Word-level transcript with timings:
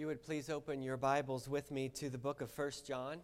you 0.00 0.06
would 0.06 0.22
please 0.22 0.48
open 0.48 0.82
your 0.82 0.96
Bibles 0.96 1.46
with 1.46 1.70
me 1.70 1.86
to 1.90 2.08
the 2.08 2.16
book 2.16 2.40
of 2.40 2.50
1 2.56 2.70
John. 2.86 3.18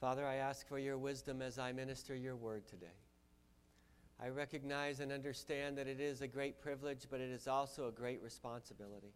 Father, 0.00 0.24
I 0.24 0.36
ask 0.36 0.68
for 0.68 0.78
your 0.78 0.96
wisdom 0.96 1.42
as 1.42 1.58
I 1.58 1.72
minister 1.72 2.14
your 2.14 2.36
word 2.36 2.68
today. 2.68 3.07
I 4.20 4.28
recognize 4.28 5.00
and 5.00 5.12
understand 5.12 5.78
that 5.78 5.86
it 5.86 6.00
is 6.00 6.22
a 6.22 6.26
great 6.26 6.60
privilege, 6.60 7.06
but 7.08 7.20
it 7.20 7.30
is 7.30 7.46
also 7.46 7.86
a 7.86 7.92
great 7.92 8.20
responsibility. 8.22 9.14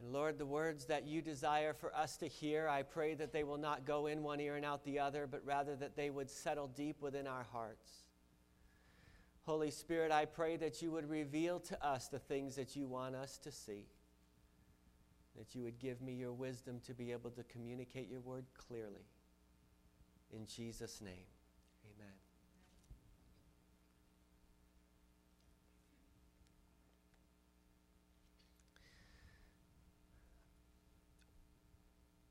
And 0.00 0.12
Lord, 0.12 0.36
the 0.36 0.46
words 0.46 0.84
that 0.86 1.06
you 1.06 1.22
desire 1.22 1.72
for 1.72 1.94
us 1.94 2.16
to 2.18 2.26
hear, 2.26 2.68
I 2.68 2.82
pray 2.82 3.14
that 3.14 3.32
they 3.32 3.44
will 3.44 3.56
not 3.56 3.86
go 3.86 4.08
in 4.08 4.22
one 4.22 4.40
ear 4.40 4.56
and 4.56 4.64
out 4.64 4.84
the 4.84 4.98
other, 4.98 5.26
but 5.26 5.44
rather 5.46 5.74
that 5.76 5.96
they 5.96 6.10
would 6.10 6.28
settle 6.28 6.66
deep 6.66 7.00
within 7.00 7.26
our 7.26 7.46
hearts. 7.52 8.02
Holy 9.44 9.70
Spirit, 9.70 10.12
I 10.12 10.26
pray 10.26 10.56
that 10.56 10.82
you 10.82 10.90
would 10.92 11.08
reveal 11.08 11.58
to 11.60 11.86
us 11.86 12.08
the 12.08 12.18
things 12.18 12.56
that 12.56 12.76
you 12.76 12.86
want 12.86 13.14
us 13.14 13.38
to 13.38 13.50
see. 13.50 13.86
That 15.36 15.54
you 15.54 15.62
would 15.62 15.78
give 15.78 16.02
me 16.02 16.12
your 16.12 16.32
wisdom 16.32 16.80
to 16.86 16.94
be 16.94 17.10
able 17.10 17.30
to 17.30 17.42
communicate 17.44 18.10
your 18.10 18.20
word 18.20 18.44
clearly. 18.54 19.06
In 20.32 20.46
Jesus' 20.46 21.00
name. 21.00 21.26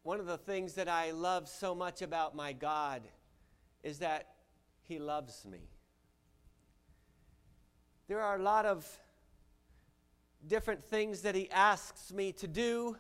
One 0.04 0.20
of 0.20 0.26
the 0.26 0.38
things 0.38 0.74
that 0.74 0.88
I 0.88 1.12
love 1.12 1.48
so 1.48 1.76
much 1.76 2.02
about 2.02 2.36
my 2.36 2.54
God 2.54 3.04
is 3.84 4.00
that 4.00 4.34
He 4.82 4.98
loves 4.98 5.46
me. 5.46 5.70
There 8.08 8.20
are 8.20 8.38
a 8.38 8.42
lot 8.42 8.66
of 8.66 8.88
different 10.48 10.84
things 10.84 11.22
that 11.22 11.36
He 11.36 11.52
asks 11.52 12.12
me 12.12 12.32
to 12.34 12.48
do, 12.48 12.98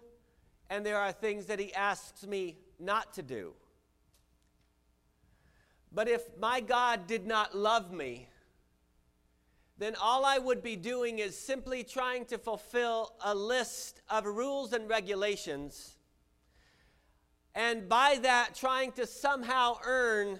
and 0.69 0.85
there 0.85 0.97
are 0.97 1.11
things 1.11 1.47
that 1.47 1.59
He 1.59 1.73
asks 1.73 2.25
me 2.25 2.57
not 2.79 3.13
to 3.13 3.23
do. 3.23 3.53
But 5.91 6.07
if 6.07 6.21
my 6.39 6.61
God 6.61 7.07
did 7.07 7.25
not 7.25 7.57
love 7.57 7.91
me, 7.91 8.27
then 9.79 9.95
all 9.99 10.23
I 10.23 10.37
would 10.37 10.61
be 10.61 10.75
doing 10.75 11.17
is 11.17 11.35
simply 11.35 11.83
trying 11.83 12.25
to 12.25 12.37
fulfill 12.37 13.13
a 13.25 13.33
list 13.33 14.01
of 14.07 14.25
rules 14.25 14.71
and 14.71 14.87
regulations 14.87 15.97
and 17.53 17.89
by 17.89 18.19
that 18.21 18.55
trying 18.55 18.91
to 18.93 19.05
somehow 19.05 19.77
earn 19.85 20.39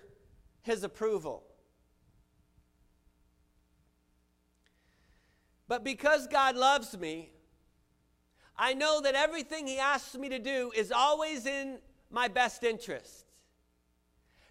his 0.62 0.84
approval. 0.84 1.44
But 5.68 5.84
because 5.84 6.28
God 6.28 6.56
loves 6.56 6.98
me, 6.98 7.32
I 8.58 8.74
know 8.74 9.02
that 9.02 9.16
everything 9.16 9.68
he 9.68 9.80
asks 9.80 10.16
me 10.16 10.30
to 10.30 10.40
do 10.40 10.72
is 10.76 10.92
always 10.92 11.46
in 11.46 11.80
my 12.10 12.28
best 12.28 12.64
interest. 12.64 13.26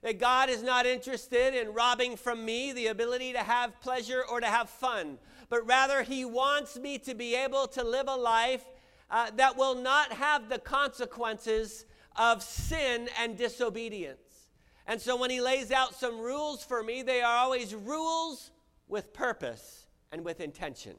That 0.03 0.19
God 0.19 0.49
is 0.49 0.62
not 0.62 0.87
interested 0.87 1.54
in 1.54 1.75
robbing 1.75 2.16
from 2.16 2.44
me 2.44 2.72
the 2.72 2.87
ability 2.87 3.34
to 3.34 3.41
have 3.41 3.78
pleasure 3.81 4.25
or 4.31 4.41
to 4.41 4.47
have 4.47 4.70
fun, 4.70 5.19
but 5.50 5.66
rather 5.66 6.03
He 6.03 6.25
wants 6.25 6.78
me 6.78 6.97
to 7.00 7.15
be 7.15 7.34
able 7.34 7.66
to 7.69 7.84
live 7.84 8.09
a 8.09 8.16
life 8.16 8.65
uh, 9.10 9.31
that 9.37 9.59
will 9.59 9.75
not 9.75 10.12
have 10.15 10.49
the 10.49 10.59
consequences 10.59 11.84
of 12.16 12.43
sin 12.43 13.09
and 13.19 13.37
disobedience. 13.37 14.48
And 14.87 15.00
so 15.00 15.16
when 15.16 15.31
he 15.31 15.41
lays 15.41 15.71
out 15.71 15.94
some 15.94 16.19
rules 16.19 16.65
for 16.65 16.82
me, 16.82 17.03
they 17.03 17.22
are 17.22 17.37
always 17.37 17.75
rules 17.75 18.50
with 18.88 19.12
purpose 19.12 19.87
and 20.10 20.25
with 20.25 20.41
intention. 20.41 20.97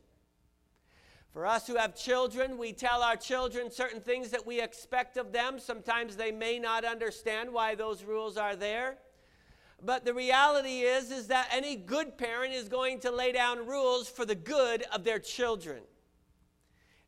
For 1.34 1.46
us 1.46 1.66
who 1.66 1.76
have 1.76 1.96
children, 1.96 2.58
we 2.58 2.74
tell 2.74 3.02
our 3.02 3.16
children 3.16 3.72
certain 3.72 4.02
things 4.02 4.30
that 4.32 4.46
we 4.46 4.62
expect 4.62 5.16
of 5.16 5.32
them. 5.32 5.60
Sometimes 5.60 6.16
they 6.16 6.32
may 6.32 6.60
not 6.60 6.84
understand 6.84 7.52
why 7.52 7.76
those 7.76 8.04
rules 8.04 8.38
are 8.38 8.56
there. 8.56 8.98
But 9.84 10.06
the 10.06 10.14
reality 10.14 10.82
is 10.82 11.10
is 11.10 11.28
that 11.28 11.48
any 11.52 11.76
good 11.76 12.18
parent 12.18 12.54
is 12.54 12.70
going 12.70 13.00
to 13.00 13.12
lay 13.12 13.32
down 13.32 13.66
rules 13.66 14.10
for 14.10 14.26
the 14.26 14.36
good 14.36 14.84
of 14.94 15.04
their 15.04 15.20
children. 15.20 15.84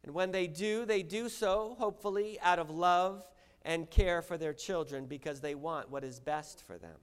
And 0.04 0.14
when 0.14 0.32
they 0.32 0.48
do, 0.48 0.86
they 0.86 1.04
do 1.04 1.30
so 1.30 1.76
hopefully 1.78 2.40
out 2.42 2.60
of 2.60 2.70
love 2.70 3.26
and 3.66 3.90
care 3.90 4.22
for 4.22 4.38
their 4.38 4.54
children 4.54 5.06
because 5.06 5.40
they 5.42 5.56
want 5.56 5.90
what 5.90 6.04
is 6.04 6.20
best 6.20 6.62
for 6.66 6.78
them. 6.78 6.98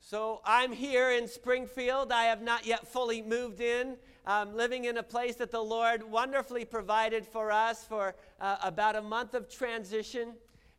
So 0.00 0.40
I'm 0.44 0.72
here 0.72 1.10
in 1.10 1.28
Springfield. 1.28 2.12
I 2.12 2.24
have 2.24 2.40
not 2.40 2.64
yet 2.64 2.86
fully 2.86 3.20
moved 3.20 3.60
in, 3.60 3.96
um, 4.26 4.56
living 4.56 4.84
in 4.86 4.96
a 4.96 5.02
place 5.02 5.36
that 5.36 5.50
the 5.50 5.62
Lord 5.62 6.02
wonderfully 6.02 6.64
provided 6.64 7.26
for 7.26 7.50
us 7.50 7.84
for 7.84 8.14
uh, 8.40 8.56
about 8.62 8.96
a 8.96 9.02
month 9.02 9.34
of 9.34 9.50
transition. 9.50 10.28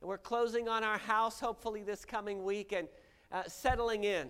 And 0.01 0.09
we're 0.09 0.17
closing 0.17 0.67
on 0.67 0.83
our 0.83 0.97
house, 0.97 1.39
hopefully, 1.39 1.83
this 1.83 2.05
coming 2.05 2.43
week 2.43 2.71
and 2.71 2.87
uh, 3.31 3.43
settling 3.45 4.05
in. 4.05 4.29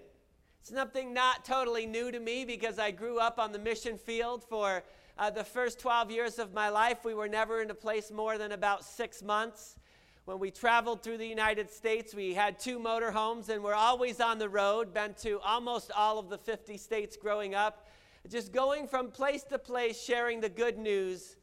It's 0.60 0.74
something 0.74 1.14
not 1.14 1.46
totally 1.46 1.86
new 1.86 2.12
to 2.12 2.20
me 2.20 2.44
because 2.44 2.80
I 2.80 2.92
grew 2.92 3.20
up 3.20 3.40
on 3.40 3.52
the 3.52 3.60
mission 3.60 3.98
field 3.98 4.44
for 4.44 4.84
uh, 5.20 5.30
the 5.30 5.44
first 5.44 5.80
12 5.80 6.12
years 6.12 6.40
of 6.40 6.54
my 6.54 6.70
life, 6.70 7.04
we 7.04 7.14
were 7.14 7.28
never 7.28 7.62
in 7.62 7.70
a 7.70 7.76
place 7.76 8.10
more 8.10 8.38
than 8.38 8.54
about 8.54 8.86
six 8.86 9.22
months. 9.22 9.76
When 10.24 10.40
we 10.40 10.50
traveled 10.50 11.04
through 11.04 11.18
the 11.18 11.28
United 11.28 11.70
States, 11.70 12.16
we 12.16 12.34
had 12.34 12.58
two 12.58 12.80
motorhomes 12.80 13.50
and 13.50 13.62
we're 13.62 13.74
always 13.74 14.22
on 14.22 14.40
the 14.40 14.48
road, 14.48 14.94
been 14.94 15.14
to 15.16 15.42
almost 15.42 15.92
all 15.92 16.20
of 16.20 16.30
the 16.30 16.38
50 16.38 16.78
states 16.78 17.18
growing 17.18 17.54
up, 17.54 17.88
just 18.30 18.54
going 18.54 18.88
from 18.88 19.12
place 19.12 19.44
to 19.44 19.60
place, 19.60 20.02
sharing 20.02 20.40
the 20.40 20.50
good 20.50 20.78
news 20.78 21.36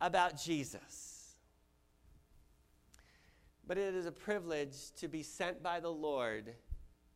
about 0.00 0.40
Jesus. 0.40 1.34
But 3.66 3.76
it 3.76 3.96
is 3.96 4.06
a 4.06 4.12
privilege 4.12 4.92
to 5.00 5.08
be 5.08 5.24
sent 5.24 5.64
by 5.64 5.80
the 5.80 5.90
Lord 5.90 6.54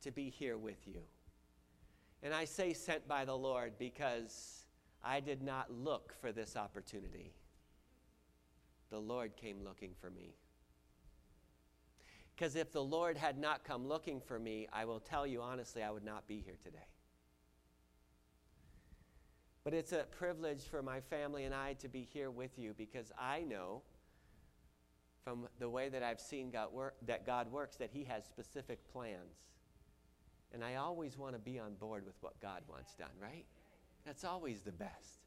to 0.02 0.10
be 0.10 0.28
here 0.28 0.58
with 0.58 0.88
you. 0.88 1.02
And 2.20 2.34
I 2.34 2.46
say 2.46 2.72
sent 2.72 3.06
by 3.06 3.24
the 3.24 3.36
Lord 3.36 3.74
because 3.78 4.59
I 5.02 5.20
did 5.20 5.42
not 5.42 5.70
look 5.70 6.14
for 6.20 6.32
this 6.32 6.56
opportunity. 6.56 7.32
The 8.90 8.98
Lord 8.98 9.36
came 9.36 9.64
looking 9.64 9.92
for 10.00 10.10
me. 10.10 10.34
Because 12.34 12.56
if 12.56 12.72
the 12.72 12.82
Lord 12.82 13.16
had 13.16 13.38
not 13.38 13.64
come 13.64 13.86
looking 13.86 14.20
for 14.20 14.38
me, 14.38 14.66
I 14.72 14.84
will 14.84 15.00
tell 15.00 15.26
you 15.26 15.42
honestly, 15.42 15.82
I 15.82 15.90
would 15.90 16.04
not 16.04 16.26
be 16.26 16.40
here 16.40 16.56
today. 16.62 16.78
But 19.62 19.74
it's 19.74 19.92
a 19.92 20.06
privilege 20.10 20.62
for 20.62 20.82
my 20.82 21.00
family 21.00 21.44
and 21.44 21.54
I 21.54 21.74
to 21.74 21.88
be 21.88 22.02
here 22.02 22.30
with 22.30 22.58
you 22.58 22.74
because 22.76 23.12
I 23.18 23.42
know 23.42 23.82
from 25.22 25.48
the 25.58 25.68
way 25.68 25.90
that 25.90 26.02
I've 26.02 26.20
seen 26.20 26.50
God 26.50 26.72
work, 26.72 26.94
that 27.06 27.26
God 27.26 27.52
works 27.52 27.76
that 27.76 27.90
He 27.92 28.04
has 28.04 28.24
specific 28.24 28.90
plans. 28.90 29.36
And 30.52 30.64
I 30.64 30.76
always 30.76 31.18
want 31.18 31.34
to 31.34 31.38
be 31.38 31.58
on 31.58 31.74
board 31.74 32.06
with 32.06 32.16
what 32.22 32.40
God 32.40 32.62
wants 32.68 32.94
done, 32.94 33.10
right? 33.20 33.44
That's 34.10 34.24
always 34.24 34.62
the 34.62 34.72
best. 34.72 35.20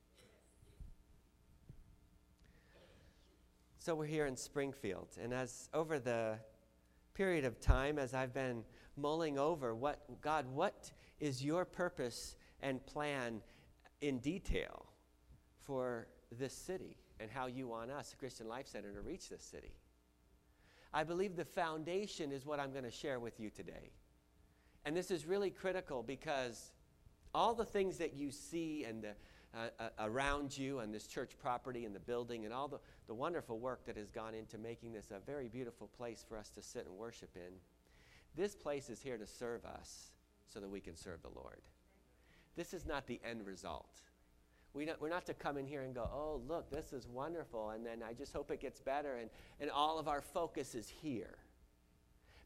So 3.78 3.96
we're 3.96 4.08
here 4.08 4.26
in 4.26 4.36
Springfield, 4.36 5.08
and 5.24 5.34
as 5.34 5.70
over 5.74 6.00
the 6.00 6.38
period 7.14 7.46
of 7.46 7.62
time, 7.62 7.98
as 7.98 8.14
I've 8.14 8.34
been 8.34 8.66
mulling 8.98 9.40
over 9.40 9.74
what 9.74 10.20
God, 10.20 10.46
what 10.54 10.92
is 11.22 11.42
your 11.42 11.64
purpose 11.64 12.36
and 12.62 12.86
plan 12.86 13.40
in 14.02 14.20
detail 14.20 14.86
for 15.62 16.10
this 16.38 16.54
city 16.54 16.98
and 17.22 17.32
how 17.32 17.46
you 17.46 17.70
want 17.70 17.90
us, 17.90 18.14
Christian 18.20 18.50
Life 18.50 18.68
Center, 18.68 18.92
to 18.92 19.00
reach 19.00 19.30
this 19.30 19.44
city? 19.44 19.76
I 20.94 21.06
believe 21.06 21.38
the 21.38 21.46
foundation 21.46 22.34
is 22.34 22.46
what 22.46 22.60
I'm 22.60 22.74
going 22.74 22.84
to 22.84 22.92
share 22.92 23.22
with 23.22 23.40
you 23.40 23.50
today. 23.50 23.92
And 24.84 24.94
this 24.94 25.10
is 25.10 25.26
really 25.26 25.52
critical 25.52 26.04
because 26.04 26.74
all 27.34 27.54
the 27.54 27.66
things 27.66 27.98
that 27.98 28.14
you 28.14 28.32
see 28.32 28.84
and 28.84 29.04
the, 29.04 29.16
uh, 29.56 29.70
uh, 29.80 29.90
around 30.00 30.58
you 30.58 30.80
and 30.80 30.94
this 30.94 31.08
church 31.08 31.32
property 31.40 31.86
and 31.86 31.96
the 31.96 32.00
building 32.00 32.46
and 32.46 32.54
all 32.54 32.68
the, 32.68 32.80
the 33.08 33.14
wonderful 33.14 33.60
work 33.60 33.86
that 33.86 33.98
has 33.98 34.10
gone 34.10 34.34
into 34.34 34.58
making 34.58 34.94
this 34.94 35.12
a 35.12 35.20
very 35.26 35.48
beautiful 35.48 35.88
place 35.88 36.26
for 36.28 36.38
us 36.38 36.50
to 36.50 36.62
sit 36.62 36.86
and 36.88 36.96
worship 36.96 37.30
in. 37.36 37.54
This 38.36 38.56
place 38.56 38.90
is 38.90 39.02
here 39.02 39.18
to 39.18 39.28
serve 39.28 39.64
us 39.66 40.12
so 40.48 40.60
that 40.60 40.70
we 40.70 40.80
can 40.80 40.96
serve 40.96 41.22
the 41.22 41.30
Lord. 41.36 41.62
This 42.56 42.74
is 42.74 42.86
not 42.86 43.08
the 43.08 43.20
end 43.28 43.46
result. 43.46 44.02
We 44.74 44.86
not, 44.86 45.00
we're 45.00 45.10
not 45.10 45.26
to 45.28 45.34
come 45.34 45.58
in 45.58 45.68
here 45.68 45.84
and 45.84 45.94
go, 45.94 46.10
oh, 46.12 46.42
look, 46.48 46.72
this 46.72 46.94
is 46.94 47.08
wonderful, 47.08 47.72
and 47.72 47.86
then 47.86 48.02
I 48.08 48.14
just 48.14 48.34
hope 48.34 48.50
it 48.50 48.60
gets 48.60 48.80
better, 48.80 49.18
and, 49.18 49.30
and 49.60 49.70
all 49.70 50.00
of 50.00 50.08
our 50.08 50.22
focus 50.22 50.74
is 50.74 50.90
here. 50.90 51.38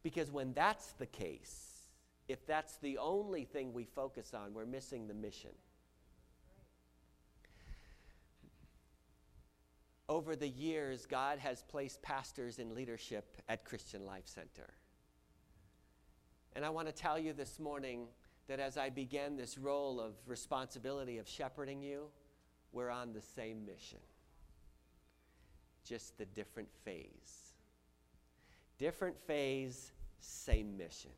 Because 0.04 0.30
when 0.30 0.54
that's 0.54 0.92
the 0.94 1.06
case, 1.06 1.67
if 2.28 2.46
that's 2.46 2.78
the 2.78 2.98
only 2.98 3.46
thing 3.46 3.74
we 3.74 3.86
focus 3.86 4.34
on, 4.34 4.54
we're 4.54 4.66
missing 4.66 5.08
the 5.08 5.14
mission. 5.14 5.52
Over 10.10 10.36
the 10.36 10.48
years, 10.48 11.06
God 11.06 11.40
has 11.40 11.64
placed 11.64 12.02
pastors 12.02 12.60
in 12.60 12.74
leadership 12.74 13.42
at 13.50 13.66
Christian 13.66 14.06
Life 14.06 14.26
Center. 14.26 14.74
And 16.56 16.66
I 16.66 16.70
want 16.70 16.88
to 16.88 16.94
tell 16.94 17.20
you 17.20 17.34
this 17.34 17.60
morning 17.60 18.08
that 18.48 18.60
as 18.60 18.78
I 18.78 18.90
began 18.90 19.36
this 19.36 19.58
role 19.58 20.00
of 20.00 20.14
responsibility 20.26 21.18
of 21.18 21.28
shepherding 21.28 21.82
you, 21.82 22.06
we're 22.72 22.90
on 22.90 23.14
the 23.14 23.22
same 23.22 23.66
mission, 23.66 24.00
just 25.86 26.18
the 26.18 26.26
different 26.26 26.70
phase. 26.84 27.54
Different 28.78 29.20
phase, 29.26 29.92
same 30.20 30.78
mission. 30.78 31.12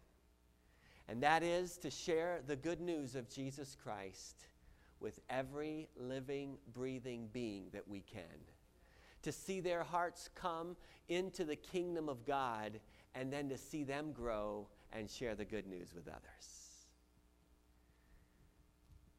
And 1.10 1.24
that 1.24 1.42
is 1.42 1.78
to 1.80 1.90
share 1.90 2.42
the 2.46 2.56
good 2.56 2.80
news 2.80 3.16
of 3.16 3.28
Jesus 3.28 3.76
Christ 3.82 4.46
with 5.00 5.20
every 5.28 5.90
living, 5.98 6.58
breathing 6.72 7.30
being 7.34 7.66
that 7.74 7.88
we 7.88 8.02
can. 8.02 8.22
To 9.24 9.32
see 9.32 9.60
their 9.60 9.84
hearts 9.84 10.30
come 10.36 10.76
into 11.08 11.46
the 11.46 11.56
kingdom 11.56 12.10
of 12.10 12.26
God 12.28 12.80
and 13.16 13.34
then 13.34 13.50
to 13.50 13.58
see 13.58 13.84
them 13.84 14.12
grow 14.12 14.68
and 14.94 15.10
share 15.10 15.34
the 15.34 15.46
good 15.46 15.66
news 15.66 15.96
with 15.96 16.08
others. 16.08 16.86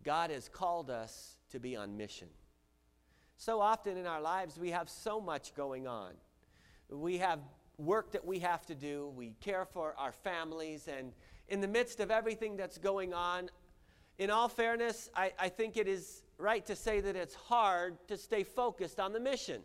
God 0.04 0.30
has 0.30 0.48
called 0.48 0.90
us 0.90 1.36
to 1.50 1.58
be 1.58 1.74
on 1.74 1.96
mission. 1.96 2.28
So 3.36 3.60
often 3.60 3.96
in 3.96 4.06
our 4.06 4.20
lives, 4.20 4.58
we 4.58 4.70
have 4.70 4.88
so 4.88 5.20
much 5.20 5.54
going 5.56 5.88
on. 5.88 6.12
We 6.88 7.18
have 7.18 7.40
work 7.78 8.12
that 8.12 8.24
we 8.24 8.38
have 8.40 8.64
to 8.66 8.74
do, 8.74 9.12
we 9.16 9.32
care 9.40 9.64
for 9.64 9.94
our 9.98 10.12
families, 10.12 10.86
and 10.86 11.12
in 11.50 11.60
the 11.60 11.68
midst 11.68 12.00
of 12.00 12.10
everything 12.10 12.56
that's 12.56 12.78
going 12.78 13.12
on, 13.12 13.50
in 14.18 14.30
all 14.30 14.48
fairness, 14.48 15.10
I, 15.14 15.32
I 15.38 15.48
think 15.48 15.76
it 15.76 15.88
is 15.88 16.22
right 16.38 16.64
to 16.66 16.76
say 16.76 17.00
that 17.00 17.16
it's 17.16 17.34
hard 17.34 17.96
to 18.08 18.16
stay 18.16 18.44
focused 18.44 19.00
on 19.00 19.12
the 19.12 19.20
mission. 19.20 19.62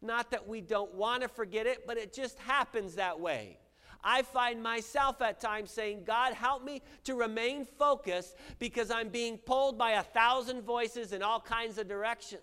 Not 0.00 0.30
that 0.30 0.48
we 0.48 0.60
don't 0.60 0.94
want 0.94 1.22
to 1.22 1.28
forget 1.28 1.66
it, 1.66 1.86
but 1.86 1.96
it 1.96 2.12
just 2.12 2.38
happens 2.38 2.94
that 2.94 3.20
way. 3.20 3.58
I 4.04 4.22
find 4.22 4.62
myself 4.62 5.22
at 5.22 5.40
times 5.40 5.70
saying, 5.70 6.02
God, 6.04 6.34
help 6.34 6.64
me 6.64 6.82
to 7.04 7.14
remain 7.14 7.64
focused 7.64 8.36
because 8.58 8.90
I'm 8.90 9.08
being 9.08 9.38
pulled 9.38 9.78
by 9.78 9.92
a 9.92 10.02
thousand 10.02 10.62
voices 10.62 11.12
in 11.12 11.22
all 11.22 11.40
kinds 11.40 11.78
of 11.78 11.88
directions. 11.88 12.42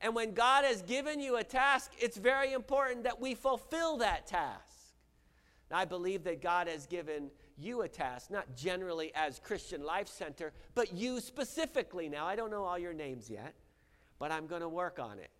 And 0.00 0.14
when 0.14 0.32
God 0.32 0.64
has 0.64 0.82
given 0.82 1.20
you 1.20 1.36
a 1.36 1.44
task, 1.44 1.92
it's 1.98 2.16
very 2.16 2.52
important 2.52 3.04
that 3.04 3.20
we 3.20 3.34
fulfill 3.34 3.98
that 3.98 4.26
task. 4.26 4.94
And 5.70 5.78
I 5.78 5.84
believe 5.84 6.24
that 6.24 6.42
God 6.42 6.66
has 6.66 6.86
given 6.86 7.30
you 7.56 7.82
a 7.82 7.88
task, 7.88 8.30
not 8.30 8.56
generally 8.56 9.12
as 9.14 9.38
Christian 9.38 9.82
Life 9.84 10.08
Center, 10.08 10.52
but 10.74 10.92
you 10.92 11.20
specifically. 11.20 12.08
Now, 12.08 12.26
I 12.26 12.36
don't 12.36 12.50
know 12.50 12.64
all 12.64 12.78
your 12.78 12.92
names 12.92 13.30
yet, 13.30 13.54
but 14.18 14.32
I'm 14.32 14.46
going 14.46 14.62
to 14.62 14.68
work 14.68 14.98
on 14.98 15.18
it, 15.18 15.30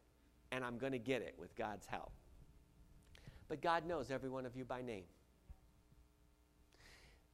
and 0.52 0.64
I'm 0.64 0.78
going 0.78 0.92
to 0.92 0.98
get 0.98 1.22
it 1.22 1.34
with 1.38 1.54
God's 1.56 1.86
help. 1.86 2.12
But 3.48 3.60
God 3.60 3.86
knows 3.86 4.10
every 4.10 4.30
one 4.30 4.46
of 4.46 4.56
you 4.56 4.64
by 4.64 4.82
name. 4.82 5.04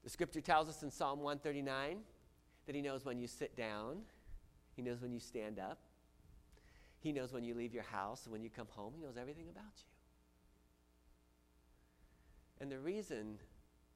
The 0.03 0.11
scripture 0.11 0.41
tells 0.41 0.69
us 0.69 0.83
in 0.83 0.91
Psalm 0.91 1.21
139 1.21 1.99
that 2.67 2.75
He 2.75 2.81
knows 2.81 3.05
when 3.05 3.19
you 3.19 3.27
sit 3.27 3.57
down, 3.57 3.99
He 4.75 4.83
knows 4.83 5.03
when 5.03 5.13
you 5.13 5.21
stand 5.21 5.59
up, 5.59 5.79
He 7.01 7.13
knows 7.13 7.33
when 7.33 7.45
you 7.45 7.55
leave 7.55 7.75
your 7.75 7.83
house 7.83 8.25
and 8.25 8.33
when 8.33 8.43
you 8.43 8.49
come 8.49 8.69
home. 8.71 8.95
He 8.97 9.03
knows 9.03 9.19
everything 9.19 9.49
about 9.51 9.73
you. 9.77 9.85
And 12.61 12.71
the 12.73 12.79
reason 12.79 13.39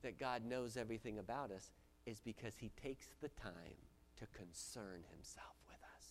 that 0.05 0.19
God 0.19 0.45
knows 0.45 0.77
everything 0.77 1.19
about 1.19 1.51
us 1.51 1.73
is 2.07 2.21
because 2.21 2.55
He 2.57 2.71
takes 2.81 3.09
the 3.21 3.29
time 3.31 3.77
to 4.19 4.27
concern 4.27 5.03
Himself 5.11 5.57
with 5.67 5.79
us. 5.97 6.07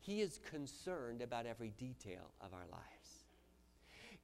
He 0.00 0.20
is 0.20 0.40
concerned 0.50 1.22
about 1.22 1.46
every 1.46 1.70
detail 1.78 2.32
of 2.40 2.52
our 2.52 2.66
lives. 2.70 3.24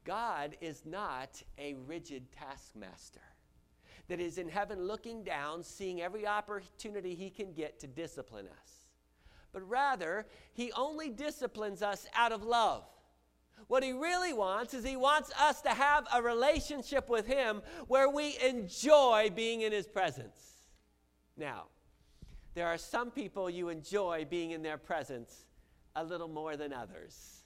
God 0.05 0.57
is 0.61 0.83
not 0.85 1.43
a 1.59 1.75
rigid 1.87 2.33
taskmaster 2.33 3.21
that 4.09 4.21
is 4.21 4.39
in 4.39 4.49
heaven 4.49 4.87
looking 4.87 5.23
down, 5.23 5.63
seeing 5.63 6.03
every 6.03 6.27
opportunity 6.27 7.15
he 7.15 7.31
can 7.31 7.53
get 7.53 7.81
to 7.81 7.87
discipline 7.87 8.47
us. 8.47 8.87
But 9.53 9.69
rather, 9.69 10.27
he 10.53 10.73
only 10.73 11.09
disciplines 11.11 11.83
us 11.83 12.07
out 12.15 12.33
of 12.33 12.43
love. 12.43 12.85
What 13.69 13.83
he 13.83 13.93
really 13.93 14.33
wants 14.33 14.75
is 14.75 14.85
he 14.85 14.97
wants 14.97 15.33
us 15.41 15.61
to 15.63 15.71
have 15.71 16.07
a 16.13 16.23
relationship 16.23 17.09
with 17.09 17.27
him 17.27 17.63
where 17.89 18.09
we 18.09 18.37
enjoy 18.45 19.31
being 19.35 19.63
in 19.63 19.73
his 19.73 19.87
presence. 19.87 20.39
Now, 21.37 21.65
there 22.55 22.67
are 22.67 22.79
some 22.79 23.11
people 23.11 23.51
you 23.51 23.69
enjoy 23.69 24.27
being 24.29 24.53
in 24.53 24.63
their 24.63 24.79
presence 24.79 25.47
a 25.97 26.05
little 26.05 26.29
more 26.29 26.57
than 26.57 26.73
others. 26.73 27.45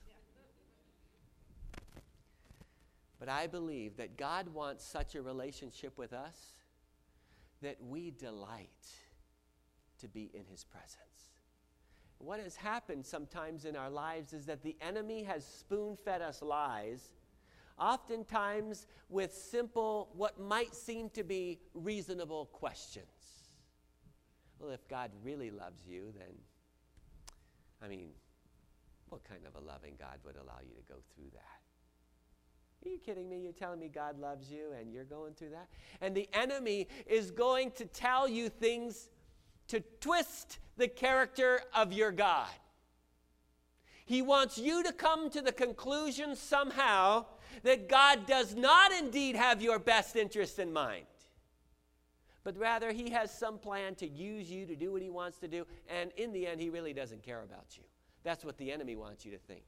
But 3.19 3.29
I 3.29 3.47
believe 3.47 3.97
that 3.97 4.17
God 4.17 4.49
wants 4.49 4.85
such 4.85 5.15
a 5.15 5.23
relationship 5.23 5.99
with 5.99 6.13
us 6.13 6.53
that 7.63 7.77
we 7.83 8.11
delight 8.13 8.69
to 10.01 10.09
be 10.09 10.31
in 10.33 10.45
His 10.49 10.65
presence. 10.65 11.28
What 12.19 12.41
has 12.41 12.57
happened 12.57 13.07
sometimes 13.07 13.65
in 13.65 13.77
our 13.77 13.91
lives 13.91 14.33
is 14.33 14.47
that 14.47 14.63
the 14.63 14.77
enemy 14.81 15.23
has 15.23 15.45
spoon 15.45 15.97
fed 16.05 16.21
us 16.21 16.43
lies, 16.43 17.13
oftentimes 17.79 18.87
with 19.09 19.33
simple, 19.33 20.11
what 20.15 20.39
might 20.39 20.75
seem 20.75 21.11
to 21.11 21.23
be 21.23 21.61
reasonable 21.75 22.47
questions. 22.47 23.07
Well, 24.59 24.71
if 24.71 24.87
God 24.89 25.13
really 25.23 25.51
loves 25.51 25.87
you, 25.87 26.13
then, 26.19 26.35
I 27.81 27.87
mean, 27.87 28.09
what 29.09 29.23
kind 29.25 29.43
of 29.47 29.55
a 29.55 29.65
loving 29.65 29.95
God 29.99 30.19
would 30.25 30.37
allow 30.37 30.59
you 30.61 30.75
to 30.75 30.93
go 30.93 30.99
through 31.15 31.31
that? 31.33 31.59
Are 32.85 32.91
you 32.91 32.99
kidding 32.99 33.29
me? 33.29 33.39
You're 33.39 33.53
telling 33.53 33.81
me 33.81 33.89
God 33.89 34.19
loves 34.19 34.51
you 34.51 34.73
and 34.79 34.93
you're 34.93 35.05
going 35.05 35.35
through 35.35 35.51
that? 35.51 35.69
And 36.01 36.15
the 36.15 36.29
enemy 36.33 36.89
is 37.07 37.31
going 37.31 37.71
to 37.73 37.85
tell 37.85 38.29
you 38.29 38.49
things 38.49 39.09
to 39.69 39.81
twist 40.01 40.59
the 40.77 40.89
character 40.89 41.61
of 41.75 41.93
your 41.93 42.13
God. 42.13 42.49
He 44.05 44.23
wants 44.23 44.57
you 44.57 44.83
to 44.85 44.93
come 44.93 45.29
to 45.31 45.43
the 45.43 45.53
conclusion 45.53 46.35
somehow 46.35 47.27
that 47.63 47.89
God 47.89 48.27
does 48.27 48.55
not 48.55 48.93
indeed 48.93 49.37
have 49.37 49.61
your 49.61 49.79
best 49.79 50.17
interest 50.17 50.59
in 50.59 50.73
mind, 50.73 51.05
but 52.43 52.57
rather 52.57 52.91
He 52.91 53.11
has 53.11 53.37
some 53.37 53.59
plan 53.59 53.95
to 53.97 54.09
use 54.09 54.51
you 54.51 54.65
to 54.65 54.75
do 54.75 54.93
what 54.93 55.03
He 55.03 55.11
wants 55.11 55.39
to 55.39 55.49
do, 55.49 55.67
and 55.89 56.11
in 56.17 56.33
the 56.33 56.47
end, 56.47 56.61
He 56.61 56.71
really 56.71 56.95
doesn't 56.95 57.23
care 57.23 57.43
about 57.43 57.77
you. 57.77 57.83
That's 58.25 58.45
what 58.45 58.57
the 58.57 58.73
enemy 58.73 58.97
wants 58.97 59.27
you 59.27 59.33
to 59.33 59.39
think. 59.39 59.65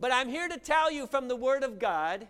But 0.00 0.12
I'm 0.12 0.28
here 0.28 0.48
to 0.48 0.58
tell 0.58 0.90
you 0.90 1.06
from 1.06 1.28
the 1.28 1.36
Word 1.36 1.62
of 1.62 1.78
God 1.78 2.26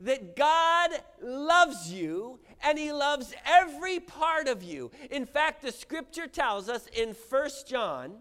that 0.00 0.36
God 0.36 0.90
loves 1.22 1.92
you 1.92 2.38
and 2.62 2.78
He 2.78 2.92
loves 2.92 3.34
every 3.44 4.00
part 4.00 4.48
of 4.48 4.62
you. 4.62 4.90
In 5.10 5.26
fact, 5.26 5.62
the 5.62 5.72
scripture 5.72 6.26
tells 6.26 6.68
us 6.68 6.86
in 6.88 7.14
First 7.14 7.68
John, 7.68 8.14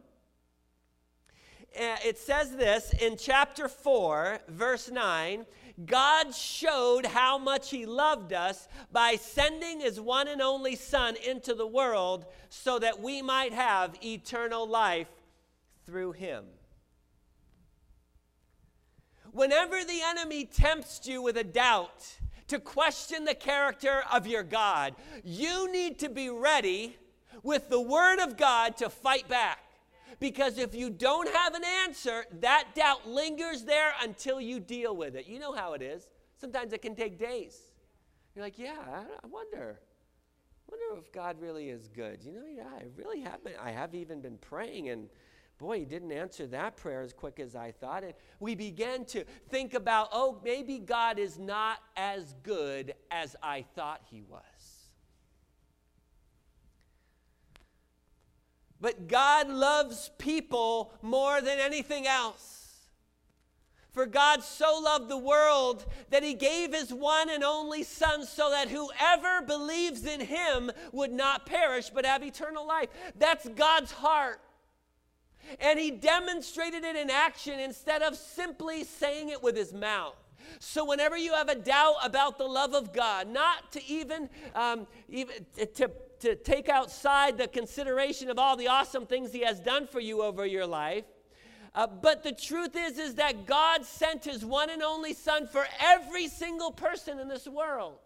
eh, 1.73 1.97
it 2.05 2.17
says 2.17 2.55
this 2.55 2.93
in 2.93 3.17
chapter 3.17 3.67
4, 3.67 4.39
verse 4.47 4.89
9 4.89 5.45
God 5.85 6.33
showed 6.33 7.05
how 7.05 7.37
much 7.37 7.69
He 7.69 7.85
loved 7.85 8.31
us 8.31 8.69
by 8.93 9.15
sending 9.15 9.81
His 9.81 9.99
one 9.99 10.29
and 10.29 10.41
only 10.41 10.75
Son 10.75 11.15
into 11.27 11.53
the 11.53 11.67
world 11.67 12.25
so 12.49 12.79
that 12.79 13.01
we 13.01 13.21
might 13.21 13.51
have 13.51 13.97
eternal 14.03 14.65
life 14.65 15.09
through 15.85 16.13
Him. 16.13 16.45
Whenever 19.35 19.83
the 19.83 19.99
enemy 20.01 20.45
tempts 20.45 21.05
you 21.05 21.21
with 21.21 21.35
a 21.35 21.43
doubt 21.43 22.07
to 22.47 22.57
question 22.57 23.25
the 23.25 23.35
character 23.35 24.01
of 24.09 24.25
your 24.25 24.43
God, 24.43 24.95
you 25.25 25.69
need 25.69 25.99
to 25.99 26.07
be 26.07 26.29
ready 26.29 26.95
with 27.43 27.67
the 27.67 27.81
Word 27.81 28.19
of 28.19 28.37
God 28.37 28.77
to 28.77 28.89
fight 28.89 29.27
back. 29.27 29.59
Because 30.21 30.57
if 30.57 30.73
you 30.73 30.89
don't 30.89 31.27
have 31.27 31.53
an 31.53 31.65
answer, 31.83 32.23
that 32.39 32.69
doubt 32.75 33.09
lingers 33.09 33.65
there 33.65 33.91
until 34.01 34.39
you 34.39 34.61
deal 34.61 34.95
with 34.95 35.17
it. 35.17 35.27
You 35.27 35.39
know 35.39 35.51
how 35.51 35.73
it 35.73 35.81
is. 35.81 36.07
Sometimes 36.39 36.71
it 36.71 36.81
can 36.81 36.95
take 36.95 37.19
days. 37.19 37.59
You're 38.35 38.45
like, 38.45 38.57
yeah, 38.57 38.77
I 38.79 39.27
wonder. 39.27 39.81
I 39.81 40.71
wonder 40.71 40.97
if 40.97 41.11
God 41.11 41.41
really 41.41 41.67
is 41.67 41.89
good. 41.89 42.23
You 42.23 42.31
know, 42.31 42.45
yeah, 42.49 42.69
I 42.73 42.83
really 42.95 43.19
have 43.19 43.43
been. 43.43 43.55
I 43.61 43.71
have 43.71 43.95
even 43.95 44.21
been 44.21 44.37
praying 44.37 44.87
and 44.87 45.09
boy, 45.57 45.79
he 45.79 45.85
didn't 45.85 46.11
answer 46.11 46.47
that 46.47 46.75
prayer 46.77 47.01
as 47.01 47.13
quick 47.13 47.39
as 47.39 47.55
I 47.55 47.71
thought. 47.71 48.03
And 48.03 48.13
we 48.39 48.55
began 48.55 49.05
to 49.05 49.23
think 49.49 49.73
about, 49.73 50.09
oh, 50.11 50.39
maybe 50.43 50.79
God 50.79 51.19
is 51.19 51.37
not 51.37 51.79
as 51.95 52.35
good 52.43 52.93
as 53.11 53.35
I 53.41 53.65
thought 53.75 54.01
he 54.09 54.21
was. 54.21 54.41
But 58.81 59.07
God 59.07 59.49
loves 59.49 60.11
people 60.17 60.93
more 61.01 61.41
than 61.41 61.59
anything 61.59 62.05
else. 62.05 62.65
For 63.95 64.05
God 64.05 64.43
so 64.43 64.81
loved 64.83 65.07
the 65.07 65.17
world 65.17 65.85
that 66.09 66.21
he 66.21 66.33
gave 66.33 66.73
his 66.73 66.93
one 66.93 67.29
and 67.29 67.45
only 67.45 67.81
Son 67.81 68.25
so 68.25 68.49
that 68.49 68.67
whoever 68.67 69.41
believes 69.41 70.05
in 70.05 70.19
him 70.19 70.69
would 70.91 71.13
not 71.13 71.45
perish 71.45 71.89
but 71.89 72.05
have 72.05 72.21
eternal 72.21 72.67
life. 72.67 72.89
That's 73.17 73.47
God's 73.47 73.93
heart. 73.93 74.41
And 75.59 75.79
he 75.79 75.91
demonstrated 75.91 76.83
it 76.83 76.95
in 76.95 77.09
action 77.09 77.59
instead 77.59 78.01
of 78.01 78.15
simply 78.15 78.83
saying 78.83 79.29
it 79.29 79.41
with 79.41 79.55
his 79.55 79.73
mouth. 79.73 80.15
So, 80.59 80.85
whenever 80.85 81.17
you 81.17 81.33
have 81.33 81.49
a 81.49 81.55
doubt 81.55 81.95
about 82.03 82.37
the 82.37 82.45
love 82.45 82.73
of 82.73 82.93
God, 82.93 83.27
not 83.27 83.71
to 83.71 83.83
even, 83.85 84.29
um, 84.53 84.87
even 85.09 85.45
to, 85.75 85.89
to 86.19 86.35
take 86.35 86.69
outside 86.69 87.37
the 87.37 87.47
consideration 87.47 88.29
of 88.29 88.37
all 88.37 88.55
the 88.55 88.67
awesome 88.67 89.05
things 89.05 89.33
He 89.33 89.41
has 89.41 89.59
done 89.59 89.87
for 89.87 89.99
you 89.99 90.21
over 90.21 90.45
your 90.45 90.65
life, 90.65 91.05
uh, 91.73 91.87
but 91.87 92.23
the 92.23 92.31
truth 92.31 92.75
is, 92.75 92.97
is 92.97 93.15
that 93.15 93.45
God 93.45 93.85
sent 93.85 94.25
His 94.25 94.45
one 94.45 94.69
and 94.69 94.81
only 94.81 95.13
Son 95.13 95.47
for 95.47 95.65
every 95.79 96.27
single 96.27 96.71
person 96.71 97.19
in 97.19 97.27
this 97.27 97.47
world 97.47 97.97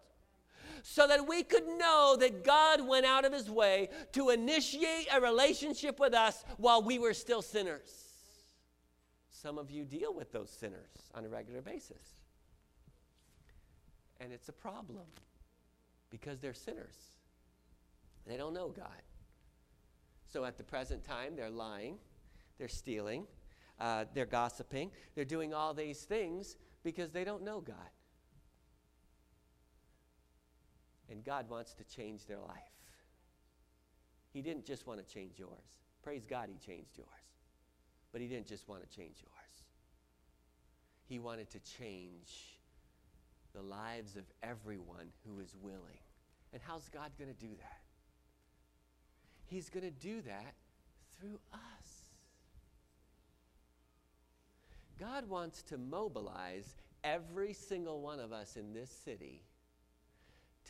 so 0.82 1.06
that 1.06 1.26
we 1.26 1.42
could 1.42 1.66
know 1.66 2.16
that 2.18 2.44
God 2.44 2.86
went 2.86 3.06
out 3.06 3.24
of 3.24 3.32
his 3.32 3.50
way 3.50 3.88
to 4.12 4.30
initiate 4.30 5.08
a 5.12 5.20
relationship 5.20 5.98
with 6.00 6.14
us 6.14 6.44
while 6.56 6.82
we 6.82 6.98
were 6.98 7.14
still 7.14 7.42
sinners. 7.42 8.06
Some 9.30 9.58
of 9.58 9.70
you 9.70 9.84
deal 9.84 10.12
with 10.14 10.32
those 10.32 10.50
sinners 10.50 10.90
on 11.14 11.24
a 11.24 11.28
regular 11.28 11.62
basis. 11.62 12.02
And 14.20 14.32
it's 14.32 14.48
a 14.48 14.52
problem 14.52 15.06
because 16.10 16.40
they're 16.40 16.52
sinners. 16.52 16.96
They 18.26 18.36
don't 18.36 18.52
know 18.52 18.68
God. 18.68 19.02
So 20.26 20.44
at 20.44 20.58
the 20.58 20.64
present 20.64 21.04
time, 21.04 21.36
they're 21.36 21.50
lying, 21.50 21.96
they're 22.58 22.68
stealing, 22.68 23.26
uh, 23.80 24.04
they're 24.14 24.26
gossiping, 24.26 24.90
they're 25.14 25.24
doing 25.24 25.54
all 25.54 25.72
these 25.72 26.02
things 26.02 26.56
because 26.84 27.10
they 27.10 27.24
don't 27.24 27.42
know 27.42 27.60
God. 27.60 27.76
And 31.10 31.24
God 31.24 31.48
wants 31.50 31.74
to 31.74 31.84
change 31.84 32.26
their 32.26 32.38
life. 32.38 32.56
He 34.32 34.42
didn't 34.42 34.64
just 34.64 34.86
want 34.86 35.04
to 35.04 35.14
change 35.14 35.38
yours. 35.38 35.50
Praise 36.02 36.24
God, 36.24 36.48
He 36.48 36.56
changed 36.64 36.96
yours. 36.96 37.08
But 38.12 38.20
He 38.20 38.28
didn't 38.28 38.46
just 38.46 38.68
want 38.68 38.88
to 38.88 38.96
change 38.96 39.16
yours, 39.20 39.64
He 41.08 41.18
wanted 41.18 41.50
to 41.50 41.58
change 41.58 42.56
the 43.54 43.62
lives 43.62 44.16
of 44.16 44.24
everyone 44.42 45.08
who 45.26 45.40
is 45.40 45.56
willing. 45.60 45.98
And 46.52 46.62
how's 46.64 46.88
God 46.88 47.10
going 47.18 47.32
to 47.32 47.40
do 47.40 47.54
that? 47.58 47.80
He's 49.46 49.68
going 49.68 49.84
to 49.84 49.90
do 49.90 50.20
that 50.22 50.54
through 51.18 51.40
us. 51.52 52.10
God 54.98 55.28
wants 55.28 55.62
to 55.64 55.78
mobilize 55.78 56.76
every 57.02 57.52
single 57.52 58.00
one 58.00 58.20
of 58.20 58.32
us 58.32 58.56
in 58.56 58.72
this 58.72 58.90
city 58.90 59.42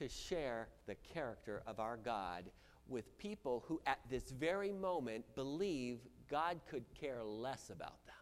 to 0.01 0.09
share 0.09 0.69
the 0.87 0.95
character 0.95 1.63
of 1.67 1.79
our 1.79 1.99
God 1.99 2.45
with 2.89 3.19
people 3.19 3.65
who, 3.69 3.83
at 3.87 3.99
this 4.09 4.31
very 4.31 4.73
moment, 4.73 5.27
believe 5.35 5.99
God 6.31 6.59
could 6.71 6.85
care 6.99 7.23
less 7.23 7.69
about 7.69 8.05
them. 8.07 8.15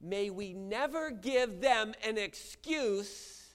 May 0.00 0.30
we 0.30 0.54
never 0.54 1.10
give 1.10 1.60
them 1.60 1.94
an 2.06 2.16
excuse 2.16 3.48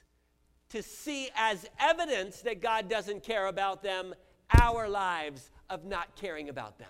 to 0.68 0.82
see 0.82 1.30
as 1.34 1.66
evidence 1.80 2.42
that 2.42 2.60
God 2.60 2.90
doesn't 2.90 3.22
care 3.22 3.46
about 3.46 3.82
them 3.82 4.14
our 4.60 4.86
lives 4.86 5.50
of 5.70 5.86
not 5.86 6.14
caring 6.16 6.50
about 6.50 6.78
them. 6.78 6.88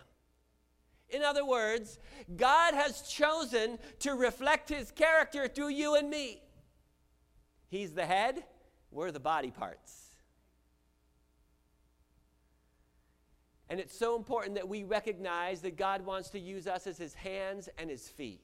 In 1.10 1.22
other 1.22 1.46
words, 1.46 2.00
God 2.36 2.74
has 2.74 3.02
chosen 3.02 3.78
to 4.00 4.14
reflect 4.14 4.68
his 4.68 4.90
character 4.90 5.46
through 5.46 5.68
you 5.68 5.94
and 5.94 6.10
me. 6.10 6.42
He's 7.76 7.92
the 7.92 8.06
head, 8.06 8.42
we're 8.90 9.10
the 9.10 9.20
body 9.20 9.50
parts. 9.50 10.06
And 13.68 13.78
it's 13.78 13.94
so 13.94 14.16
important 14.16 14.54
that 14.54 14.66
we 14.66 14.82
recognize 14.82 15.60
that 15.60 15.76
God 15.76 16.06
wants 16.06 16.30
to 16.30 16.38
use 16.38 16.66
us 16.66 16.86
as 16.86 16.96
his 16.96 17.12
hands 17.12 17.68
and 17.76 17.90
his 17.90 18.08
feet. 18.08 18.40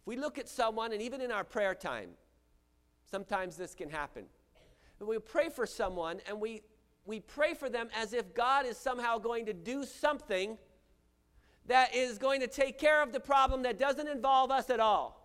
If 0.00 0.06
we 0.06 0.16
look 0.16 0.36
at 0.36 0.48
someone, 0.48 0.92
and 0.92 1.00
even 1.00 1.20
in 1.20 1.30
our 1.30 1.44
prayer 1.44 1.76
time, 1.76 2.08
sometimes 3.08 3.56
this 3.56 3.72
can 3.72 3.88
happen. 3.88 4.24
We 4.98 5.20
pray 5.20 5.48
for 5.48 5.64
someone 5.64 6.18
and 6.26 6.40
we, 6.40 6.62
we 7.04 7.20
pray 7.20 7.54
for 7.54 7.70
them 7.70 7.88
as 7.96 8.12
if 8.12 8.34
God 8.34 8.66
is 8.66 8.76
somehow 8.76 9.18
going 9.18 9.46
to 9.46 9.52
do 9.52 9.84
something 9.84 10.58
that 11.66 11.94
is 11.94 12.18
going 12.18 12.40
to 12.40 12.48
take 12.48 12.80
care 12.80 13.00
of 13.00 13.12
the 13.12 13.20
problem 13.20 13.62
that 13.62 13.78
doesn't 13.78 14.08
involve 14.08 14.50
us 14.50 14.70
at 14.70 14.80
all. 14.80 15.17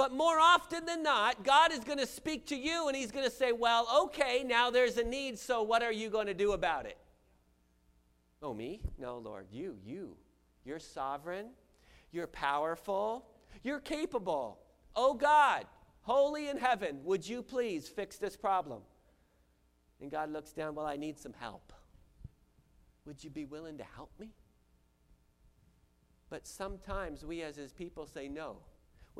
But 0.00 0.14
more 0.14 0.38
often 0.38 0.86
than 0.86 1.02
not, 1.02 1.44
God 1.44 1.72
is 1.72 1.80
going 1.80 1.98
to 1.98 2.06
speak 2.06 2.46
to 2.46 2.56
you 2.56 2.88
and 2.88 2.96
He's 2.96 3.10
going 3.10 3.26
to 3.26 3.30
say, 3.30 3.52
Well, 3.52 3.86
okay, 4.04 4.42
now 4.42 4.70
there's 4.70 4.96
a 4.96 5.04
need, 5.04 5.38
so 5.38 5.60
what 5.60 5.82
are 5.82 5.92
you 5.92 6.08
going 6.08 6.26
to 6.26 6.32
do 6.32 6.52
about 6.52 6.86
it? 6.86 6.96
Oh, 8.40 8.54
me? 8.54 8.80
No, 8.96 9.18
Lord, 9.18 9.48
you, 9.52 9.76
you. 9.84 10.16
You're 10.64 10.78
sovereign, 10.78 11.50
you're 12.12 12.28
powerful, 12.28 13.26
you're 13.62 13.78
capable. 13.78 14.60
Oh, 14.96 15.12
God, 15.12 15.66
holy 16.00 16.48
in 16.48 16.56
heaven, 16.56 17.00
would 17.04 17.28
you 17.28 17.42
please 17.42 17.86
fix 17.86 18.16
this 18.16 18.38
problem? 18.38 18.80
And 20.00 20.10
God 20.10 20.32
looks 20.32 20.52
down, 20.52 20.74
Well, 20.74 20.86
I 20.86 20.96
need 20.96 21.18
some 21.18 21.34
help. 21.38 21.74
Would 23.04 23.22
you 23.22 23.28
be 23.28 23.44
willing 23.44 23.76
to 23.76 23.84
help 23.84 24.12
me? 24.18 24.30
But 26.30 26.46
sometimes 26.46 27.22
we 27.22 27.42
as 27.42 27.56
His 27.56 27.74
people 27.74 28.06
say, 28.06 28.28
No. 28.28 28.60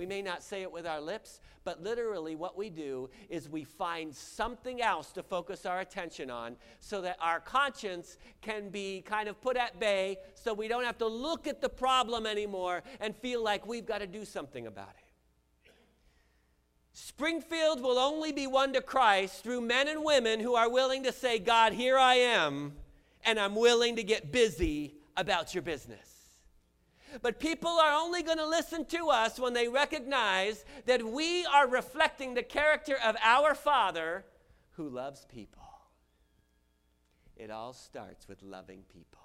We 0.01 0.07
may 0.07 0.23
not 0.23 0.43
say 0.43 0.63
it 0.63 0.73
with 0.73 0.87
our 0.87 0.99
lips, 0.99 1.41
but 1.63 1.83
literally 1.83 2.35
what 2.35 2.57
we 2.57 2.71
do 2.71 3.11
is 3.29 3.51
we 3.51 3.65
find 3.65 4.17
something 4.17 4.81
else 4.81 5.13
to 5.13 5.23
focus 5.23 5.67
our 5.67 5.81
attention 5.81 6.31
on 6.31 6.57
so 6.79 7.03
that 7.03 7.19
our 7.21 7.39
conscience 7.39 8.17
can 8.41 8.71
be 8.71 9.03
kind 9.03 9.29
of 9.29 9.39
put 9.43 9.59
at 9.59 9.79
bay 9.79 10.17
so 10.35 10.55
we 10.55 10.69
don't 10.69 10.85
have 10.85 10.97
to 10.97 11.07
look 11.07 11.47
at 11.47 11.61
the 11.61 11.69
problem 11.69 12.25
anymore 12.25 12.83
and 12.99 13.15
feel 13.15 13.45
like 13.45 13.67
we've 13.67 13.85
got 13.85 13.99
to 13.99 14.07
do 14.07 14.25
something 14.25 14.67
about 14.67 14.89
it. 14.89 15.75
Springfield 16.95 17.83
will 17.83 17.99
only 17.99 18.33
be 18.33 18.47
won 18.47 18.73
to 18.73 18.81
Christ 18.81 19.45
through 19.45 19.61
men 19.61 19.87
and 19.87 20.03
women 20.03 20.41
who 20.41 20.55
are 20.55 20.71
willing 20.71 21.03
to 21.03 21.13
say, 21.13 21.39
God, 21.39 21.75
here 21.75 21.99
I 21.99 22.15
am, 22.15 22.73
and 23.27 23.39
I'm 23.39 23.55
willing 23.55 23.97
to 23.97 24.03
get 24.03 24.33
busy 24.33 24.95
about 25.15 25.55
your 25.55 25.61
business. 25.61 26.20
But 27.23 27.41
people 27.41 27.71
are 27.71 27.93
only 27.93 28.23
going 28.23 28.39
to 28.39 28.47
listen 28.47 28.85
to 28.87 29.09
us 29.09 29.39
when 29.39 29.53
they 29.53 29.69
recognize 29.69 30.65
that 30.87 31.05
we 31.05 31.45
are 31.47 31.69
reflecting 31.69 32.35
the 32.35 32.43
character 32.43 32.97
of 33.05 33.17
our 33.23 33.55
Father 33.55 34.25
who 34.73 34.89
loves 34.89 35.27
people. 35.27 35.63
It 37.37 37.51
all 37.51 37.73
starts 37.73 38.29
with 38.29 38.43
loving 38.43 38.83
people. 38.93 39.19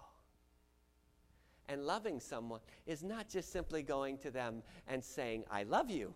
And 1.67 1.85
loving 1.85 2.19
someone 2.19 2.61
is 2.85 3.03
not 3.03 3.27
just 3.27 3.51
simply 3.51 3.81
going 3.81 4.17
to 4.19 4.31
them 4.31 4.61
and 4.87 5.03
saying, 5.03 5.43
I 5.49 5.63
love 5.63 5.89
you. 5.89 6.13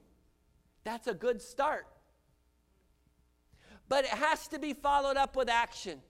That's 0.84 1.08
a 1.08 1.14
good 1.14 1.42
start. 1.42 1.88
But 3.88 4.06
it 4.06 4.12
has 4.12 4.48
to 4.50 4.60
be 4.60 4.74
followed 4.74 5.18
up 5.18 5.36
with 5.36 5.50
action. 5.50 6.02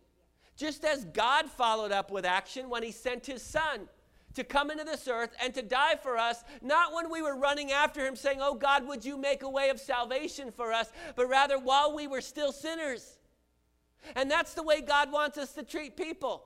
Just 0.58 0.84
as 0.84 1.06
God 1.06 1.50
followed 1.50 1.94
up 1.94 2.12
with 2.12 2.26
action 2.26 2.70
when 2.70 2.84
He 2.84 2.92
sent 2.92 3.26
His 3.26 3.42
Son 3.42 3.88
to 4.36 4.44
come 4.44 4.70
into 4.72 4.84
this 4.84 5.08
earth 5.08 5.32
and 5.44 5.54
to 5.54 5.62
die 5.62 5.96
for 5.96 6.18
us, 6.18 6.44
not 6.62 6.94
when 6.94 7.10
we 7.10 7.22
were 7.22 7.36
running 7.36 7.72
after 7.72 8.06
him 8.06 8.16
saying, 8.16 8.40
Oh 8.42 8.54
God, 8.54 8.88
would 8.88 9.04
you 9.04 9.18
make 9.18 9.44
a 9.44 9.50
way 9.50 9.70
of 9.70 9.80
salvation 9.80 10.52
for 10.52 10.72
us, 10.72 10.92
but 11.16 11.28
rather 11.28 11.58
while 11.58 11.94
we 11.94 12.08
were 12.08 12.22
still 12.22 12.52
sinners. 12.52 13.18
And 14.16 14.30
that's 14.30 14.54
the 14.54 14.64
way 14.64 14.82
God 14.82 15.12
wants 15.12 15.38
us 15.38 15.54
to 15.54 15.64
treat 15.64 15.98
people. 15.98 16.46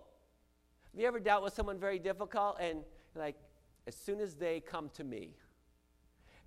Have 0.92 1.02
you 1.02 1.08
ever 1.08 1.20
dealt 1.20 1.44
with 1.44 1.54
someone 1.54 1.80
very 1.80 2.00
difficult 2.00 2.58
and 2.60 2.84
like, 3.16 3.36
as 3.86 3.96
soon 3.96 4.20
as 4.20 4.36
they 4.36 4.60
come 4.60 4.90
to 4.96 5.04
me 5.04 5.36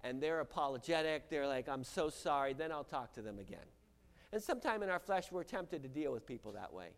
and 0.03 0.23
they're 0.23 0.41
apologetic, 0.41 1.29
they're 1.29 1.47
like, 1.47 1.69
I'm 1.69 1.85
so 1.85 2.09
sorry, 2.09 2.55
then 2.55 2.73
I'll 2.73 2.85
talk 2.85 3.13
to 3.15 3.23
them 3.23 3.39
again. 3.39 3.59
And 4.33 4.43
sometime 4.43 4.83
in 4.83 4.89
our 4.89 4.99
flesh, 4.99 5.31
we're 5.31 5.45
tempted 5.45 5.83
to 5.83 5.89
deal 5.89 6.13
with 6.13 6.27
people 6.27 6.53
that 6.53 6.73
way. 6.73 6.89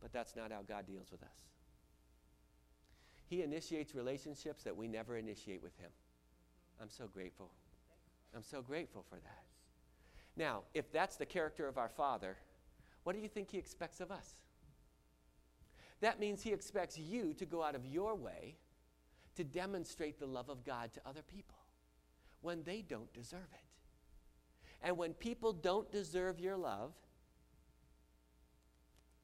But 0.00 0.12
that's 0.12 0.34
not 0.36 0.50
how 0.52 0.62
God 0.62 0.86
deals 0.86 1.10
with 1.10 1.22
us. 1.22 1.51
He 3.32 3.42
initiates 3.42 3.94
relationships 3.94 4.62
that 4.64 4.76
we 4.76 4.86
never 4.86 5.16
initiate 5.16 5.62
with 5.62 5.74
Him. 5.78 5.88
I'm 6.82 6.90
so 6.90 7.06
grateful. 7.06 7.50
I'm 8.36 8.42
so 8.42 8.60
grateful 8.60 9.06
for 9.08 9.14
that. 9.14 9.44
Now, 10.36 10.64
if 10.74 10.92
that's 10.92 11.16
the 11.16 11.24
character 11.24 11.66
of 11.66 11.78
our 11.78 11.88
Father, 11.88 12.36
what 13.04 13.16
do 13.16 13.22
you 13.22 13.28
think 13.28 13.50
He 13.50 13.56
expects 13.56 14.02
of 14.02 14.10
us? 14.10 14.42
That 16.02 16.20
means 16.20 16.42
He 16.42 16.52
expects 16.52 16.98
you 16.98 17.32
to 17.38 17.46
go 17.46 17.62
out 17.62 17.74
of 17.74 17.86
your 17.86 18.14
way 18.14 18.56
to 19.36 19.44
demonstrate 19.44 20.18
the 20.18 20.26
love 20.26 20.50
of 20.50 20.62
God 20.62 20.92
to 20.92 21.00
other 21.06 21.22
people 21.22 21.56
when 22.42 22.62
they 22.64 22.82
don't 22.82 23.10
deserve 23.14 23.48
it. 23.54 24.84
And 24.86 24.98
when 24.98 25.14
people 25.14 25.54
don't 25.54 25.90
deserve 25.90 26.38
your 26.38 26.58
love, 26.58 26.92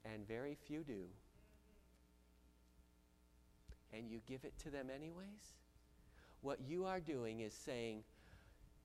and 0.06 0.26
very 0.26 0.54
few 0.54 0.82
do, 0.82 1.08
and 3.92 4.10
you 4.10 4.20
give 4.26 4.44
it 4.44 4.58
to 4.60 4.70
them 4.70 4.88
anyways, 4.94 5.54
what 6.40 6.58
you 6.66 6.84
are 6.84 7.00
doing 7.00 7.40
is 7.40 7.54
saying, 7.54 8.02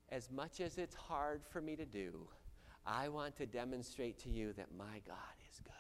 as 0.10 0.30
much 0.32 0.60
as 0.60 0.78
it's 0.78 0.96
hard 0.96 1.42
for 1.50 1.62
me 1.62 1.76
to 1.76 1.86
do, 1.86 2.28
I 2.86 3.10
want 3.10 3.36
to 3.38 3.46
demonstrate 3.46 4.20
to 4.20 4.30
you 4.30 4.54
that 4.54 4.68
my 4.78 5.02
God 5.08 5.16
is 5.50 5.60
good. 5.64 5.74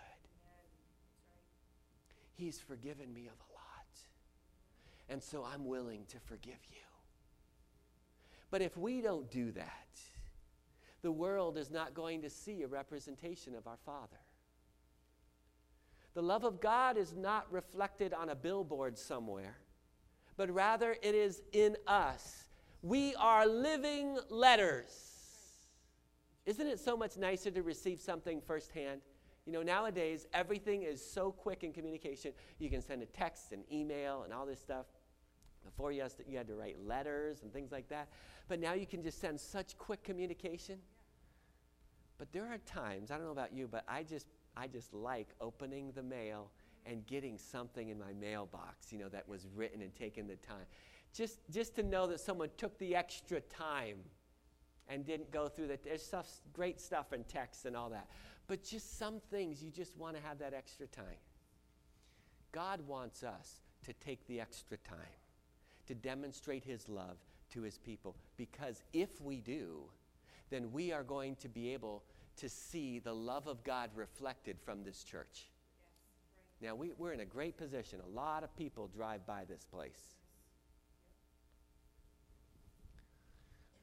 He's 2.34 2.60
forgiven 2.60 3.14
me 3.14 3.28
of 3.28 3.34
a 3.34 3.54
lot. 3.54 4.00
And 5.10 5.22
so 5.22 5.44
I'm 5.44 5.66
willing 5.66 6.06
to 6.10 6.20
forgive 6.20 6.60
you. 6.72 6.78
But 8.50 8.62
if 8.62 8.78
we 8.78 9.02
don't 9.02 9.30
do 9.30 9.52
that, 9.52 10.00
the 11.02 11.12
world 11.12 11.58
is 11.58 11.70
not 11.70 11.94
going 11.94 12.22
to 12.22 12.30
see 12.30 12.64
a 12.64 12.68
representation 12.68 13.56
of 13.56 13.68
our 13.68 13.78
Father. 13.86 14.23
The 16.14 16.22
love 16.22 16.44
of 16.44 16.62
God 16.62 16.98
is 16.98 17.16
not 17.16 17.52
reflected 17.52 18.14
on 18.14 18.30
a 18.30 18.36
billboard 18.36 18.98
somewhere, 18.98 19.58
but 20.38 20.52
rather 20.52 20.96
it 21.02 21.16
is 21.16 21.42
in 21.54 21.76
us. 21.88 22.44
We 22.82 23.16
are 23.16 23.48
living 23.48 24.20
letters. 24.30 25.12
Isn't 26.46 26.68
it 26.68 26.80
so 26.80 26.96
much 26.98 27.18
nicer 27.18 27.50
to 27.52 27.64
receive 27.64 28.00
something 28.00 28.42
firsthand? 28.42 29.02
You 29.46 29.54
know, 29.54 29.64
nowadays, 29.64 30.28
everything 30.34 30.84
is 30.84 31.04
so 31.04 31.32
quick 31.32 31.64
in 31.64 31.74
communication. 31.74 32.32
You 32.60 32.70
can 32.70 32.82
send 32.82 33.02
a 33.02 33.06
text 33.06 33.52
and 33.52 33.64
email 33.72 34.24
and 34.24 34.34
all 34.34 34.46
this 34.46 34.60
stuff. 34.60 34.86
Before 35.66 35.92
you, 35.92 36.02
had 36.02 36.48
to 36.48 36.56
write 36.56 36.78
letters 36.86 37.42
and 37.42 37.52
things 37.52 37.72
like 37.72 37.88
that. 37.90 38.10
But 38.48 38.60
now 38.60 38.74
you 38.74 38.86
can 38.86 39.02
just 39.02 39.20
send 39.20 39.40
such 39.40 39.78
quick 39.78 40.04
communication. 40.04 40.78
But 42.18 42.32
there 42.32 42.46
are 42.46 42.58
times, 42.60 43.12
I 43.12 43.16
don't 43.16 43.26
know 43.26 43.32
about 43.32 43.54
you, 43.54 43.68
but 43.68 43.84
I 43.88 44.04
just 44.04 44.28
I 44.56 44.68
just 44.68 44.94
like 44.94 45.30
opening 45.42 45.92
the 45.94 46.04
mail 46.04 46.52
and 46.86 47.06
getting 47.06 47.38
something 47.38 47.90
in 47.90 48.00
my 48.00 48.14
mailbox, 48.14 48.92
you 48.92 49.00
know, 49.00 49.10
that 49.10 49.28
was 49.28 49.48
written 49.56 49.82
and 49.82 49.96
taken 49.96 50.28
the 50.28 50.36
time. 50.36 50.66
Just, 51.14 51.40
just 51.52 51.76
to 51.76 51.84
know 51.84 52.08
that 52.08 52.20
someone 52.20 52.50
took 52.58 52.78
the 52.80 52.96
extra 52.96 53.40
time 53.42 53.98
and 54.90 55.06
didn't 55.06 55.32
go 55.32 55.48
through 55.48 55.68
that. 55.68 55.84
There's 55.84 56.04
stuff, 56.04 56.28
great 56.52 56.82
stuff 56.82 57.14
in 57.14 57.24
text 57.24 57.66
and 57.66 57.76
all 57.76 57.90
that. 57.92 58.08
But 58.48 58.64
just 58.64 58.98
some 58.98 59.22
things 59.32 59.64
you 59.64 59.72
just 59.72 59.96
want 59.98 60.16
to 60.18 60.22
have 60.24 60.40
that 60.40 60.54
extra 60.54 60.88
time. 60.88 61.06
God 62.52 62.82
wants 62.88 63.24
us 63.24 63.62
to 63.86 63.94
take 63.94 64.26
the 64.28 64.40
extra 64.40 64.78
time 64.78 64.98
to 65.88 65.96
demonstrate 65.96 66.64
His 66.64 66.88
love 66.90 67.18
to 67.52 67.62
His 67.62 67.78
people 67.78 68.16
because 68.38 68.84
if 68.94 69.22
we 69.22 69.40
do, 69.40 69.82
then 70.50 70.72
we 70.72 70.92
are 70.92 71.04
going 71.04 71.36
to 71.38 71.50
be 71.50 71.74
able 71.74 72.04
to 72.38 72.50
see 72.50 73.00
the 73.00 73.14
love 73.14 73.48
of 73.48 73.64
God 73.64 73.90
reflected 73.96 74.58
from 74.60 74.84
this 74.84 75.04
church. 75.04 75.48
Now, 76.62 76.76
we, 76.76 76.92
we're 76.98 77.12
in 77.12 77.20
a 77.20 77.26
great 77.26 77.58
position. 77.58 78.00
A 78.06 78.16
lot 78.16 78.44
of 78.44 78.56
people 78.56 78.88
drive 78.88 79.26
by 79.28 79.44
this 79.44 79.66
place. 79.66 80.16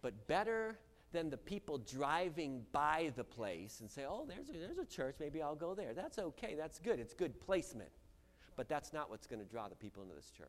But 0.02 0.26
better 0.26 0.78
than 1.12 1.28
the 1.28 1.37
people 1.37 1.78
driving 1.78 2.62
by 2.73 3.12
the 3.16 3.25
place 3.25 3.80
and 3.80 3.90
say, 3.90 4.04
oh, 4.09 4.26
there's 4.26 4.49
a, 4.49 4.52
there's 4.52 4.78
a 4.78 4.87
church, 4.87 5.16
maybe 5.21 5.42
I'll 5.42 5.57
go 5.57 5.75
there. 5.75 5.92
That's 5.92 6.19
okay, 6.19 6.54
that's 6.57 6.78
good, 6.78 6.99
it's 6.99 7.14
good 7.14 7.38
placement. 7.40 7.90
But 8.57 8.69
that's 8.69 8.92
not 8.92 9.11
what's 9.11 9.26
going 9.26 9.40
to 9.40 9.50
draw 9.50 9.69
the 9.69 9.75
people 9.75 10.02
into 10.02 10.14
this 10.14 10.30
church. 10.30 10.49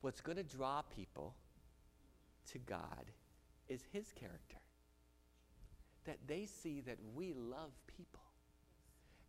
What's 0.00 0.20
going 0.20 0.36
to 0.36 0.42
draw 0.42 0.82
people 0.82 1.34
to 2.52 2.58
God 2.58 3.10
is 3.68 3.82
His 3.92 4.12
character 4.12 4.61
that 6.04 6.18
they 6.26 6.46
see 6.46 6.80
that 6.82 6.98
we 7.14 7.32
love 7.32 7.70
people. 7.86 8.20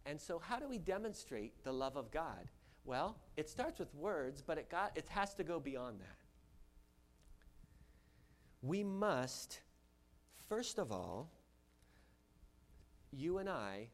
And 0.06 0.20
so, 0.20 0.40
how 0.40 0.60
do 0.60 0.68
we 0.68 0.78
demonstrate 0.78 1.64
the 1.64 1.72
love 1.72 1.96
of 1.96 2.12
God? 2.12 2.50
Well, 2.86 3.18
it 3.38 3.50
starts 3.50 3.80
with 3.80 3.94
words, 3.96 4.42
but 4.46 4.58
it, 4.58 4.70
got, 4.70 4.98
it 4.98 5.08
has 5.10 5.34
to 5.36 5.44
go 5.44 5.60
beyond 5.60 6.02
that. 6.02 6.18
We 8.62 8.84
must, 8.84 9.60
first 10.50 10.78
of 10.80 10.92
all, 10.92 11.32
you 13.12 13.38
and 13.38 13.50
I 13.50 13.88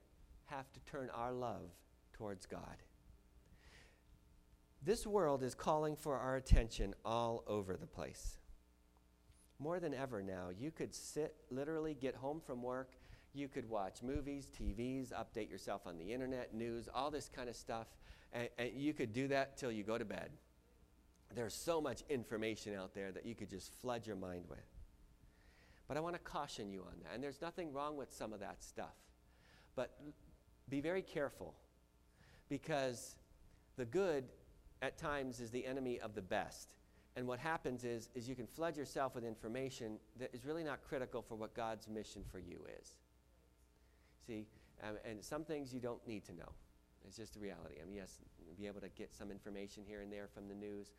have 0.45 0.71
to 0.71 0.79
turn 0.81 1.09
our 1.13 1.31
love 1.31 1.69
towards 2.13 2.45
God. 2.45 2.83
This 4.81 5.05
world 5.05 5.43
is 5.43 5.53
calling 5.53 5.95
for 5.95 6.17
our 6.17 6.37
attention 6.37 6.95
all 7.05 7.43
over 7.47 7.75
the 7.75 7.85
place 7.85 8.38
more 9.59 9.79
than 9.79 9.93
ever 9.93 10.21
now, 10.21 10.49
you 10.57 10.71
could 10.71 10.95
sit, 10.95 11.35
literally 11.51 11.93
get 11.93 12.15
home 12.15 12.39
from 12.39 12.63
work, 12.63 12.91
you 13.33 13.47
could 13.47 13.69
watch 13.69 14.01
movies, 14.01 14.49
TVs, 14.59 15.11
update 15.11 15.49
yourself 15.49 15.81
on 15.85 15.97
the 15.97 16.13
internet, 16.13 16.53
news, 16.53 16.89
all 16.93 17.11
this 17.11 17.29
kind 17.33 17.49
of 17.49 17.55
stuff, 17.55 17.87
and, 18.33 18.49
and 18.57 18.71
you 18.75 18.93
could 18.93 19.13
do 19.13 19.27
that 19.27 19.57
till 19.57 19.71
you 19.71 19.83
go 19.83 19.97
to 19.97 20.05
bed. 20.05 20.31
There's 21.35 21.53
so 21.53 21.79
much 21.79 22.03
information 22.09 22.75
out 22.75 22.95
there 22.95 23.11
that 23.11 23.25
you 23.25 23.35
could 23.35 23.49
just 23.49 23.71
flood 23.81 24.07
your 24.07 24.15
mind 24.15 24.45
with. 24.49 24.65
But 25.87 25.97
I 25.97 25.99
want 25.99 26.15
to 26.15 26.19
caution 26.19 26.71
you 26.71 26.81
on 26.81 26.93
that. 27.03 27.13
And 27.13 27.23
there's 27.23 27.41
nothing 27.41 27.73
wrong 27.73 27.97
with 27.97 28.11
some 28.11 28.33
of 28.33 28.39
that 28.39 28.63
stuff. 28.63 28.95
But 29.75 29.95
be 30.69 30.81
very 30.81 31.01
careful 31.01 31.53
because 32.47 33.15
the 33.75 33.85
good 33.85 34.25
at 34.81 34.97
times 34.97 35.39
is 35.39 35.51
the 35.51 35.65
enemy 35.65 35.99
of 35.99 36.15
the 36.15 36.21
best. 36.21 36.69
And 37.19 37.27
what 37.27 37.39
happens 37.39 37.83
is, 37.83 38.07
is 38.15 38.29
you 38.29 38.35
can 38.35 38.47
flood 38.47 38.77
yourself 38.77 39.13
with 39.13 39.25
information 39.25 39.99
that 40.21 40.33
is 40.33 40.45
really 40.45 40.63
not 40.63 40.81
critical 40.87 41.21
for 41.21 41.35
what 41.35 41.53
God's 41.53 41.89
mission 41.89 42.23
for 42.31 42.39
you 42.39 42.61
is. 42.79 42.93
See, 44.25 44.47
um, 44.81 44.95
and 45.03 45.21
some 45.21 45.43
things 45.43 45.73
you 45.73 45.81
don't 45.81 45.99
need 46.07 46.23
to 46.27 46.31
know. 46.33 46.49
It's 47.05 47.17
just 47.17 47.33
the 47.33 47.41
reality. 47.41 47.75
I 47.81 47.85
mean, 47.85 47.95
yes, 47.95 48.19
be 48.57 48.67
able 48.67 48.79
to 48.79 48.87
get 48.87 49.13
some 49.13 49.31
information 49.31 49.83
here 49.85 49.99
and 49.99 50.09
there 50.09 50.29
from 50.33 50.47
the 50.47 50.55
news, 50.55 50.93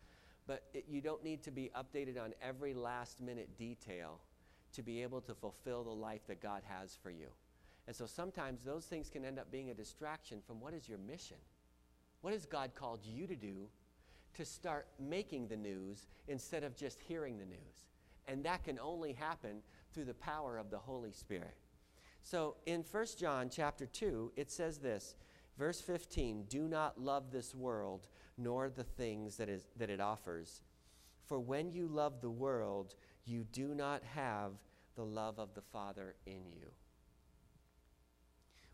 but 0.47 0.65
it, 0.75 0.85
you 0.87 1.01
don't 1.01 1.25
need 1.25 1.43
to 1.45 1.51
be 1.51 1.71
updated 1.75 2.23
on 2.23 2.35
every 2.43 2.75
last 2.75 3.23
minute 3.23 3.57
detail 3.57 4.21
to 4.75 4.83
be 4.83 5.03
able 5.03 5.23
to 5.23 5.35
fulfill 5.35 5.85
the 5.85 5.89
life 5.89 6.27
that 6.27 6.43
God 6.43 6.61
has 6.69 6.99
for 7.03 7.11
you. 7.11 7.29
And 7.87 7.97
so 7.97 8.05
sometimes 8.05 8.63
those 8.63 8.85
things 8.85 9.09
can 9.09 9.25
end 9.25 9.39
up 9.39 9.51
being 9.51 9.71
a 9.71 9.75
distraction 9.75 10.43
from 10.47 10.61
what 10.61 10.75
is 10.75 10.87
your 10.87 10.99
mission? 10.99 11.39
What 12.21 12.35
has 12.35 12.45
God 12.45 12.73
called 12.75 13.01
you 13.07 13.27
to 13.27 13.37
do 13.37 13.71
to 14.35 14.45
start 14.45 14.87
making 14.99 15.49
the 15.49 15.57
news 15.57 16.07
instead 16.29 16.65
of 16.65 16.77
just 16.77 17.01
hearing 17.01 17.39
the 17.39 17.45
news. 17.45 17.87
And 18.29 18.45
that 18.45 18.65
can 18.65 18.79
only 18.79 19.13
happen 19.13 19.63
through 19.93 20.05
the 20.05 20.15
power 20.15 20.57
of 20.57 20.71
the 20.71 20.79
Holy 20.79 21.13
Spirit. 21.13 21.57
So 22.23 22.57
in 22.67 22.85
1 22.91 23.07
John 23.19 23.49
chapter 23.51 23.87
2, 23.87 24.33
it 24.37 24.51
says 24.51 24.79
this, 24.79 25.17
verse 25.59 25.81
15, 25.81 26.45
do 26.49 26.69
not 26.69 27.01
love 27.01 27.31
this 27.31 27.55
world 27.55 28.09
nor 28.37 28.71
the 28.71 28.85
things 28.85 29.37
that, 29.37 29.49
is, 29.49 29.69
that 29.77 29.91
it 29.91 30.01
offers. 30.01 30.63
For 31.27 31.39
when 31.39 31.71
you 31.71 31.87
love 31.87 32.21
the 32.21 32.31
world, 32.31 32.95
you 33.25 33.45
do 33.53 33.75
not 33.75 34.03
have 34.03 34.53
the 34.97 35.05
love 35.05 35.39
of 35.39 35.55
the 35.55 35.63
Father 35.63 36.15
in 36.27 36.43
you. 36.53 36.69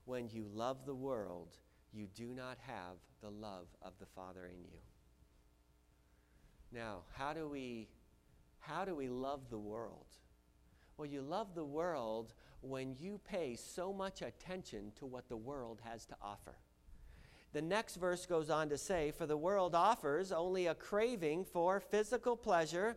When 0.04 0.28
you 0.28 0.46
love 0.52 0.86
the 0.86 0.94
world, 0.94 1.56
you 1.92 2.06
do 2.14 2.34
not 2.34 2.58
have 2.66 2.96
the 3.20 3.30
love 3.30 3.66
of 3.82 3.92
the 3.98 4.06
Father 4.06 4.46
in 4.46 4.62
you. 4.64 4.78
Now, 6.72 7.00
how 7.12 7.32
do 7.32 7.48
we 7.48 7.88
how 8.60 8.84
do 8.84 8.94
we 8.96 9.08
love 9.08 9.48
the 9.48 9.58
world? 9.58 10.06
Well, 10.96 11.06
you 11.06 11.22
love 11.22 11.54
the 11.54 11.64
world 11.64 12.34
when 12.62 12.96
you 12.98 13.20
pay 13.24 13.54
so 13.54 13.92
much 13.92 14.22
attention 14.22 14.92
to 14.98 15.06
what 15.06 15.28
the 15.28 15.36
world 15.36 15.80
has 15.84 16.04
to 16.06 16.16
offer. 16.20 16.56
The 17.52 17.62
next 17.62 17.96
verse 17.96 18.26
goes 18.26 18.50
on 18.50 18.68
to 18.70 18.78
say, 18.78 19.12
For 19.12 19.24
the 19.24 19.36
world 19.36 19.74
offers 19.74 20.32
only 20.32 20.66
a 20.66 20.74
craving 20.74 21.44
for 21.44 21.80
physical 21.80 22.36
pleasure, 22.36 22.96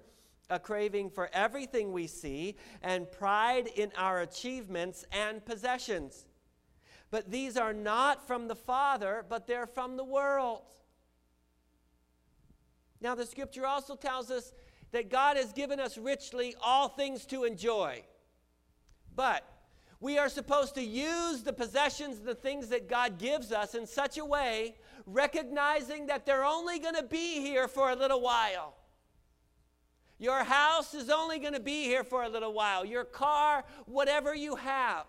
a 0.50 0.60
craving 0.60 1.12
for 1.12 1.30
everything 1.34 1.92
we 1.92 2.08
see, 2.08 2.56
and 2.82 3.12
pride 3.12 3.68
in 3.76 3.92
our 3.96 4.22
achievements 4.22 5.06
and 5.12 5.46
possessions. 5.46 6.26
But 7.12 7.32
these 7.32 7.58
are 7.58 7.74
not 7.74 8.26
from 8.28 8.48
the 8.48 8.56
Father, 8.56 9.26
but 9.30 9.46
they're 9.46 9.68
from 9.68 9.98
the 9.98 10.04
world. 10.04 10.64
Now, 13.02 13.16
the 13.16 13.26
scripture 13.26 13.66
also 13.66 13.96
tells 13.96 14.30
us 14.30 14.52
that 14.92 15.10
God 15.10 15.38
has 15.38 15.54
given 15.54 15.80
us 15.80 15.98
richly 15.98 16.56
all 16.62 16.90
things 16.90 17.26
to 17.28 17.44
enjoy. 17.44 18.04
But 19.16 19.44
we 20.00 20.18
are 20.18 20.30
supposed 20.30 20.76
to 20.76 20.84
use 20.84 21.44
the 21.44 21.54
possessions, 21.54 22.20
the 22.20 22.36
things 22.36 22.70
that 22.70 22.90
God 22.90 23.18
gives 23.18 23.52
us 23.52 23.76
in 23.76 23.86
such 23.86 24.18
a 24.18 24.26
way, 24.26 24.76
recognizing 25.06 26.08
that 26.08 26.26
they're 26.26 26.46
only 26.46 26.80
going 26.80 26.96
to 26.96 27.04
be 27.04 27.42
here 27.42 27.68
for 27.68 27.92
a 27.92 27.96
little 27.96 28.22
while. 28.22 28.76
Your 30.18 30.44
house 30.44 30.94
is 30.94 31.10
only 31.10 31.40
going 31.40 31.54
to 31.54 31.62
be 31.62 31.84
here 31.84 32.04
for 32.04 32.24
a 32.24 32.30
little 32.30 32.54
while. 32.54 32.86
Your 32.86 33.06
car, 33.06 33.64
whatever 33.86 34.36
you 34.36 34.56
have. 34.56 35.06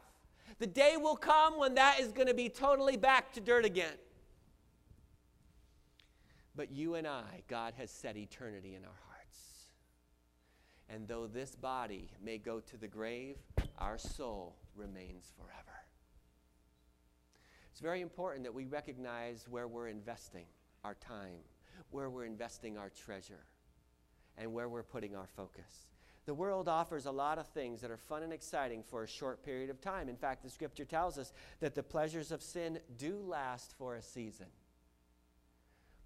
The 0.58 0.66
day 0.66 0.96
will 0.96 1.16
come 1.16 1.58
when 1.58 1.74
that 1.74 1.98
is 2.00 2.12
going 2.12 2.28
to 2.28 2.34
be 2.34 2.48
totally 2.48 2.96
back 2.96 3.32
to 3.32 3.40
dirt 3.40 3.64
again. 3.64 3.94
But 6.56 6.72
you 6.72 6.94
and 6.94 7.06
I, 7.06 7.42
God 7.48 7.74
has 7.78 7.90
set 7.90 8.16
eternity 8.16 8.74
in 8.74 8.84
our 8.84 8.98
hearts. 9.06 9.38
And 10.88 11.06
though 11.06 11.26
this 11.26 11.54
body 11.54 12.10
may 12.22 12.38
go 12.38 12.60
to 12.60 12.76
the 12.76 12.88
grave, 12.88 13.36
our 13.78 13.96
soul 13.96 14.56
remains 14.74 15.32
forever. 15.36 15.78
It's 17.70 17.80
very 17.80 18.00
important 18.00 18.44
that 18.44 18.52
we 18.52 18.66
recognize 18.66 19.46
where 19.48 19.68
we're 19.68 19.88
investing 19.88 20.46
our 20.84 20.94
time, 20.94 21.38
where 21.90 22.10
we're 22.10 22.24
investing 22.24 22.76
our 22.76 22.90
treasure 22.90 23.44
and 24.36 24.52
where 24.52 24.68
we're 24.68 24.82
putting 24.82 25.14
our 25.14 25.28
focus. 25.36 25.90
The 26.26 26.34
world 26.34 26.68
offers 26.68 27.06
a 27.06 27.10
lot 27.10 27.38
of 27.38 27.48
things 27.48 27.80
that 27.80 27.90
are 27.90 27.96
fun 27.96 28.22
and 28.22 28.32
exciting 28.32 28.82
for 28.82 29.02
a 29.02 29.08
short 29.08 29.44
period 29.44 29.70
of 29.70 29.80
time. 29.80 30.08
In 30.08 30.16
fact, 30.16 30.42
the 30.42 30.50
scripture 30.50 30.84
tells 30.84 31.18
us 31.18 31.32
that 31.60 31.74
the 31.74 31.82
pleasures 31.82 32.32
of 32.32 32.42
sin 32.42 32.78
do 32.98 33.18
last 33.26 33.74
for 33.78 33.96
a 33.96 34.02
season. 34.02 34.46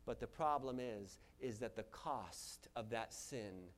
But 0.06 0.20
the 0.20 0.26
problem 0.26 0.78
is 0.80 1.18
is 1.40 1.58
that 1.58 1.76
the 1.76 1.84
cost 1.84 2.68
of 2.76 2.90
that 2.90 3.12
sin, 3.12 3.68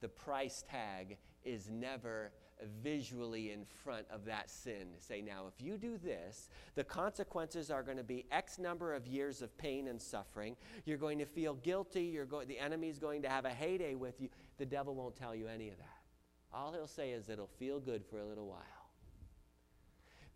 the 0.00 0.08
price 0.08 0.64
tag 0.70 1.18
is 1.44 1.70
never 1.70 2.32
visually 2.82 3.52
in 3.52 3.64
front 3.64 4.06
of 4.10 4.24
that 4.24 4.50
sin. 4.50 4.88
Say, 4.98 5.20
now, 5.20 5.44
if 5.46 5.64
you 5.64 5.78
do 5.78 5.96
this, 5.96 6.48
the 6.74 6.84
consequences 6.84 7.70
are 7.70 7.82
going 7.82 7.96
to 7.96 8.04
be 8.04 8.26
X 8.32 8.58
number 8.58 8.94
of 8.94 9.06
years 9.06 9.42
of 9.42 9.56
pain 9.58 9.88
and 9.88 10.00
suffering. 10.00 10.56
You're 10.84 10.98
going 10.98 11.18
to 11.18 11.26
feel 11.26 11.54
guilty. 11.54 12.04
You're 12.04 12.26
go- 12.26 12.44
the 12.44 12.58
enemy's 12.58 12.98
going 12.98 13.22
to 13.22 13.28
have 13.28 13.44
a 13.44 13.50
heyday 13.50 13.94
with 13.94 14.20
you. 14.20 14.28
The 14.58 14.66
devil 14.66 14.94
won't 14.94 15.16
tell 15.16 15.34
you 15.34 15.46
any 15.46 15.68
of 15.68 15.78
that. 15.78 15.86
All 16.52 16.72
he'll 16.72 16.86
say 16.86 17.10
is 17.10 17.28
it'll 17.28 17.46
feel 17.46 17.78
good 17.78 18.04
for 18.04 18.18
a 18.18 18.24
little 18.24 18.46
while. 18.46 18.77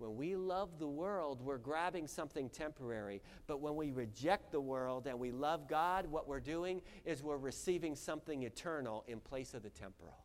When 0.02 0.16
we 0.16 0.34
love 0.34 0.80
the 0.80 0.88
world, 0.88 1.40
we're 1.40 1.58
grabbing 1.58 2.08
something 2.08 2.50
temporary. 2.50 3.22
But 3.46 3.60
when 3.60 3.76
we 3.76 3.92
reject 3.92 4.50
the 4.50 4.60
world 4.60 5.06
and 5.06 5.16
we 5.16 5.30
love 5.30 5.68
God, 5.68 6.06
what 6.06 6.26
we're 6.26 6.40
doing 6.40 6.82
is 7.04 7.22
we're 7.22 7.36
receiving 7.36 7.94
something 7.94 8.42
eternal 8.42 9.04
in 9.06 9.20
place 9.20 9.54
of 9.54 9.62
the 9.62 9.70
temporal. 9.70 10.24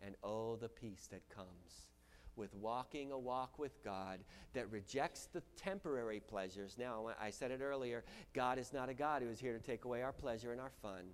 And 0.00 0.14
oh, 0.24 0.56
the 0.56 0.70
peace 0.70 1.08
that 1.10 1.28
comes 1.28 1.88
with 2.36 2.54
walking 2.54 3.12
a 3.12 3.18
walk 3.18 3.58
with 3.58 3.84
God 3.84 4.20
that 4.54 4.70
rejects 4.70 5.28
the 5.30 5.42
temporary 5.54 6.20
pleasures. 6.20 6.76
Now, 6.78 7.10
I 7.20 7.28
said 7.28 7.50
it 7.50 7.60
earlier 7.60 8.02
God 8.32 8.58
is 8.58 8.72
not 8.72 8.88
a 8.88 8.94
God 8.94 9.20
who 9.20 9.28
is 9.28 9.38
here 9.38 9.52
to 9.52 9.62
take 9.62 9.84
away 9.84 10.00
our 10.00 10.14
pleasure 10.14 10.52
and 10.52 10.60
our 10.60 10.72
fun. 10.80 11.04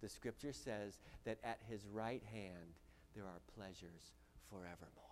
The 0.00 0.08
scripture 0.08 0.52
says 0.52 1.00
that 1.24 1.38
at 1.42 1.58
his 1.68 1.84
right 1.84 2.22
hand 2.32 2.78
there 3.16 3.24
are 3.24 3.40
pleasures 3.56 4.12
forevermore. 4.48 5.07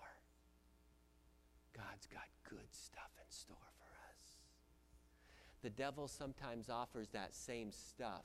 God's 1.77 2.07
got 2.07 2.25
good 2.49 2.73
stuff 2.73 3.11
in 3.19 3.31
store 3.31 3.57
for 3.77 3.93
us. 4.11 4.39
The 5.63 5.71
devil 5.71 6.09
sometimes 6.09 6.71
offers 6.71 7.09
that 7.11 7.35
same 7.35 7.71
stuff, 7.71 8.25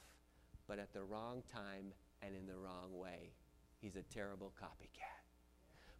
but 0.68 0.80
at 0.80 0.94
the 0.94 1.04
wrong 1.04 1.44
time 1.54 1.94
and 2.22 2.36
in 2.36 2.46
the 2.46 2.56
wrong 2.56 2.98
way. 2.98 3.34
He's 3.82 3.96
a 3.96 4.04
terrible 4.04 4.54
copycat. 4.62 5.22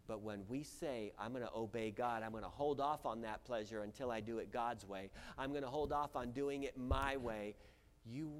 But 0.06 0.22
when 0.22 0.42
we 0.48 0.62
say, 0.62 1.12
I'm 1.18 1.32
going 1.32 1.44
to 1.44 1.52
obey 1.54 1.90
God, 1.90 2.22
I'm 2.22 2.32
going 2.32 2.42
to 2.44 2.50
hold 2.50 2.80
off 2.80 3.06
on 3.06 3.22
that 3.22 3.44
pleasure 3.44 3.82
until 3.82 4.10
I 4.10 4.20
do 4.20 4.38
it 4.38 4.52
God's 4.52 4.86
way, 4.86 5.10
I'm 5.38 5.50
going 5.50 5.62
to 5.62 5.68
hold 5.68 5.92
off 5.92 6.16
on 6.16 6.32
doing 6.32 6.64
it 6.64 6.76
my 6.76 7.16
way, 7.16 7.54
you, 8.04 8.30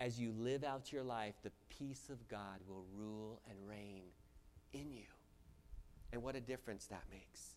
as 0.00 0.20
you 0.20 0.32
live 0.38 0.62
out 0.64 0.92
your 0.92 1.02
life, 1.02 1.34
the 1.42 1.52
peace 1.68 2.10
of 2.10 2.26
God 2.28 2.60
will 2.68 2.84
rule 2.94 3.40
and 3.48 3.58
reign 3.66 4.02
in 4.72 4.92
you. 4.92 5.06
And 6.12 6.22
what 6.22 6.36
a 6.36 6.40
difference 6.40 6.86
that 6.86 7.02
makes. 7.10 7.54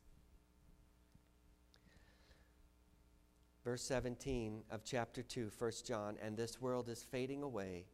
Verse 3.70 3.84
17 3.84 4.64
of 4.72 4.84
chapter 4.84 5.22
2, 5.22 5.52
1 5.56 5.72
John, 5.86 6.18
and 6.24 6.36
this 6.36 6.60
world 6.60 6.90
is 6.90 7.04
fading 7.04 7.44
away 7.44 7.86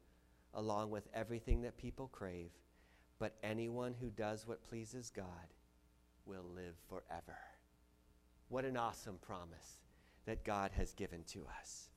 along 0.53 0.89
with 0.89 1.09
everything 1.13 1.63
that 1.63 1.77
people 1.77 2.07
crave 2.07 2.51
but 3.19 3.35
anyone 3.43 3.93
who 3.99 4.09
does 4.09 4.47
what 4.47 4.63
pleases 4.63 5.09
God 5.13 5.25
will 6.25 6.45
live 6.55 6.75
forever. 6.87 7.37
What 8.47 8.63
an 8.63 8.77
awesome 8.77 9.17
promise 9.21 9.81
that 10.25 10.45
God 10.45 10.71
has 10.77 10.93
given 10.93 11.25
to 11.33 11.45
us. 11.59 11.89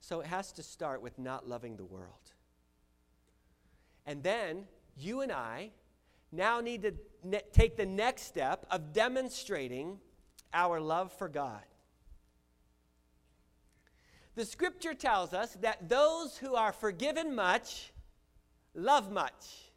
So 0.00 0.20
it 0.20 0.28
has 0.28 0.52
to 0.52 0.62
start 0.62 1.02
with 1.02 1.18
not 1.18 1.46
loving 1.46 1.76
the 1.76 1.84
world. 1.84 2.32
And 4.06 4.22
then 4.22 4.64
you 4.96 5.20
and 5.20 5.30
I 5.30 5.72
now 6.32 6.62
need 6.62 6.80
to 6.84 6.94
ne- 7.22 7.42
take 7.52 7.76
the 7.76 7.84
next 7.84 8.22
step 8.22 8.64
of 8.70 8.94
demonstrating 8.94 9.98
our 10.56 10.80
love 10.80 11.12
for 11.12 11.28
God. 11.28 11.60
The 14.34 14.44
scripture 14.44 14.94
tells 14.94 15.34
us 15.34 15.52
that 15.60 15.88
those 15.88 16.38
who 16.38 16.54
are 16.54 16.72
forgiven 16.72 17.34
much 17.34 17.92
love 18.74 19.12
much. 19.12 19.70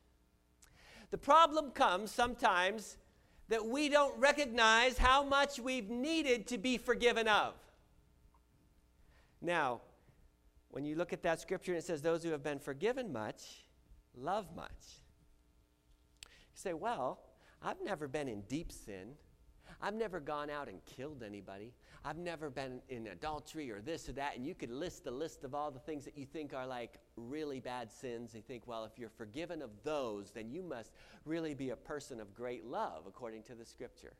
The 1.11 1.17
problem 1.17 1.71
comes 1.71 2.11
sometimes 2.11 2.97
that 3.49 3.65
we 3.65 3.89
don't 3.89 4.17
recognize 4.19 4.97
how 4.97 5.23
much 5.23 5.59
we've 5.59 5.89
needed 5.89 6.47
to 6.47 6.57
be 6.57 6.77
forgiven 6.77 7.27
of. 7.27 7.53
Now, 9.41 9.81
when 10.69 10.85
you 10.85 10.95
look 10.95 11.13
at 11.13 11.23
that 11.23 11.41
scripture 11.41 11.71
and 11.71 11.79
it 11.79 11.85
says, 11.85 12.01
Those 12.01 12.23
who 12.23 12.31
have 12.31 12.43
been 12.43 12.59
forgiven 12.59 13.11
much 13.11 13.65
love 14.15 14.45
much. 14.55 14.99
You 16.21 16.27
say, 16.53 16.73
Well, 16.73 17.19
I've 17.61 17.81
never 17.83 18.07
been 18.07 18.27
in 18.27 18.41
deep 18.41 18.71
sin. 18.71 19.15
I've 19.81 19.93
never 19.93 20.19
gone 20.19 20.49
out 20.49 20.67
and 20.67 20.83
killed 20.85 21.23
anybody. 21.23 21.73
I've 22.03 22.17
never 22.17 22.49
been 22.49 22.81
in 22.89 23.07
adultery 23.07 23.71
or 23.71 23.79
this 23.79 24.09
or 24.09 24.13
that. 24.13 24.35
And 24.35 24.45
you 24.45 24.53
could 24.53 24.71
list 24.71 25.03
the 25.03 25.11
list 25.11 25.43
of 25.43 25.55
all 25.55 25.71
the 25.71 25.79
things 25.79 26.03
that 26.05 26.17
you 26.17 26.25
think 26.25 26.53
are 26.53 26.67
like 26.67 26.99
really 27.15 27.59
bad 27.59 27.91
sins. 27.91 28.33
You 28.33 28.41
think, 28.41 28.67
well, 28.67 28.83
if 28.83 28.99
you're 28.99 29.09
forgiven 29.09 29.61
of 29.61 29.69
those, 29.83 30.31
then 30.31 30.49
you 30.49 30.61
must 30.61 30.91
really 31.25 31.53
be 31.53 31.69
a 31.69 31.75
person 31.75 32.19
of 32.19 32.33
great 32.33 32.65
love, 32.65 33.03
according 33.07 33.43
to 33.43 33.55
the 33.55 33.65
scripture. 33.65 34.13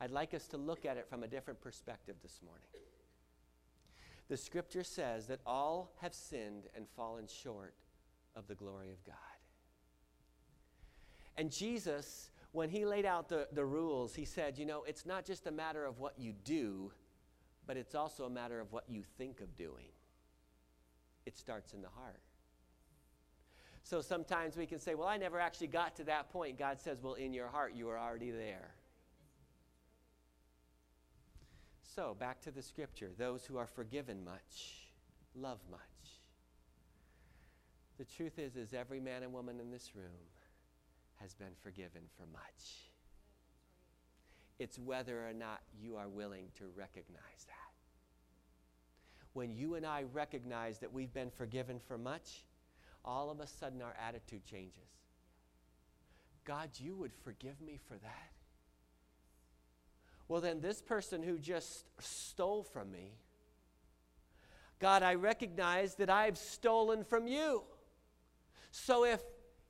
I'd 0.00 0.10
like 0.10 0.34
us 0.34 0.46
to 0.48 0.56
look 0.56 0.86
at 0.86 0.96
it 0.96 1.06
from 1.08 1.22
a 1.22 1.28
different 1.28 1.60
perspective 1.60 2.16
this 2.22 2.40
morning. 2.44 2.68
The 4.28 4.36
scripture 4.36 4.82
says 4.82 5.26
that 5.26 5.40
all 5.46 5.92
have 6.00 6.14
sinned 6.14 6.64
and 6.74 6.86
fallen 6.96 7.26
short 7.26 7.74
of 8.34 8.46
the 8.46 8.54
glory 8.54 8.90
of 8.90 9.04
God. 9.04 9.14
And 11.36 11.50
Jesus 11.50 12.30
when 12.54 12.70
he 12.70 12.86
laid 12.86 13.04
out 13.04 13.28
the, 13.28 13.48
the 13.52 13.64
rules, 13.64 14.14
he 14.14 14.24
said, 14.24 14.56
you 14.56 14.64
know, 14.64 14.84
it's 14.86 15.04
not 15.04 15.24
just 15.24 15.48
a 15.48 15.50
matter 15.50 15.84
of 15.84 15.98
what 15.98 16.16
you 16.16 16.32
do, 16.44 16.92
but 17.66 17.76
it's 17.76 17.96
also 17.96 18.26
a 18.26 18.30
matter 18.30 18.60
of 18.60 18.70
what 18.70 18.84
you 18.88 19.02
think 19.18 19.40
of 19.40 19.56
doing. 19.56 19.88
It 21.26 21.36
starts 21.36 21.72
in 21.72 21.82
the 21.82 21.88
heart. 21.88 22.20
So 23.82 24.00
sometimes 24.00 24.56
we 24.56 24.66
can 24.66 24.78
say, 24.78 24.94
well, 24.94 25.08
I 25.08 25.16
never 25.16 25.40
actually 25.40 25.66
got 25.66 25.96
to 25.96 26.04
that 26.04 26.30
point. 26.30 26.56
God 26.56 26.80
says, 26.80 27.02
well, 27.02 27.14
in 27.14 27.34
your 27.34 27.48
heart, 27.48 27.74
you 27.74 27.88
are 27.88 27.98
already 27.98 28.30
there. 28.30 28.70
So 31.82 32.16
back 32.16 32.40
to 32.42 32.52
the 32.52 32.62
scripture 32.62 33.10
those 33.18 33.44
who 33.44 33.56
are 33.56 33.66
forgiven 33.66 34.24
much 34.24 34.86
love 35.34 35.58
much. 35.68 35.80
The 37.98 38.04
truth 38.04 38.38
is, 38.38 38.54
is 38.54 38.74
every 38.74 39.00
man 39.00 39.24
and 39.24 39.32
woman 39.32 39.58
in 39.58 39.72
this 39.72 39.90
room 39.96 40.33
has 41.24 41.32
been 41.34 41.54
forgiven 41.62 42.02
for 42.18 42.26
much. 42.30 42.90
It's 44.58 44.78
whether 44.78 45.26
or 45.26 45.32
not 45.32 45.62
you 45.80 45.96
are 45.96 46.06
willing 46.06 46.48
to 46.58 46.64
recognize 46.76 47.46
that. 47.46 47.72
When 49.32 49.50
you 49.50 49.74
and 49.74 49.86
I 49.86 50.04
recognize 50.12 50.80
that 50.80 50.92
we've 50.92 51.14
been 51.14 51.30
forgiven 51.30 51.80
for 51.80 51.96
much, 51.96 52.44
all 53.06 53.30
of 53.30 53.40
a 53.40 53.46
sudden 53.46 53.80
our 53.80 53.94
attitude 54.06 54.44
changes. 54.44 54.90
God, 56.44 56.68
you 56.76 56.94
would 56.94 57.14
forgive 57.24 57.58
me 57.62 57.80
for 57.88 57.94
that? 57.94 58.32
Well, 60.28 60.42
then, 60.42 60.60
this 60.60 60.82
person 60.82 61.22
who 61.22 61.38
just 61.38 61.86
stole 62.00 62.64
from 62.64 62.90
me, 62.90 63.12
God, 64.78 65.02
I 65.02 65.14
recognize 65.14 65.94
that 65.94 66.10
I've 66.10 66.36
stolen 66.36 67.02
from 67.02 67.26
you. 67.26 67.62
So 68.70 69.04
if 69.04 69.20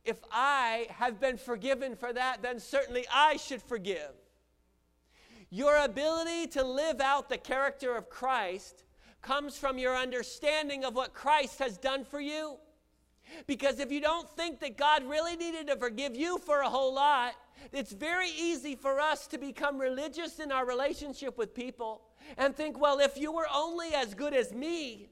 if 0.04 0.16
I 0.30 0.86
have 0.90 1.20
been 1.20 1.38
forgiven 1.38 1.96
for 1.96 2.12
that, 2.12 2.42
then 2.42 2.60
certainly 2.60 3.06
I 3.12 3.36
should 3.36 3.62
forgive. 3.62 4.12
Your 5.50 5.76
ability 5.76 6.48
to 6.48 6.64
live 6.64 7.00
out 7.00 7.28
the 7.28 7.38
character 7.38 7.96
of 7.96 8.10
Christ 8.10 8.84
comes 9.22 9.56
from 9.56 9.78
your 9.78 9.96
understanding 9.96 10.84
of 10.84 10.94
what 10.94 11.14
Christ 11.14 11.58
has 11.58 11.78
done 11.78 12.04
for 12.04 12.20
you. 12.20 12.56
Because 13.46 13.80
if 13.80 13.90
you 13.90 14.00
don't 14.00 14.28
think 14.28 14.60
that 14.60 14.76
God 14.76 15.04
really 15.04 15.36
needed 15.36 15.68
to 15.68 15.76
forgive 15.76 16.14
you 16.14 16.38
for 16.38 16.60
a 16.60 16.68
whole 16.68 16.94
lot, 16.94 17.34
it's 17.72 17.92
very 17.92 18.28
easy 18.28 18.76
for 18.76 19.00
us 19.00 19.26
to 19.28 19.38
become 19.38 19.78
religious 19.78 20.38
in 20.38 20.52
our 20.52 20.66
relationship 20.66 21.38
with 21.38 21.54
people 21.54 22.02
and 22.36 22.54
think, 22.54 22.78
well, 22.78 22.98
if 22.98 23.16
you 23.16 23.32
were 23.32 23.46
only 23.52 23.94
as 23.94 24.12
good 24.12 24.34
as 24.34 24.52
me, 24.52 25.08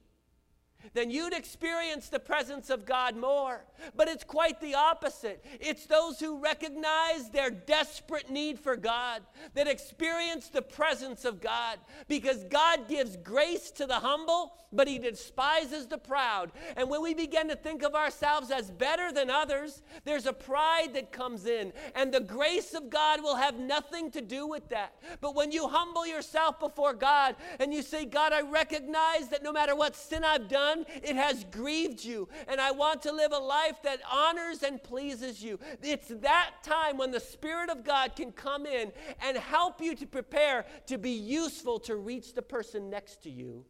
then 0.95 1.11
you'd 1.11 1.33
experience 1.33 2.09
the 2.09 2.19
presence 2.19 2.71
of 2.71 2.85
God 2.85 3.17
more. 3.17 3.65
But 3.97 4.09
it's 4.09 4.25
quite 4.25 4.61
the 4.61 4.75
opposite. 4.75 5.45
It's 5.61 5.87
those 5.87 6.21
who 6.21 6.39
recognize 6.39 7.31
their 7.31 7.51
desperate 7.51 8.31
need 8.31 8.59
for 8.59 8.77
God 8.77 9.23
that 9.55 9.69
experience 9.69 10.49
the 10.49 10.63
presence 10.63 11.25
of 11.25 11.41
God 11.41 11.79
because 12.09 12.45
God 12.45 12.89
gives 12.89 13.17
grace 13.17 13.71
to 13.73 13.87
the 13.87 13.95
humble, 13.95 14.55
but 14.73 14.89
He 14.89 14.99
despises 14.99 15.87
the 15.87 15.99
proud. 15.99 16.53
And 16.77 16.89
when 16.89 17.03
we 17.03 17.15
begin 17.15 17.49
to 17.49 17.57
think 17.57 17.83
of 17.83 17.95
ourselves 17.95 18.51
as 18.51 18.71
better 18.71 19.13
than 19.13 19.31
others, 19.31 19.83
there's 20.05 20.27
a 20.27 20.33
pride 20.33 20.95
that 20.95 21.13
comes 21.13 21.47
in, 21.47 21.73
and 21.95 22.13
the 22.13 22.21
grace 22.21 22.75
of 22.75 22.91
God 22.91 23.23
will 23.23 23.37
have 23.37 23.59
nothing 23.59 24.11
to 24.13 24.21
do 24.21 24.47
with 24.47 24.69
that. 24.71 24.95
But 25.21 25.35
when 25.35 25.53
you 25.53 25.69
humble 25.69 26.07
yourself 26.07 26.59
before 26.61 26.95
God 26.95 27.37
and 27.59 27.73
you 27.73 27.83
say, 27.83 28.05
God, 28.05 28.33
I 28.33 28.43
recognize 28.43 29.29
that 29.29 29.43
no 29.43 29.53
matter 29.53 29.75
what 29.75 29.97
sin 29.97 30.25
I've 30.25 30.49
done, 30.49 30.72
done, 30.75 30.87
it 31.03 31.17
has 31.17 31.45
grieved 31.45 32.05
you. 32.05 32.29
And 32.49 32.61
I 32.61 32.71
want 32.71 33.03
to 33.03 33.13
live 33.13 33.33
a 33.33 33.39
life 33.39 33.83
that 33.83 34.01
honors 34.11 34.63
and 34.63 34.83
pleases 34.83 35.43
you. 35.43 35.59
It's 35.83 36.09
that 36.09 36.51
time 36.63 36.97
when 36.97 37.11
the 37.11 37.21
Spirit 37.21 37.71
of 37.71 37.85
God 37.85 38.17
can 38.17 38.33
come 38.33 38.67
in 38.67 38.93
and 39.21 39.37
help 39.37 39.81
you 39.81 39.95
to 39.97 40.07
prepare 40.07 40.65
to 40.87 40.99
be 40.99 41.11
useful 41.11 41.79
to 41.81 41.97
reach 41.97 42.35
the 42.35 42.43
person 42.43 42.91
next 42.91 43.23
to 43.23 43.31
you 43.31 43.65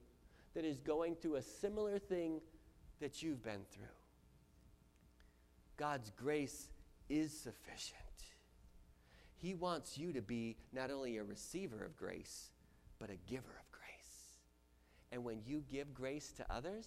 that 0.54 0.64
is 0.64 0.78
going 0.78 1.14
through 1.16 1.36
a 1.36 1.42
similar 1.42 1.98
thing 1.98 2.40
that 3.00 3.22
you've 3.22 3.42
been 3.42 3.64
through. 3.70 3.84
God's 5.76 6.10
grace 6.10 6.68
is 7.08 7.32
sufficient. 7.36 7.98
He 9.36 9.54
wants 9.54 9.98
you 9.98 10.12
to 10.12 10.22
be 10.22 10.56
not 10.72 10.90
only 10.90 11.16
a 11.16 11.24
receiver 11.24 11.84
of 11.84 11.96
grace, 11.96 12.50
but 13.00 13.10
a 13.10 13.16
giver 13.28 13.58
of 13.58 13.61
and 15.12 15.24
when 15.24 15.42
you 15.46 15.62
give 15.70 15.92
grace 15.92 16.32
to 16.38 16.46
others, 16.50 16.86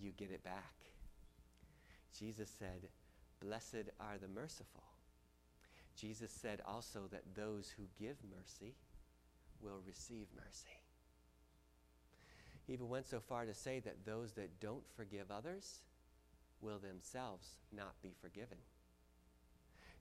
you 0.00 0.12
get 0.12 0.30
it 0.30 0.44
back. 0.44 0.74
Jesus 2.16 2.48
said, 2.58 2.88
Blessed 3.40 3.90
are 4.00 4.16
the 4.20 4.28
merciful. 4.28 4.84
Jesus 5.96 6.30
said 6.30 6.60
also 6.64 7.08
that 7.10 7.34
those 7.34 7.74
who 7.76 7.82
give 7.98 8.16
mercy 8.38 8.74
will 9.60 9.80
receive 9.86 10.26
mercy. 10.36 10.68
He 12.66 12.74
even 12.74 12.88
went 12.88 13.06
so 13.06 13.20
far 13.20 13.44
to 13.44 13.54
say 13.54 13.80
that 13.80 14.04
those 14.04 14.32
that 14.32 14.60
don't 14.60 14.84
forgive 14.96 15.30
others 15.30 15.80
will 16.60 16.78
themselves 16.78 17.48
not 17.72 18.00
be 18.02 18.14
forgiven. 18.20 18.58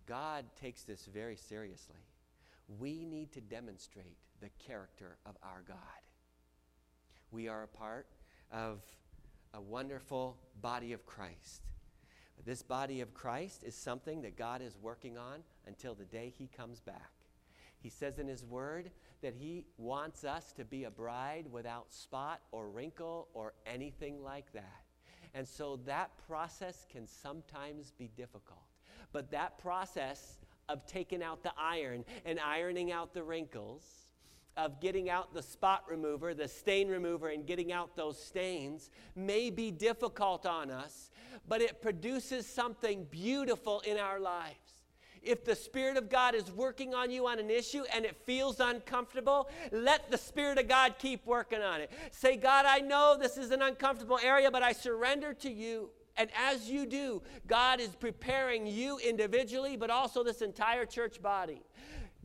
God 0.06 0.46
takes 0.60 0.84
this 0.84 1.06
very 1.06 1.36
seriously. 1.36 2.06
We 2.80 3.06
need 3.06 3.32
to 3.34 3.42
demonstrate 3.42 4.18
the 4.42 4.50
character 4.60 5.18
of 5.26 5.36
our 5.44 5.64
God. 5.68 6.05
We 7.36 7.50
are 7.50 7.64
a 7.64 7.68
part 7.68 8.08
of 8.50 8.80
a 9.54 9.60
wonderful 9.60 10.38
body 10.62 10.94
of 10.94 11.06
Christ. 11.06 11.64
This 12.46 12.64
body 12.64 13.02
of 13.02 13.14
Christ 13.14 13.66
is 13.66 13.76
something 13.76 14.22
that 14.22 14.38
God 14.38 14.62
is 14.62 14.78
working 14.82 15.18
on 15.18 15.44
until 15.68 15.96
the 15.96 16.06
day 16.06 16.34
He 16.38 16.48
comes 16.48 16.80
back. 16.80 17.12
He 17.82 17.90
says 17.90 18.20
in 18.20 18.30
His 18.30 18.46
Word 18.46 18.90
that 19.22 19.34
He 19.34 19.66
wants 19.78 20.24
us 20.24 20.54
to 20.54 20.64
be 20.64 20.86
a 20.86 20.90
bride 20.90 21.48
without 21.52 21.92
spot 21.92 22.40
or 22.54 22.70
wrinkle 22.70 23.28
or 23.34 23.52
anything 23.66 24.24
like 24.24 24.54
that. 24.54 24.86
And 25.34 25.46
so 25.46 25.82
that 25.86 26.12
process 26.30 26.86
can 26.90 27.06
sometimes 27.06 27.92
be 27.92 28.10
difficult. 28.16 28.64
But 29.12 29.30
that 29.32 29.58
process 29.58 30.38
of 30.70 30.88
taking 30.88 31.22
out 31.22 31.44
the 31.44 31.52
iron 31.60 32.06
and 32.24 32.40
ironing 32.40 32.94
out 32.94 33.14
the 33.14 33.24
wrinkles 33.24 34.05
of 34.58 34.80
getting 34.80 35.10
out 35.10 35.34
the 35.34 35.44
spot 35.44 35.84
remover, 35.90 36.34
the 36.34 36.48
stain 36.48 36.88
remover, 36.88 37.30
and 37.30 37.46
getting 37.46 37.72
out 37.72 37.96
those 37.96 38.22
stains 38.22 38.90
may 39.16 39.50
be 39.50 39.72
difficult 39.72 40.46
on 40.46 40.72
us, 40.72 41.12
but 41.48 41.62
it 41.62 41.82
produces 41.82 42.46
something 42.48 43.06
beautiful 43.12 43.82
in 43.82 43.98
our 43.98 44.20
lives. 44.20 44.56
If 45.22 45.44
the 45.44 45.56
Spirit 45.56 45.98
of 45.98 46.10
God 46.10 46.36
is 46.36 46.52
working 46.52 46.94
on 46.94 47.10
you 47.10 47.26
on 47.28 47.40
an 47.40 47.50
issue 47.50 47.84
and 47.94 48.06
it 48.06 48.16
feels 48.26 48.60
uncomfortable, 48.60 49.50
let 49.72 50.12
the 50.12 50.18
Spirit 50.18 50.60
of 50.60 50.68
God 50.68 50.96
keep 51.00 51.26
working 51.26 51.62
on 51.62 51.82
it. 51.82 51.92
Say, 52.12 52.38
God, 52.38 52.66
I 52.68 52.80
know 52.80 53.18
this 53.20 53.36
is 53.36 53.50
an 53.50 53.64
uncomfortable 53.64 54.20
area, 54.24 54.52
but 54.52 54.62
I 54.62 54.72
surrender 54.72 55.34
to 55.34 55.50
you. 55.50 55.90
And 56.16 56.30
as 56.38 56.70
you 56.70 56.86
do, 56.86 57.24
God 57.48 57.82
is 57.82 57.90
preparing 57.90 58.68
you 58.68 59.00
individually, 59.00 59.76
but 59.76 59.90
also 59.90 60.24
this 60.24 60.42
entire 60.42 60.86
church 60.86 61.22
body 61.22 61.62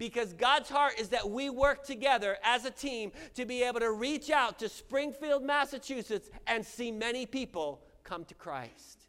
because 0.00 0.32
God's 0.32 0.70
heart 0.70 0.98
is 0.98 1.10
that 1.10 1.28
we 1.28 1.50
work 1.50 1.84
together 1.84 2.38
as 2.42 2.64
a 2.64 2.70
team 2.70 3.12
to 3.34 3.44
be 3.44 3.62
able 3.62 3.80
to 3.80 3.92
reach 3.92 4.30
out 4.30 4.58
to 4.60 4.68
Springfield, 4.70 5.44
Massachusetts, 5.44 6.30
and 6.46 6.64
see 6.64 6.90
many 6.90 7.26
people 7.26 7.82
come 8.02 8.24
to 8.24 8.34
Christ. 8.34 9.04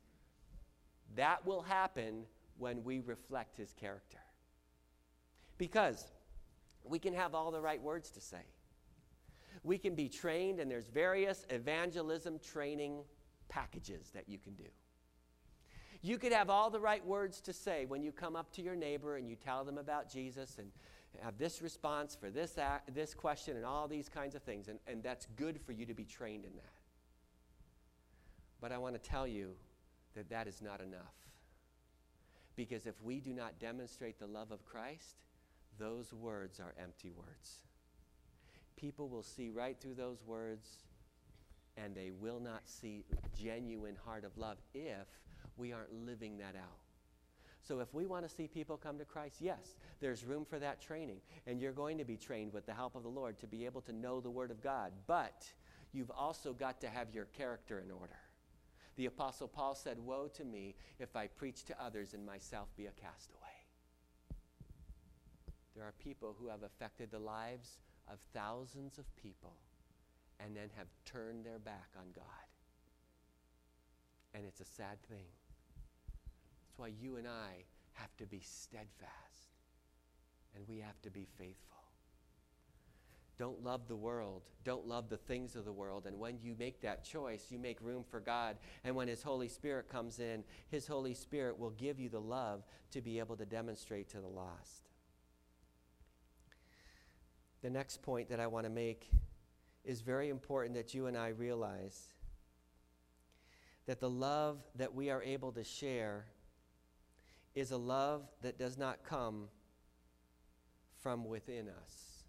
That 1.15 1.45
will 1.45 1.61
happen 1.61 2.25
when 2.57 2.83
we 2.83 2.99
reflect 2.99 3.55
his 3.55 3.71
character. 3.71 4.17
Because 5.57 6.11
we 6.83 6.99
can 6.99 7.13
have 7.13 7.33
all 7.33 7.51
the 7.51 7.61
right 7.61 7.81
words 7.81 8.11
to 8.11 8.19
say. 8.19 8.43
We 9.63 9.77
can 9.77 9.95
be 9.95 10.09
trained, 10.09 10.59
and 10.59 10.69
there's 10.69 10.89
various 10.89 11.45
evangelism 11.49 12.37
training 12.39 12.99
packages 13.47 14.11
that 14.13 14.27
you 14.27 14.39
can 14.39 14.55
do. 14.55 14.67
You 16.01 16.17
could 16.17 16.33
have 16.33 16.49
all 16.49 16.69
the 16.69 16.79
right 16.79 17.05
words 17.05 17.41
to 17.41 17.53
say 17.53 17.85
when 17.85 18.01
you 18.01 18.11
come 18.11 18.35
up 18.35 18.51
to 18.53 18.61
your 18.61 18.75
neighbor 18.75 19.17
and 19.17 19.29
you 19.29 19.35
tell 19.35 19.63
them 19.63 19.77
about 19.77 20.11
Jesus 20.11 20.57
and 20.57 20.71
have 21.19 21.37
this 21.37 21.61
response 21.61 22.15
for 22.15 22.29
this, 22.29 22.57
act, 22.57 22.93
this 22.95 23.13
question 23.13 23.55
and 23.55 23.65
all 23.65 23.87
these 23.87 24.09
kinds 24.09 24.33
of 24.33 24.41
things. 24.41 24.67
And, 24.67 24.79
and 24.87 25.03
that's 25.03 25.27
good 25.35 25.59
for 25.61 25.73
you 25.73 25.85
to 25.85 25.93
be 25.93 26.05
trained 26.05 26.45
in 26.45 26.55
that. 26.55 26.73
But 28.59 28.71
I 28.71 28.77
want 28.77 28.95
to 28.95 29.09
tell 29.09 29.27
you 29.27 29.53
that 30.15 30.29
that 30.29 30.47
is 30.47 30.61
not 30.61 30.81
enough. 30.81 31.13
Because 32.55 32.85
if 32.85 33.01
we 33.03 33.19
do 33.19 33.33
not 33.33 33.59
demonstrate 33.59 34.19
the 34.19 34.27
love 34.27 34.51
of 34.51 34.65
Christ, 34.65 35.23
those 35.79 36.13
words 36.13 36.59
are 36.59 36.73
empty 36.81 37.11
words. 37.11 37.57
People 38.75 39.07
will 39.07 39.23
see 39.23 39.49
right 39.49 39.77
through 39.79 39.95
those 39.95 40.23
words 40.25 40.67
and 41.83 41.95
they 41.95 42.11
will 42.11 42.39
not 42.39 42.61
see 42.65 43.03
genuine 43.35 43.95
heart 44.05 44.23
of 44.23 44.37
love 44.37 44.57
if 44.73 45.07
we 45.57 45.73
aren't 45.73 45.93
living 46.05 46.37
that 46.37 46.55
out. 46.55 46.79
So 47.63 47.79
if 47.79 47.93
we 47.93 48.05
want 48.05 48.27
to 48.27 48.33
see 48.33 48.47
people 48.47 48.77
come 48.77 48.97
to 48.97 49.05
Christ, 49.05 49.37
yes, 49.39 49.75
there's 49.99 50.23
room 50.23 50.45
for 50.45 50.59
that 50.59 50.81
training. 50.81 51.21
And 51.45 51.61
you're 51.61 51.71
going 51.71 51.97
to 51.99 52.03
be 52.03 52.17
trained 52.17 52.53
with 52.53 52.65
the 52.65 52.73
help 52.73 52.95
of 52.95 53.03
the 53.03 53.09
Lord 53.09 53.37
to 53.39 53.47
be 53.47 53.65
able 53.65 53.81
to 53.81 53.93
know 53.93 54.19
the 54.19 54.29
Word 54.29 54.51
of 54.51 54.61
God. 54.61 54.91
But 55.05 55.45
you've 55.93 56.11
also 56.11 56.53
got 56.53 56.81
to 56.81 56.89
have 56.89 57.13
your 57.13 57.25
character 57.25 57.79
in 57.79 57.91
order. 57.91 58.17
The 58.95 59.05
Apostle 59.05 59.47
Paul 59.47 59.75
said, 59.75 59.99
Woe 59.99 60.27
to 60.33 60.43
me 60.43 60.75
if 60.99 61.15
I 61.15 61.27
preach 61.27 61.63
to 61.65 61.81
others 61.81 62.13
and 62.13 62.25
myself 62.25 62.67
be 62.75 62.87
a 62.87 62.91
castaway. 62.91 63.37
There 65.75 65.85
are 65.85 65.93
people 66.03 66.35
who 66.39 66.49
have 66.49 66.63
affected 66.63 67.11
the 67.11 67.19
lives 67.19 67.77
of 68.11 68.17
thousands 68.33 68.97
of 68.97 69.05
people 69.15 69.53
and 70.43 70.55
then 70.55 70.69
have 70.75 70.87
turned 71.05 71.45
their 71.45 71.59
back 71.59 71.89
on 71.97 72.05
God. 72.15 72.25
And 74.33 74.45
it's 74.45 74.61
a 74.61 74.65
sad 74.65 75.01
thing. 75.09 75.27
That's 76.67 76.77
why 76.77 76.91
you 76.99 77.17
and 77.17 77.27
I 77.27 77.65
have 77.93 78.15
to 78.17 78.25
be 78.25 78.41
steadfast 78.43 79.11
and 80.55 80.63
we 80.67 80.79
have 80.79 81.01
to 81.01 81.09
be 81.09 81.27
faithful. 81.37 81.77
Don't 83.37 83.63
love 83.63 83.87
the 83.87 83.95
world. 83.95 84.43
Don't 84.63 84.85
love 84.85 85.09
the 85.09 85.17
things 85.17 85.55
of 85.55 85.65
the 85.65 85.71
world. 85.71 86.05
And 86.05 86.19
when 86.19 86.37
you 86.43 86.55
make 86.59 86.81
that 86.81 87.03
choice, 87.03 87.47
you 87.49 87.57
make 87.57 87.81
room 87.81 88.03
for 88.07 88.19
God. 88.19 88.57
And 88.83 88.95
when 88.95 89.07
His 89.07 89.23
Holy 89.23 89.47
Spirit 89.47 89.89
comes 89.89 90.19
in, 90.19 90.43
His 90.69 90.85
Holy 90.85 91.15
Spirit 91.15 91.57
will 91.57 91.71
give 91.71 91.99
you 91.99 92.07
the 92.07 92.21
love 92.21 92.63
to 92.91 93.01
be 93.01 93.17
able 93.17 93.35
to 93.37 93.45
demonstrate 93.45 94.09
to 94.09 94.19
the 94.19 94.27
lost. 94.27 94.89
The 97.63 97.69
next 97.71 98.03
point 98.03 98.29
that 98.29 98.39
I 98.39 98.45
want 98.45 98.65
to 98.65 98.69
make 98.69 99.09
is 99.83 100.01
very 100.01 100.29
important 100.29 100.75
that 100.75 100.93
you 100.93 101.07
and 101.07 101.17
I 101.17 101.29
realize 101.29 102.07
that 103.87 103.99
the 103.99 104.09
love 104.09 104.59
that 104.75 104.93
we 104.93 105.09
are 105.09 105.23
able 105.23 105.51
to 105.53 105.63
share 105.63 106.25
is 107.55 107.71
a 107.71 107.77
love 107.77 108.23
that 108.41 108.57
does 108.57 108.77
not 108.77 109.03
come 109.03 109.47
from 111.01 111.25
within 111.25 111.67
us, 111.67 112.23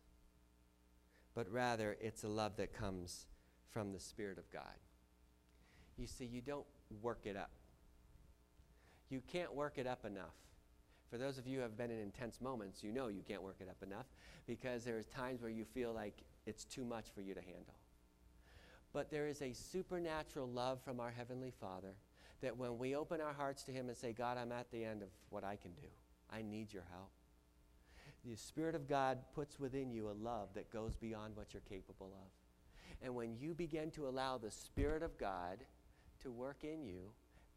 but 1.34 1.50
rather 1.50 1.96
it's 2.00 2.24
a 2.24 2.28
love 2.28 2.56
that 2.56 2.72
comes 2.72 3.26
from 3.70 3.92
the 3.92 4.00
Spirit 4.00 4.38
of 4.38 4.50
God. 4.50 4.62
You 5.96 6.06
see, 6.06 6.24
you 6.24 6.40
don't 6.40 6.66
work 7.02 7.20
it 7.24 7.36
up. 7.36 7.50
You 9.10 9.20
can't 9.30 9.54
work 9.54 9.74
it 9.76 9.86
up 9.86 10.04
enough. 10.04 10.34
For 11.10 11.18
those 11.18 11.36
of 11.36 11.46
you 11.46 11.58
who 11.58 11.62
have 11.62 11.76
been 11.76 11.90
in 11.90 11.98
intense 12.00 12.40
moments, 12.40 12.82
you 12.82 12.90
know 12.90 13.08
you 13.08 13.22
can't 13.22 13.42
work 13.42 13.56
it 13.60 13.68
up 13.68 13.82
enough 13.86 14.06
because 14.46 14.84
there's 14.84 15.06
times 15.06 15.42
where 15.42 15.50
you 15.50 15.66
feel 15.66 15.92
like 15.92 16.22
it's 16.46 16.64
too 16.64 16.84
much 16.84 17.06
for 17.14 17.20
you 17.20 17.34
to 17.34 17.40
handle. 17.40 17.74
But 18.92 19.10
there 19.10 19.26
is 19.26 19.40
a 19.40 19.52
supernatural 19.52 20.48
love 20.48 20.80
from 20.82 21.00
our 21.00 21.10
Heavenly 21.10 21.52
Father 21.60 21.94
that 22.42 22.56
when 22.56 22.78
we 22.78 22.94
open 22.94 23.20
our 23.20 23.32
hearts 23.32 23.62
to 23.64 23.72
Him 23.72 23.88
and 23.88 23.96
say, 23.96 24.12
God, 24.12 24.36
I'm 24.36 24.52
at 24.52 24.70
the 24.70 24.84
end 24.84 25.02
of 25.02 25.08
what 25.30 25.44
I 25.44 25.56
can 25.56 25.72
do, 25.72 25.88
I 26.30 26.42
need 26.42 26.72
your 26.72 26.84
help. 26.90 27.10
The 28.24 28.36
Spirit 28.36 28.74
of 28.74 28.88
God 28.88 29.18
puts 29.34 29.58
within 29.58 29.90
you 29.90 30.08
a 30.08 30.22
love 30.22 30.48
that 30.54 30.70
goes 30.70 30.94
beyond 30.94 31.36
what 31.36 31.52
you're 31.52 31.62
capable 31.68 32.12
of. 32.14 32.30
And 33.02 33.14
when 33.14 33.36
you 33.36 33.54
begin 33.54 33.90
to 33.92 34.06
allow 34.06 34.38
the 34.38 34.50
Spirit 34.50 35.02
of 35.02 35.18
God 35.18 35.58
to 36.22 36.30
work 36.30 36.62
in 36.62 36.84
you, 36.84 37.10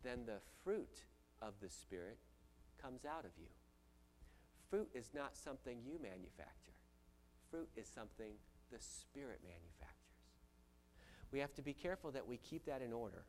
then 0.04 0.26
the 0.26 0.40
fruit 0.64 1.04
of 1.42 1.54
the 1.62 1.70
Spirit 1.70 2.18
comes 2.82 3.06
out 3.06 3.26
of 3.26 3.32
you. 3.38 3.48
Fruit 4.70 4.90
is 4.96 5.12
not 5.14 5.38
something 5.38 5.78
you 5.86 6.00
manufacture, 6.02 6.74
fruit 7.52 7.70
is 7.76 7.88
something 7.88 8.34
the 8.76 8.84
Spirit 8.84 9.40
manufactures. 9.44 9.96
We 11.32 11.40
have 11.40 11.54
to 11.56 11.62
be 11.62 11.74
careful 11.74 12.12
that 12.12 12.28
we 12.28 12.38
keep 12.38 12.66
that 12.66 12.82
in 12.82 12.92
order. 12.92 13.24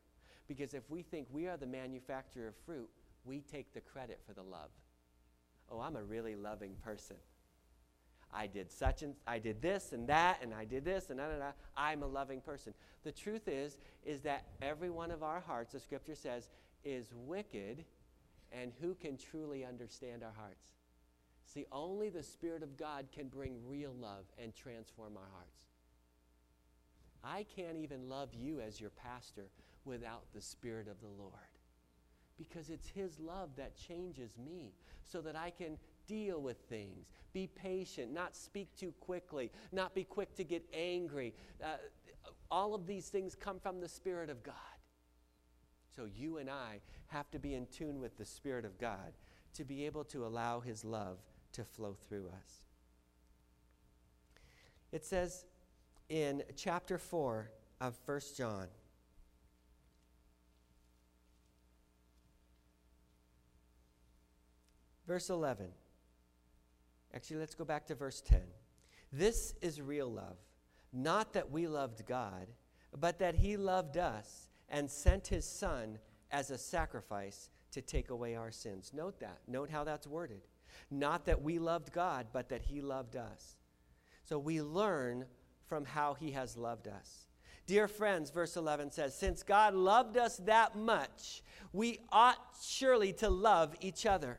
Because 0.48 0.74
if 0.74 0.88
we 0.90 1.02
think 1.02 1.28
we 1.30 1.46
are 1.46 1.56
the 1.56 1.66
manufacturer 1.66 2.48
of 2.48 2.54
fruit, 2.64 2.88
we 3.24 3.40
take 3.40 3.72
the 3.72 3.80
credit 3.80 4.20
for 4.26 4.32
the 4.32 4.42
love. 4.42 4.70
Oh, 5.70 5.80
I'm 5.80 5.96
a 5.96 6.02
really 6.02 6.36
loving 6.36 6.74
person. 6.84 7.16
I 8.32 8.46
did 8.46 8.70
such 8.70 9.02
and 9.02 9.14
I 9.26 9.38
did 9.38 9.62
this 9.62 9.92
and 9.92 10.08
that 10.08 10.38
and 10.42 10.52
I 10.52 10.64
did 10.64 10.84
this 10.84 11.10
and 11.10 11.18
da, 11.18 11.28
da, 11.28 11.38
da. 11.38 11.50
I'm 11.76 12.02
a 12.02 12.06
loving 12.06 12.40
person. 12.40 12.74
The 13.04 13.12
truth 13.12 13.48
is 13.48 13.78
is 14.04 14.20
that 14.22 14.46
every 14.60 14.90
one 14.90 15.10
of 15.10 15.22
our 15.22 15.40
hearts, 15.40 15.72
the 15.72 15.80
scripture 15.80 16.14
says, 16.14 16.48
is 16.84 17.12
wicked, 17.14 17.84
and 18.52 18.72
who 18.80 18.94
can 18.94 19.16
truly 19.16 19.64
understand 19.64 20.22
our 20.22 20.34
hearts? 20.36 20.72
See, 21.46 21.64
only 21.70 22.08
the 22.08 22.24
Spirit 22.24 22.62
of 22.62 22.76
God 22.76 23.06
can 23.12 23.28
bring 23.28 23.54
real 23.66 23.94
love 23.94 24.24
and 24.42 24.54
transform 24.54 25.16
our 25.16 25.28
hearts. 25.32 25.64
I 27.22 27.44
can't 27.44 27.76
even 27.76 28.08
love 28.08 28.34
you 28.34 28.60
as 28.60 28.80
your 28.80 28.90
pastor 28.90 29.48
without 29.84 30.24
the 30.34 30.40
Spirit 30.40 30.88
of 30.88 31.00
the 31.00 31.08
Lord. 31.08 31.32
Because 32.36 32.68
it's 32.68 32.88
His 32.88 33.18
love 33.20 33.50
that 33.56 33.76
changes 33.76 34.32
me 34.36 34.74
so 35.04 35.20
that 35.22 35.36
I 35.36 35.50
can 35.50 35.78
deal 36.06 36.40
with 36.40 36.58
things, 36.68 37.06
be 37.32 37.46
patient, 37.46 38.12
not 38.12 38.36
speak 38.36 38.68
too 38.76 38.92
quickly, 39.00 39.50
not 39.72 39.94
be 39.94 40.04
quick 40.04 40.34
to 40.36 40.44
get 40.44 40.64
angry. 40.74 41.32
Uh, 41.62 41.76
all 42.50 42.74
of 42.74 42.86
these 42.86 43.08
things 43.08 43.34
come 43.34 43.60
from 43.60 43.80
the 43.80 43.88
Spirit 43.88 44.30
of 44.30 44.42
God. 44.42 44.54
So 45.94 46.04
you 46.04 46.38
and 46.38 46.50
I 46.50 46.80
have 47.06 47.30
to 47.30 47.38
be 47.38 47.54
in 47.54 47.66
tune 47.66 48.00
with 48.00 48.18
the 48.18 48.24
Spirit 48.24 48.64
of 48.64 48.78
God 48.78 49.12
to 49.54 49.64
be 49.64 49.86
able 49.86 50.04
to 50.04 50.26
allow 50.26 50.60
His 50.60 50.84
love 50.84 51.18
to 51.56 51.64
flow 51.64 51.96
through 52.08 52.26
us. 52.28 52.60
It 54.92 55.04
says 55.04 55.44
in 56.08 56.42
chapter 56.54 56.98
4 56.98 57.50
of 57.80 57.98
1 58.04 58.20
John, 58.36 58.66
verse 65.06 65.30
11. 65.30 65.68
Actually, 67.14 67.38
let's 67.38 67.54
go 67.54 67.64
back 67.64 67.86
to 67.86 67.94
verse 67.94 68.20
10. 68.20 68.40
This 69.10 69.54
is 69.62 69.80
real 69.80 70.10
love, 70.10 70.36
not 70.92 71.32
that 71.32 71.50
we 71.50 71.66
loved 71.66 72.04
God, 72.06 72.48
but 72.98 73.18
that 73.18 73.34
He 73.34 73.56
loved 73.56 73.96
us 73.96 74.48
and 74.68 74.90
sent 74.90 75.26
His 75.28 75.46
Son 75.46 75.98
as 76.30 76.50
a 76.50 76.58
sacrifice 76.58 77.48
to 77.72 77.80
take 77.80 78.10
away 78.10 78.34
our 78.34 78.50
sins. 78.50 78.92
Note 78.94 79.20
that. 79.20 79.38
Note 79.48 79.70
how 79.70 79.84
that's 79.84 80.06
worded. 80.06 80.42
Not 80.90 81.24
that 81.26 81.42
we 81.42 81.58
loved 81.58 81.92
God, 81.92 82.26
but 82.32 82.48
that 82.48 82.62
He 82.62 82.80
loved 82.80 83.16
us. 83.16 83.56
So 84.24 84.38
we 84.38 84.60
learn 84.60 85.26
from 85.66 85.84
how 85.84 86.14
He 86.14 86.32
has 86.32 86.56
loved 86.56 86.88
us. 86.88 87.26
Dear 87.66 87.88
friends, 87.88 88.30
verse 88.30 88.56
11 88.56 88.92
says, 88.92 89.16
Since 89.16 89.42
God 89.42 89.74
loved 89.74 90.16
us 90.16 90.36
that 90.38 90.76
much, 90.76 91.42
we 91.72 91.98
ought 92.12 92.38
surely 92.62 93.12
to 93.14 93.28
love 93.28 93.74
each 93.80 94.06
other. 94.06 94.38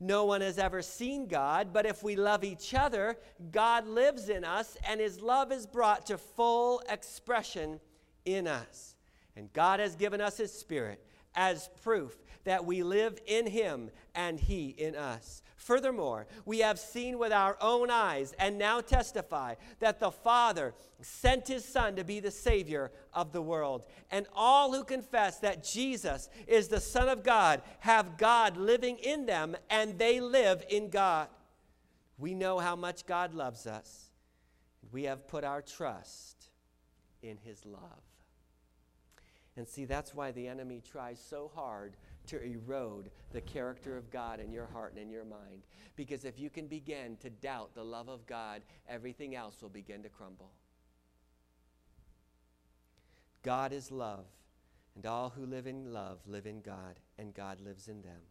No 0.00 0.24
one 0.24 0.40
has 0.40 0.58
ever 0.58 0.82
seen 0.82 1.28
God, 1.28 1.72
but 1.72 1.86
if 1.86 2.02
we 2.02 2.16
love 2.16 2.42
each 2.42 2.74
other, 2.74 3.16
God 3.52 3.86
lives 3.86 4.28
in 4.28 4.44
us, 4.44 4.76
and 4.88 5.00
His 5.00 5.20
love 5.20 5.52
is 5.52 5.66
brought 5.66 6.06
to 6.06 6.18
full 6.18 6.82
expression 6.88 7.78
in 8.24 8.48
us. 8.48 8.96
And 9.36 9.52
God 9.52 9.78
has 9.80 9.94
given 9.94 10.20
us 10.20 10.36
His 10.36 10.52
Spirit 10.52 11.04
as 11.34 11.68
proof 11.82 12.16
that 12.44 12.64
we 12.64 12.82
live 12.82 13.18
in 13.26 13.46
Him 13.46 13.90
and 14.14 14.38
He 14.38 14.68
in 14.68 14.94
us. 14.94 15.42
Furthermore, 15.64 16.26
we 16.44 16.58
have 16.58 16.78
seen 16.78 17.18
with 17.18 17.32
our 17.32 17.56
own 17.58 17.90
eyes 17.90 18.34
and 18.38 18.58
now 18.58 18.82
testify 18.82 19.54
that 19.80 19.98
the 19.98 20.10
Father 20.10 20.74
sent 21.00 21.48
his 21.48 21.64
Son 21.64 21.96
to 21.96 22.04
be 22.04 22.20
the 22.20 22.30
Savior 22.30 22.92
of 23.14 23.32
the 23.32 23.40
world. 23.40 23.84
And 24.10 24.26
all 24.34 24.74
who 24.74 24.84
confess 24.84 25.38
that 25.38 25.64
Jesus 25.64 26.28
is 26.46 26.68
the 26.68 26.80
Son 26.80 27.08
of 27.08 27.22
God 27.22 27.62
have 27.78 28.18
God 28.18 28.58
living 28.58 28.98
in 28.98 29.24
them, 29.24 29.56
and 29.70 29.98
they 29.98 30.20
live 30.20 30.62
in 30.68 30.90
God. 30.90 31.28
We 32.18 32.34
know 32.34 32.58
how 32.58 32.76
much 32.76 33.06
God 33.06 33.32
loves 33.32 33.66
us. 33.66 34.10
We 34.92 35.04
have 35.04 35.26
put 35.26 35.44
our 35.44 35.62
trust 35.62 36.50
in 37.22 37.38
his 37.38 37.64
love. 37.64 37.80
And 39.56 39.68
see, 39.68 39.84
that's 39.84 40.14
why 40.14 40.32
the 40.32 40.48
enemy 40.48 40.82
tries 40.84 41.20
so 41.20 41.50
hard 41.54 41.96
to 42.26 42.42
erode 42.42 43.10
the 43.32 43.40
character 43.40 43.96
of 43.96 44.10
God 44.10 44.40
in 44.40 44.52
your 44.52 44.66
heart 44.66 44.94
and 44.94 45.02
in 45.02 45.10
your 45.10 45.24
mind. 45.24 45.62
Because 45.94 46.24
if 46.24 46.40
you 46.40 46.50
can 46.50 46.66
begin 46.66 47.16
to 47.18 47.30
doubt 47.30 47.74
the 47.74 47.84
love 47.84 48.08
of 48.08 48.26
God, 48.26 48.62
everything 48.88 49.36
else 49.36 49.62
will 49.62 49.68
begin 49.68 50.02
to 50.02 50.08
crumble. 50.08 50.52
God 53.42 53.72
is 53.72 53.92
love, 53.92 54.24
and 54.96 55.06
all 55.06 55.30
who 55.30 55.44
live 55.44 55.66
in 55.66 55.92
love 55.92 56.18
live 56.26 56.46
in 56.46 56.60
God, 56.62 56.98
and 57.18 57.34
God 57.34 57.60
lives 57.60 57.88
in 57.88 58.02
them. 58.02 58.22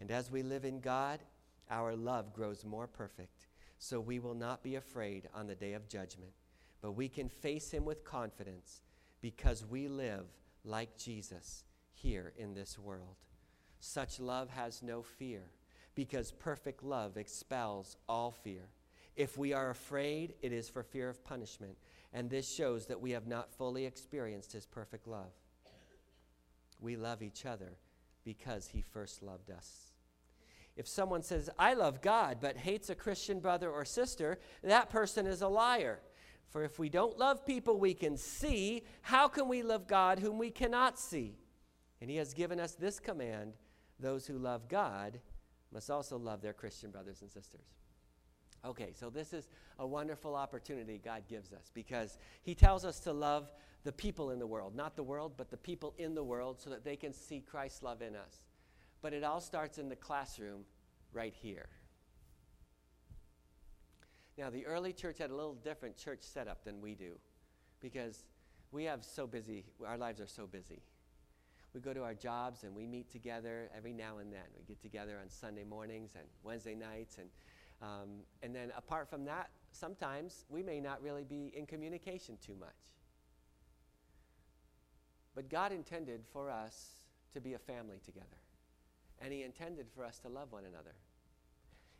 And 0.00 0.10
as 0.10 0.30
we 0.30 0.42
live 0.42 0.64
in 0.64 0.80
God, 0.80 1.20
our 1.70 1.94
love 1.96 2.32
grows 2.32 2.64
more 2.64 2.86
perfect, 2.86 3.48
so 3.78 4.00
we 4.00 4.18
will 4.18 4.34
not 4.34 4.62
be 4.62 4.76
afraid 4.76 5.28
on 5.34 5.46
the 5.46 5.54
day 5.54 5.72
of 5.72 5.88
judgment, 5.88 6.32
but 6.80 6.92
we 6.92 7.08
can 7.08 7.28
face 7.28 7.70
Him 7.70 7.84
with 7.84 8.04
confidence 8.04 8.82
because 9.20 9.66
we 9.66 9.88
live 9.88 10.26
like 10.64 10.96
Jesus 10.96 11.64
here 11.92 12.32
in 12.36 12.54
this 12.54 12.78
world. 12.78 13.16
Such 13.80 14.18
love 14.18 14.50
has 14.50 14.82
no 14.82 15.02
fear, 15.02 15.42
because 15.94 16.32
perfect 16.32 16.82
love 16.82 17.16
expels 17.16 17.96
all 18.08 18.30
fear. 18.30 18.70
If 19.14 19.36
we 19.38 19.52
are 19.52 19.70
afraid, 19.70 20.34
it 20.42 20.52
is 20.52 20.68
for 20.68 20.82
fear 20.82 21.08
of 21.08 21.22
punishment, 21.22 21.76
and 22.12 22.28
this 22.28 22.52
shows 22.52 22.86
that 22.86 23.00
we 23.00 23.12
have 23.12 23.26
not 23.26 23.52
fully 23.52 23.84
experienced 23.84 24.52
His 24.52 24.66
perfect 24.66 25.06
love. 25.06 25.32
We 26.80 26.96
love 26.96 27.22
each 27.22 27.46
other 27.46 27.76
because 28.24 28.68
He 28.68 28.80
first 28.80 29.22
loved 29.22 29.50
us. 29.50 29.92
If 30.76 30.88
someone 30.88 31.22
says, 31.22 31.48
I 31.58 31.74
love 31.74 32.02
God, 32.02 32.38
but 32.40 32.56
hates 32.56 32.90
a 32.90 32.96
Christian 32.96 33.38
brother 33.38 33.70
or 33.70 33.84
sister, 33.84 34.40
that 34.62 34.90
person 34.90 35.26
is 35.26 35.42
a 35.42 35.48
liar. 35.48 36.00
For 36.50 36.62
if 36.64 36.78
we 36.78 36.88
don't 36.88 37.18
love 37.18 37.44
people 37.44 37.78
we 37.78 37.94
can 37.94 38.16
see, 38.16 38.84
how 39.02 39.28
can 39.28 39.48
we 39.48 39.62
love 39.62 39.86
God 39.86 40.18
whom 40.20 40.38
we 40.38 40.50
cannot 40.50 40.98
see? 40.98 41.36
And 42.00 42.10
he 42.10 42.16
has 42.16 42.34
given 42.34 42.60
us 42.60 42.72
this 42.72 43.00
command 43.00 43.54
those 43.98 44.26
who 44.26 44.38
love 44.38 44.68
God 44.68 45.20
must 45.72 45.90
also 45.90 46.16
love 46.18 46.42
their 46.42 46.52
Christian 46.52 46.90
brothers 46.90 47.22
and 47.22 47.30
sisters. 47.30 47.66
Okay, 48.64 48.92
so 48.94 49.10
this 49.10 49.32
is 49.32 49.48
a 49.78 49.86
wonderful 49.86 50.34
opportunity 50.34 51.00
God 51.02 51.24
gives 51.28 51.52
us 51.52 51.70
because 51.74 52.18
He 52.42 52.54
tells 52.54 52.84
us 52.84 52.98
to 53.00 53.12
love 53.12 53.52
the 53.82 53.92
people 53.92 54.30
in 54.30 54.38
the 54.38 54.46
world, 54.46 54.74
not 54.74 54.96
the 54.96 55.02
world, 55.02 55.32
but 55.36 55.50
the 55.50 55.56
people 55.56 55.94
in 55.98 56.14
the 56.14 56.24
world 56.24 56.60
so 56.60 56.70
that 56.70 56.84
they 56.84 56.96
can 56.96 57.12
see 57.12 57.40
Christ's 57.40 57.82
love 57.82 58.00
in 58.00 58.16
us. 58.16 58.42
But 59.02 59.12
it 59.12 59.22
all 59.22 59.40
starts 59.40 59.76
in 59.76 59.90
the 59.90 59.96
classroom 59.96 60.64
right 61.12 61.34
here. 61.34 61.68
Now, 64.36 64.50
the 64.50 64.66
early 64.66 64.92
church 64.92 65.18
had 65.18 65.30
a 65.30 65.34
little 65.34 65.54
different 65.54 65.96
church 65.96 66.20
setup 66.22 66.64
than 66.64 66.80
we 66.80 66.94
do 66.94 67.12
because 67.80 68.24
we 68.72 68.84
have 68.84 69.04
so 69.04 69.26
busy, 69.26 69.64
our 69.86 69.96
lives 69.96 70.20
are 70.20 70.26
so 70.26 70.46
busy 70.46 70.82
we 71.74 71.80
go 71.80 71.92
to 71.92 72.02
our 72.04 72.14
jobs 72.14 72.62
and 72.62 72.74
we 72.74 72.86
meet 72.86 73.10
together 73.10 73.68
every 73.76 73.92
now 73.92 74.18
and 74.18 74.32
then. 74.32 74.44
We 74.56 74.64
get 74.64 74.80
together 74.80 75.18
on 75.20 75.28
Sunday 75.28 75.64
mornings 75.64 76.12
and 76.14 76.24
Wednesday 76.44 76.76
nights. 76.76 77.18
And, 77.18 77.28
um, 77.82 78.08
and 78.42 78.54
then 78.54 78.72
apart 78.76 79.10
from 79.10 79.24
that, 79.24 79.50
sometimes 79.72 80.44
we 80.48 80.62
may 80.62 80.80
not 80.80 81.02
really 81.02 81.24
be 81.24 81.52
in 81.54 81.66
communication 81.66 82.38
too 82.40 82.54
much. 82.58 82.70
But 85.34 85.50
God 85.50 85.72
intended 85.72 86.22
for 86.32 86.48
us 86.48 86.90
to 87.32 87.40
be 87.40 87.54
a 87.54 87.58
family 87.58 87.98
together. 88.04 88.26
And 89.20 89.32
He 89.32 89.42
intended 89.42 89.86
for 89.92 90.04
us 90.04 90.20
to 90.20 90.28
love 90.28 90.52
one 90.52 90.64
another. 90.64 90.94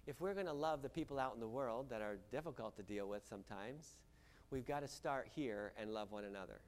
If 0.07 0.21
we're 0.21 0.35
going 0.35 0.47
to 0.47 0.53
love 0.53 0.83
the 0.83 0.88
people 0.88 1.19
out 1.19 1.35
in 1.35 1.40
the 1.40 1.49
world 1.49 1.88
that 1.88 2.03
are 2.03 2.19
difficult 2.31 2.77
to 2.77 2.83
deal 2.83 3.09
with 3.09 3.27
sometimes, 3.27 3.97
we've 4.51 4.67
got 4.67 4.81
to 4.81 4.88
start 4.88 5.29
here 5.35 5.73
and 5.81 5.90
love 5.93 6.12
one 6.12 6.25
another 6.25 6.61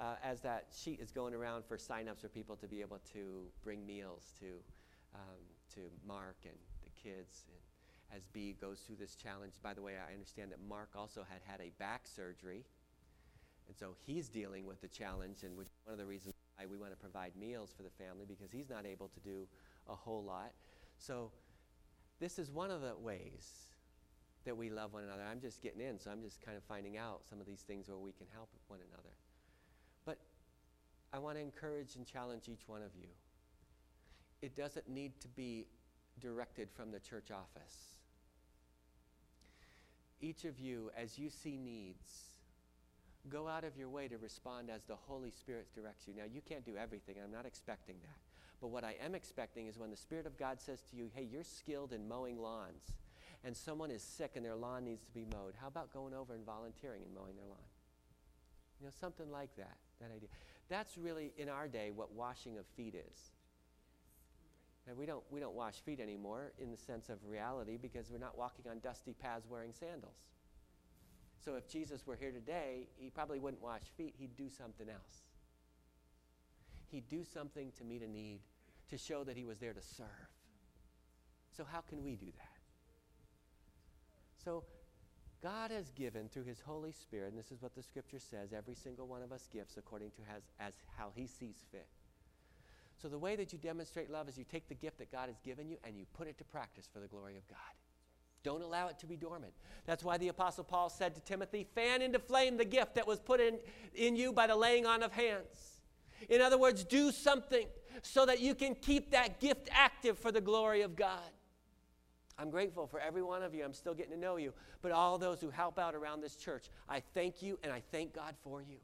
uh, 0.00 0.14
as 0.22 0.40
that 0.40 0.66
sheet 0.74 1.00
is 1.00 1.10
going 1.10 1.34
around 1.34 1.64
for 1.64 1.76
signups 1.76 2.20
for 2.20 2.28
people 2.28 2.56
to 2.56 2.66
be 2.66 2.80
able 2.80 3.00
to 3.12 3.42
bring 3.62 3.86
meals 3.86 4.32
to, 4.40 4.46
um, 5.14 5.40
to 5.74 5.80
Mark 6.06 6.36
and 6.44 6.56
the 6.84 6.90
kids. 6.90 7.44
And 7.48 8.16
as 8.16 8.26
B 8.32 8.56
goes 8.58 8.80
through 8.80 8.96
this 8.96 9.14
challenge, 9.14 9.54
by 9.62 9.74
the 9.74 9.82
way, 9.82 9.94
I 9.96 10.12
understand 10.12 10.50
that 10.52 10.60
Mark 10.66 10.90
also 10.96 11.24
had 11.28 11.40
had 11.44 11.60
a 11.60 11.70
back 11.78 12.06
surgery. 12.06 12.64
And 13.68 13.76
so 13.76 13.94
he's 14.06 14.28
dealing 14.28 14.64
with 14.64 14.80
the 14.80 14.88
challenge, 14.88 15.42
and 15.42 15.56
which 15.56 15.68
one 15.84 15.92
of 15.92 15.98
the 15.98 16.06
reasons 16.06 16.34
why 16.56 16.66
we 16.66 16.78
want 16.78 16.92
to 16.92 16.96
provide 16.96 17.32
meals 17.38 17.74
for 17.76 17.82
the 17.82 17.90
family 17.90 18.24
because 18.26 18.50
he's 18.50 18.70
not 18.70 18.86
able 18.86 19.08
to 19.08 19.20
do 19.20 19.46
a 19.88 19.94
whole 19.94 20.22
lot. 20.22 20.52
So 20.98 21.30
this 22.20 22.38
is 22.38 22.50
one 22.50 22.70
of 22.70 22.80
the 22.80 22.94
ways 22.96 23.66
that 24.44 24.56
we 24.56 24.70
love 24.70 24.92
one 24.92 25.04
another. 25.04 25.22
I'm 25.28 25.40
just 25.40 25.60
getting 25.60 25.80
in, 25.80 25.98
so 25.98 26.10
I'm 26.10 26.22
just 26.22 26.40
kind 26.40 26.56
of 26.56 26.62
finding 26.64 26.96
out 26.96 27.22
some 27.28 27.40
of 27.40 27.46
these 27.46 27.60
things 27.60 27.88
where 27.88 27.98
we 27.98 28.12
can 28.12 28.26
help 28.32 28.48
one 28.68 28.78
another. 28.90 29.14
But 30.04 30.18
I 31.12 31.18
want 31.18 31.36
to 31.36 31.42
encourage 31.42 31.96
and 31.96 32.06
challenge 32.06 32.48
each 32.48 32.66
one 32.66 32.82
of 32.82 32.90
you. 32.98 33.08
It 34.42 34.56
doesn't 34.56 34.88
need 34.88 35.20
to 35.20 35.28
be 35.28 35.66
directed 36.20 36.68
from 36.70 36.92
the 36.92 37.00
church 37.00 37.30
office. 37.30 37.96
Each 40.20 40.44
of 40.44 40.58
you, 40.58 40.90
as 40.96 41.18
you 41.18 41.28
see 41.28 41.56
needs, 41.56 42.36
go 43.28 43.48
out 43.48 43.64
of 43.64 43.76
your 43.76 43.88
way 43.88 44.08
to 44.08 44.16
respond 44.18 44.70
as 44.70 44.84
the 44.84 44.96
Holy 44.96 45.30
Spirit 45.30 45.66
directs 45.74 46.06
you. 46.06 46.14
Now, 46.16 46.24
you 46.32 46.40
can't 46.40 46.64
do 46.64 46.76
everything. 46.76 47.16
I'm 47.22 47.32
not 47.32 47.46
expecting 47.46 47.96
that. 48.02 48.25
But 48.60 48.68
what 48.68 48.84
I 48.84 48.96
am 49.04 49.14
expecting 49.14 49.66
is 49.66 49.78
when 49.78 49.90
the 49.90 49.96
Spirit 49.96 50.26
of 50.26 50.38
God 50.38 50.60
says 50.60 50.80
to 50.90 50.96
you, 50.96 51.10
hey, 51.14 51.26
you're 51.30 51.44
skilled 51.44 51.92
in 51.92 52.08
mowing 52.08 52.40
lawns, 52.40 52.92
and 53.44 53.56
someone 53.56 53.90
is 53.90 54.02
sick 54.02 54.32
and 54.34 54.44
their 54.44 54.56
lawn 54.56 54.84
needs 54.84 55.04
to 55.04 55.12
be 55.12 55.26
mowed, 55.32 55.54
how 55.60 55.68
about 55.68 55.92
going 55.92 56.14
over 56.14 56.34
and 56.34 56.44
volunteering 56.44 57.02
and 57.02 57.14
mowing 57.14 57.36
their 57.36 57.46
lawn? 57.46 57.58
You 58.80 58.86
know, 58.86 58.92
something 58.98 59.30
like 59.30 59.54
that, 59.56 59.76
that 60.00 60.10
idea. 60.14 60.28
That's 60.68 60.98
really, 60.98 61.32
in 61.38 61.48
our 61.48 61.68
day, 61.68 61.90
what 61.94 62.12
washing 62.12 62.58
of 62.58 62.66
feet 62.76 62.94
is. 62.94 63.30
And 64.88 64.96
we 64.96 65.06
don't, 65.06 65.22
we 65.30 65.40
don't 65.40 65.54
wash 65.54 65.74
feet 65.84 66.00
anymore 66.00 66.52
in 66.60 66.70
the 66.70 66.76
sense 66.76 67.08
of 67.08 67.18
reality 67.28 67.76
because 67.80 68.10
we're 68.10 68.18
not 68.18 68.38
walking 68.38 68.70
on 68.70 68.78
dusty 68.80 69.12
paths 69.12 69.46
wearing 69.48 69.72
sandals. 69.72 70.16
So 71.44 71.54
if 71.54 71.68
Jesus 71.68 72.06
were 72.06 72.16
here 72.16 72.32
today, 72.32 72.88
he 72.96 73.10
probably 73.10 73.38
wouldn't 73.38 73.62
wash 73.62 73.82
feet, 73.96 74.14
he'd 74.18 74.36
do 74.36 74.48
something 74.48 74.88
else. 74.88 75.25
He'd 76.96 77.08
do 77.10 77.24
something 77.24 77.72
to 77.76 77.84
meet 77.84 78.00
a 78.00 78.08
need, 78.08 78.40
to 78.88 78.96
show 78.96 79.22
that 79.24 79.36
he 79.36 79.44
was 79.44 79.58
there 79.58 79.74
to 79.74 79.82
serve. 79.82 80.06
So, 81.54 81.62
how 81.62 81.82
can 81.82 82.02
we 82.02 82.16
do 82.16 82.24
that? 82.24 82.58
So, 84.42 84.64
God 85.42 85.70
has 85.72 85.90
given 85.90 86.30
through 86.30 86.44
his 86.44 86.58
Holy 86.58 86.92
Spirit, 86.92 87.34
and 87.34 87.38
this 87.38 87.52
is 87.52 87.60
what 87.60 87.74
the 87.74 87.82
scripture 87.82 88.18
says 88.18 88.54
every 88.54 88.74
single 88.74 89.06
one 89.06 89.20
of 89.20 89.30
us 89.30 89.46
gifts 89.52 89.76
according 89.76 90.12
to 90.12 90.22
has, 90.32 90.42
as 90.58 90.72
how 90.96 91.12
he 91.14 91.26
sees 91.26 91.66
fit. 91.70 91.86
So, 92.96 93.08
the 93.10 93.18
way 93.18 93.36
that 93.36 93.52
you 93.52 93.58
demonstrate 93.58 94.10
love 94.10 94.26
is 94.30 94.38
you 94.38 94.46
take 94.50 94.66
the 94.66 94.74
gift 94.74 94.96
that 94.96 95.12
God 95.12 95.28
has 95.28 95.38
given 95.40 95.68
you 95.68 95.76
and 95.84 95.98
you 95.98 96.06
put 96.14 96.28
it 96.28 96.38
to 96.38 96.44
practice 96.44 96.88
for 96.90 97.00
the 97.00 97.08
glory 97.08 97.36
of 97.36 97.46
God. 97.46 97.58
Don't 98.42 98.62
allow 98.62 98.88
it 98.88 98.98
to 99.00 99.06
be 99.06 99.18
dormant. 99.18 99.52
That's 99.84 100.02
why 100.02 100.16
the 100.16 100.28
Apostle 100.28 100.64
Paul 100.64 100.88
said 100.88 101.14
to 101.16 101.20
Timothy, 101.20 101.66
fan 101.74 102.00
into 102.00 102.20
flame 102.20 102.56
the 102.56 102.64
gift 102.64 102.94
that 102.94 103.06
was 103.06 103.20
put 103.20 103.38
in, 103.38 103.58
in 103.94 104.16
you 104.16 104.32
by 104.32 104.46
the 104.46 104.56
laying 104.56 104.86
on 104.86 105.02
of 105.02 105.12
hands. 105.12 105.75
In 106.28 106.40
other 106.40 106.58
words, 106.58 106.84
do 106.84 107.10
something 107.12 107.66
so 108.02 108.26
that 108.26 108.40
you 108.40 108.54
can 108.54 108.74
keep 108.74 109.10
that 109.10 109.40
gift 109.40 109.68
active 109.72 110.18
for 110.18 110.32
the 110.32 110.40
glory 110.40 110.82
of 110.82 110.96
God. 110.96 111.20
I'm 112.38 112.50
grateful 112.50 112.86
for 112.86 113.00
every 113.00 113.22
one 113.22 113.42
of 113.42 113.54
you. 113.54 113.64
I'm 113.64 113.72
still 113.72 113.94
getting 113.94 114.12
to 114.12 114.18
know 114.18 114.36
you. 114.36 114.52
But 114.82 114.92
all 114.92 115.16
those 115.16 115.40
who 115.40 115.50
help 115.50 115.78
out 115.78 115.94
around 115.94 116.20
this 116.20 116.36
church, 116.36 116.66
I 116.88 117.00
thank 117.14 117.42
you 117.42 117.58
and 117.62 117.72
I 117.72 117.82
thank 117.90 118.14
God 118.14 118.34
for 118.42 118.60
you. 118.60 118.76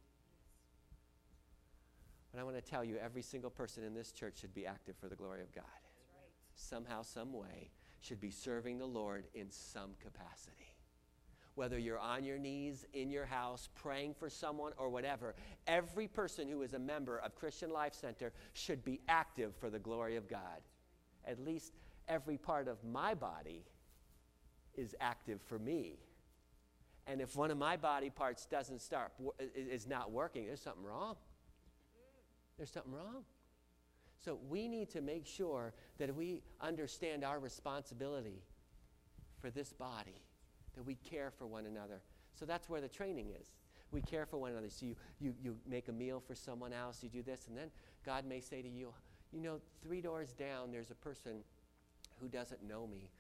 But 2.33 2.41
I 2.41 2.45
want 2.45 2.57
to 2.57 2.63
tell 2.63 2.83
you, 2.83 2.97
every 2.97 3.21
single 3.21 3.51
person 3.51 3.85
in 3.85 3.93
this 3.95 4.11
church 4.11 4.41
should 4.41 4.55
be 4.55 4.67
active 4.67 4.97
for 4.97 5.09
the 5.09 5.17
glory 5.17 5.43
of 5.43 5.53
God. 5.55 5.65
Right. 5.65 6.31
Somehow, 6.55 7.03
some 7.03 7.35
way, 7.35 7.71
should 8.01 8.21
be 8.21 8.31
serving 8.31 8.79
the 8.79 8.87
Lord 8.87 9.27
in 9.35 9.51
some 9.51 9.91
capacity. 10.01 10.72
Whether 11.55 11.79
you're 11.79 11.99
on 11.99 12.25
your 12.25 12.39
knees 12.39 12.87
in 12.95 13.11
your 13.11 13.27
house 13.27 13.69
praying 13.75 14.15
for 14.15 14.31
someone 14.31 14.73
or 14.79 14.89
whatever, 14.89 15.35
every 15.67 16.09
person 16.09 16.49
who 16.49 16.63
is 16.63 16.73
a 16.73 16.79
member 16.79 17.19
of 17.19 17.35
Christian 17.35 17.71
Life 17.71 17.95
Center 17.95 18.33
should 18.55 18.85
be 18.85 19.01
active 19.09 19.55
for 19.57 19.69
the 19.69 19.79
glory 19.79 20.17
of 20.17 20.29
God. 20.29 20.63
At 21.27 21.39
least 21.45 21.75
every 22.09 22.39
part 22.39 22.69
of 22.69 22.83
my 22.85 23.15
body 23.15 23.65
is 24.75 24.95
active 25.01 25.43
for 25.43 25.59
me. 25.59 25.99
And 27.07 27.21
if 27.21 27.37
one 27.37 27.51
of 27.51 27.59
my 27.59 27.77
body 27.77 28.11
parts 28.11 28.47
doesn't 28.47 28.81
start, 28.81 29.13
is 29.55 29.87
not 29.87 30.11
working, 30.11 30.47
there's 30.47 30.63
something 30.63 30.85
wrong. 30.85 31.17
There's 32.57 32.71
something 32.71 32.93
wrong. 32.93 33.25
So 34.25 34.39
we 34.49 34.69
need 34.69 34.89
to 34.91 35.01
make 35.01 35.27
sure 35.27 35.75
that 35.99 36.15
we 36.15 36.43
understand 36.61 37.25
our 37.25 37.41
responsibility 37.41 38.43
for 39.41 39.51
this 39.51 39.73
body, 39.73 40.23
that 40.77 40.85
we 40.85 40.97
care 40.97 41.31
for 41.31 41.47
one 41.47 41.67
another. 41.67 42.01
So 42.35 42.45
that's 42.47 42.69
where 42.69 42.81
the 42.81 42.89
training 42.89 43.31
is. 43.41 43.49
We 43.91 44.01
care 44.01 44.25
for 44.25 44.39
one 44.39 44.53
another. 44.53 44.71
So 44.71 44.87
you, 44.87 44.97
you, 45.21 45.35
you 45.43 45.57
make 45.69 45.89
a 45.89 45.93
meal 45.93 46.23
for 46.27 46.35
someone 46.35 46.73
else, 46.73 47.03
you 47.03 47.09
do 47.09 47.23
this, 47.23 47.47
and 47.49 47.57
then 47.57 47.71
God 48.05 48.25
may 48.25 48.41
say 48.41 48.63
to 48.63 48.69
you, 48.69 48.93
you 49.33 49.41
know, 49.41 49.61
three 49.83 50.01
doors 50.01 50.33
down, 50.33 50.73
there's 50.73 50.91
a 50.91 50.95
person 50.95 51.39
who 52.21 52.29
doesn't 52.29 52.63
know 52.67 52.87
me. 52.87 53.11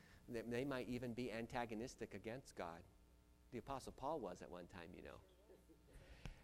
They 0.50 0.64
might 0.64 0.88
even 0.88 1.12
be 1.12 1.32
antagonistic 1.32 2.14
against 2.14 2.56
God. 2.56 2.80
The 3.52 3.58
Apostle 3.58 3.92
Paul 3.96 4.20
was 4.20 4.40
at 4.40 4.50
one 4.50 4.66
time, 4.66 4.88
you 4.96 5.02
know. 5.02 5.18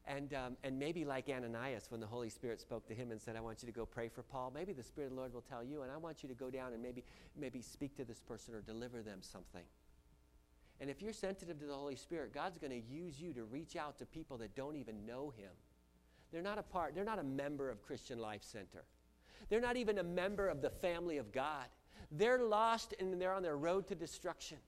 And, 0.07 0.33
um, 0.33 0.57
and 0.65 0.79
maybe 0.79 1.05
like 1.05 1.29
Ananias, 1.29 1.91
when 1.91 2.01
the 2.01 2.07
Holy 2.07 2.31
Spirit 2.31 2.61
spoke 2.61 2.87
to 2.89 2.95
him 2.95 3.11
and 3.11 3.21
said, 3.21 3.37
I 3.37 3.41
want 3.41 3.63
you 3.63 3.67
to 3.67 3.73
go 3.73 3.85
pray 3.85 4.09
for 4.09 4.23
Paul, 4.23 4.51
maybe 4.55 4.73
the 4.73 4.83
Spirit 4.83 5.09
of 5.09 5.13
the 5.13 5.19
Lord 5.19 5.35
will 5.35 5.43
tell 5.43 5.63
you, 5.63 5.83
and 5.83 5.93
I 5.93 5.99
want 5.99 6.23
you 6.23 6.29
to 6.31 6.35
go 6.35 6.51
down 6.51 6.73
and 6.73 6.83
maybe, 6.83 7.05
maybe 7.37 7.61
speak 7.61 7.95
to 7.97 8.05
this 8.05 8.21
person 8.21 8.55
or 8.55 8.63
deliver 8.63 9.03
them 9.03 9.19
something. 9.21 9.65
And 10.81 10.89
if 10.89 11.03
you're 11.03 11.13
sensitive 11.13 11.59
to 11.59 11.67
the 11.67 11.75
Holy 11.75 11.97
Spirit, 11.97 12.33
God's 12.33 12.59
going 12.59 12.71
to 12.71 12.89
use 12.89 13.21
you 13.21 13.33
to 13.33 13.45
reach 13.45 13.75
out 13.77 13.99
to 13.99 14.07
people 14.07 14.37
that 14.39 14.55
don't 14.55 14.77
even 14.77 15.05
know 15.05 15.33
Him. 15.37 15.51
They're 16.33 16.43
not 16.43 16.59
a 16.59 16.63
part, 16.63 16.95
they're 16.95 17.05
not 17.05 17.19
a 17.19 17.25
member 17.25 17.71
of 17.71 17.83
Christian 17.83 18.19
Life 18.19 18.43
Center. 18.43 18.85
They're 19.49 19.61
not 19.61 19.77
even 19.77 19.99
a 19.99 20.03
member 20.03 20.49
of 20.49 20.61
the 20.61 20.71
family 20.71 21.17
of 21.17 21.33
God. 21.33 21.65
They're 22.11 22.43
lost 22.43 22.95
and 22.99 23.21
they're 23.21 23.33
on 23.33 23.43
their 23.43 23.57
road 23.57 23.87
to 23.89 23.95
destruction. 23.95 24.59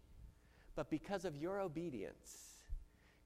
But 0.75 0.91
because 0.91 1.25
of 1.25 1.37
your 1.37 1.61
obedience, 1.61 2.51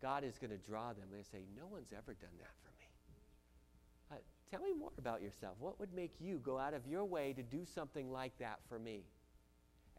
God 0.02 0.24
is 0.24 0.38
going 0.38 0.50
to 0.50 0.58
draw 0.58 0.92
them. 0.92 1.04
They 1.12 1.22
say, 1.22 1.44
No 1.56 1.66
one's 1.66 1.92
ever 1.92 2.14
done 2.14 2.36
that 2.38 2.54
for 2.62 2.70
me. 2.78 2.86
Uh, 4.12 4.14
tell 4.50 4.60
me 4.60 4.74
more 4.78 4.90
about 4.98 5.22
yourself. 5.22 5.54
What 5.58 5.78
would 5.78 5.94
make 5.94 6.12
you 6.20 6.38
go 6.38 6.58
out 6.58 6.74
of 6.74 6.86
your 6.86 7.04
way 7.04 7.32
to 7.32 7.42
do 7.42 7.64
something 7.64 8.10
like 8.10 8.36
that 8.38 8.58
for 8.68 8.78
me? 8.78 9.04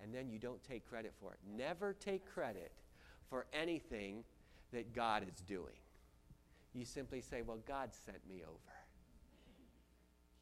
And 0.01 0.13
then 0.13 0.29
you 0.29 0.39
don't 0.39 0.63
take 0.63 0.87
credit 0.87 1.13
for 1.19 1.33
it. 1.33 1.39
Never 1.57 1.93
take 1.93 2.25
credit 2.25 2.71
for 3.29 3.45
anything 3.53 4.23
that 4.71 4.93
God 4.93 5.23
is 5.23 5.41
doing. 5.41 5.75
You 6.73 6.85
simply 6.85 7.21
say, 7.21 7.41
Well, 7.41 7.59
God 7.67 7.91
sent 7.93 8.27
me 8.27 8.43
over. 8.43 8.59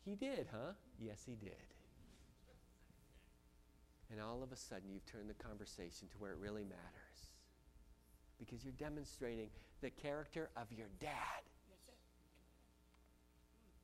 He 0.03 0.15
did, 0.15 0.47
huh? 0.51 0.73
Yes, 0.99 1.23
he 1.25 1.35
did. 1.35 1.55
And 4.11 4.21
all 4.21 4.43
of 4.43 4.51
a 4.51 4.55
sudden, 4.55 4.89
you've 4.91 5.05
turned 5.05 5.29
the 5.29 5.43
conversation 5.43 6.07
to 6.09 6.17
where 6.19 6.31
it 6.31 6.37
really 6.39 6.63
matters 6.63 7.31
because 8.37 8.63
you're 8.63 8.73
demonstrating 8.73 9.49
the 9.81 9.89
character 9.89 10.49
of 10.57 10.71
your 10.71 10.87
dad. 10.99 11.43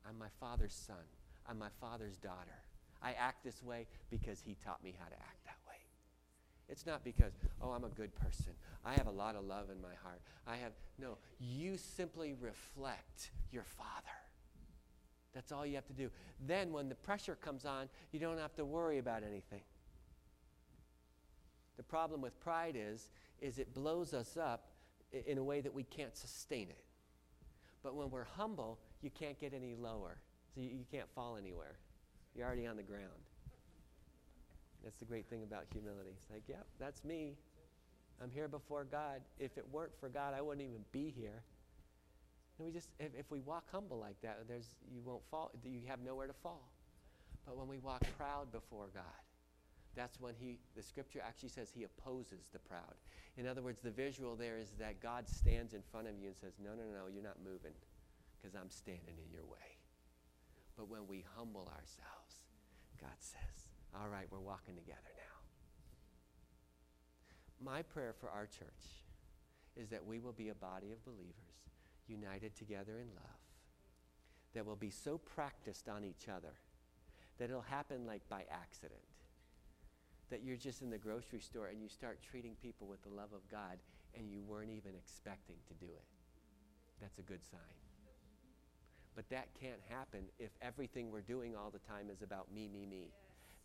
I'm 0.07 0.17
my 0.17 0.27
father's 0.39 0.73
son. 0.73 1.03
I'm 1.47 1.57
my 1.57 1.69
father's 1.79 2.17
daughter. 2.17 2.63
I 3.01 3.13
act 3.13 3.43
this 3.43 3.63
way 3.63 3.87
because 4.09 4.41
he 4.41 4.55
taught 4.63 4.83
me 4.83 4.93
how 4.99 5.07
to 5.07 5.15
act. 5.15 5.38
It's 6.69 6.85
not 6.85 7.03
because, 7.03 7.33
oh, 7.61 7.71
I'm 7.71 7.83
a 7.83 7.89
good 7.89 8.13
person. 8.15 8.53
I 8.85 8.93
have 8.93 9.07
a 9.07 9.11
lot 9.11 9.35
of 9.35 9.43
love 9.43 9.69
in 9.69 9.81
my 9.81 9.95
heart. 10.03 10.21
I 10.47 10.57
have, 10.57 10.73
no, 10.99 11.17
you 11.39 11.77
simply 11.77 12.33
reflect 12.39 13.31
your 13.51 13.63
father. 13.63 14.07
That's 15.33 15.51
all 15.51 15.65
you 15.65 15.75
have 15.75 15.87
to 15.87 15.93
do. 15.93 16.09
Then, 16.45 16.71
when 16.71 16.89
the 16.89 16.95
pressure 16.95 17.35
comes 17.35 17.65
on, 17.65 17.89
you 18.11 18.19
don't 18.19 18.37
have 18.37 18.55
to 18.55 18.65
worry 18.65 18.97
about 18.97 19.23
anything. 19.23 19.61
The 21.77 21.83
problem 21.83 22.21
with 22.21 22.39
pride 22.39 22.75
is 22.77 23.09
is 23.41 23.57
it 23.57 23.73
blows 23.73 24.13
us 24.13 24.35
up 24.35 24.67
in 25.25 25.37
a 25.37 25.43
way 25.43 25.61
that 25.61 25.73
we 25.73 25.83
can't 25.83 26.15
sustain 26.17 26.69
it. 26.69 26.83
But 27.83 27.95
when 27.95 28.09
we're 28.09 28.25
humble, 28.25 28.79
you 29.01 29.09
can't 29.09 29.39
get 29.39 29.53
any 29.53 29.75
lower. 29.75 30.17
So 30.53 30.61
you, 30.61 30.69
you 30.69 30.85
can't 30.91 31.09
fall 31.15 31.37
anywhere. 31.37 31.77
You're 32.35 32.45
already 32.45 32.67
on 32.67 32.75
the 32.75 32.83
ground. 32.83 33.28
That's 34.83 34.97
the 34.97 35.05
great 35.05 35.29
thing 35.29 35.43
about 35.43 35.65
humility. 35.71 36.11
It's 36.15 36.29
like, 36.29 36.43
yep, 36.47 36.65
that's 36.79 37.03
me. 37.03 37.35
I'm 38.21 38.31
here 38.31 38.47
before 38.47 38.83
God. 38.83 39.21
If 39.39 39.57
it 39.57 39.65
weren't 39.71 39.97
for 39.99 40.09
God, 40.09 40.33
I 40.33 40.41
wouldn't 40.41 40.65
even 40.67 40.83
be 40.91 41.13
here. 41.15 41.43
And 42.57 42.65
we 42.65 42.73
just, 42.73 42.89
if, 42.99 43.11
if 43.17 43.31
we 43.31 43.39
walk 43.39 43.63
humble 43.71 43.97
like 43.97 44.21
that, 44.21 44.39
there's, 44.47 44.75
you 44.93 45.01
won't 45.03 45.23
fall. 45.31 45.51
You 45.63 45.81
have 45.87 45.99
nowhere 46.01 46.27
to 46.27 46.33
fall. 46.33 46.71
But 47.45 47.57
when 47.57 47.67
we 47.67 47.77
walk 47.79 48.03
proud 48.17 48.51
before 48.51 48.87
God, 48.93 49.03
that's 49.95 50.19
when 50.19 50.33
he, 50.39 50.59
the 50.75 50.83
scripture 50.83 51.21
actually 51.25 51.49
says 51.49 51.71
he 51.73 51.83
opposes 51.83 52.47
the 52.53 52.59
proud. 52.59 52.95
In 53.37 53.47
other 53.47 53.61
words, 53.61 53.79
the 53.81 53.91
visual 53.91 54.35
there 54.35 54.57
is 54.57 54.71
that 54.79 55.01
God 55.01 55.27
stands 55.27 55.73
in 55.73 55.81
front 55.91 56.07
of 56.07 56.13
you 56.19 56.27
and 56.27 56.35
says, 56.35 56.53
No, 56.63 56.71
no, 56.71 56.83
no, 56.83 57.07
you're 57.11 57.23
not 57.23 57.37
moving 57.43 57.73
because 58.37 58.55
I'm 58.55 58.69
standing 58.69 59.15
in 59.17 59.31
your 59.33 59.45
way. 59.45 59.79
But 60.77 60.89
when 60.89 61.07
we 61.07 61.25
humble 61.35 61.67
ourselves, 61.75 62.43
God 63.01 63.17
says, 63.19 63.68
All 63.95 64.07
right, 64.07 64.25
we're 64.29 64.39
walking 64.39 64.75
together 64.75 64.99
now. 65.17 65.35
My 67.71 67.81
prayer 67.81 68.13
for 68.13 68.29
our 68.29 68.45
church 68.45 69.03
is 69.75 69.89
that 69.89 70.05
we 70.05 70.19
will 70.19 70.33
be 70.33 70.49
a 70.49 70.55
body 70.55 70.91
of 70.91 71.03
believers 71.05 71.35
united 72.07 72.55
together 72.55 72.99
in 72.99 73.07
love, 73.15 73.39
that 74.53 74.65
will 74.65 74.75
be 74.75 74.89
so 74.89 75.17
practiced 75.17 75.87
on 75.87 76.03
each 76.03 76.27
other 76.27 76.53
that 77.37 77.49
it'll 77.49 77.61
happen 77.61 78.05
like 78.05 78.27
by 78.29 78.43
accident 78.51 78.99
that 80.29 80.43
you're 80.43 80.57
just 80.57 80.81
in 80.81 80.89
the 80.89 80.97
grocery 80.97 81.39
store 81.39 81.67
and 81.67 81.81
you 81.81 81.89
start 81.89 82.19
treating 82.21 82.55
people 82.61 82.87
with 82.87 83.01
the 83.03 83.09
love 83.09 83.33
of 83.33 83.49
God 83.49 83.79
and 84.17 84.29
you 84.29 84.43
weren't 84.43 84.71
even 84.71 84.93
expecting 84.95 85.55
to 85.67 85.73
do 85.73 85.91
it. 85.91 86.03
That's 87.01 87.17
a 87.17 87.23
good 87.23 87.43
sign. 87.43 87.59
But 89.15 89.29
that 89.29 89.47
can't 89.59 89.81
happen 89.89 90.25
if 90.37 90.51
everything 90.61 91.11
we're 91.11 91.21
doing 91.21 91.55
all 91.55 91.71
the 91.71 91.79
time 91.79 92.09
is 92.11 92.21
about 92.21 92.51
me, 92.53 92.67
me, 92.67 92.85
me. 92.85 93.11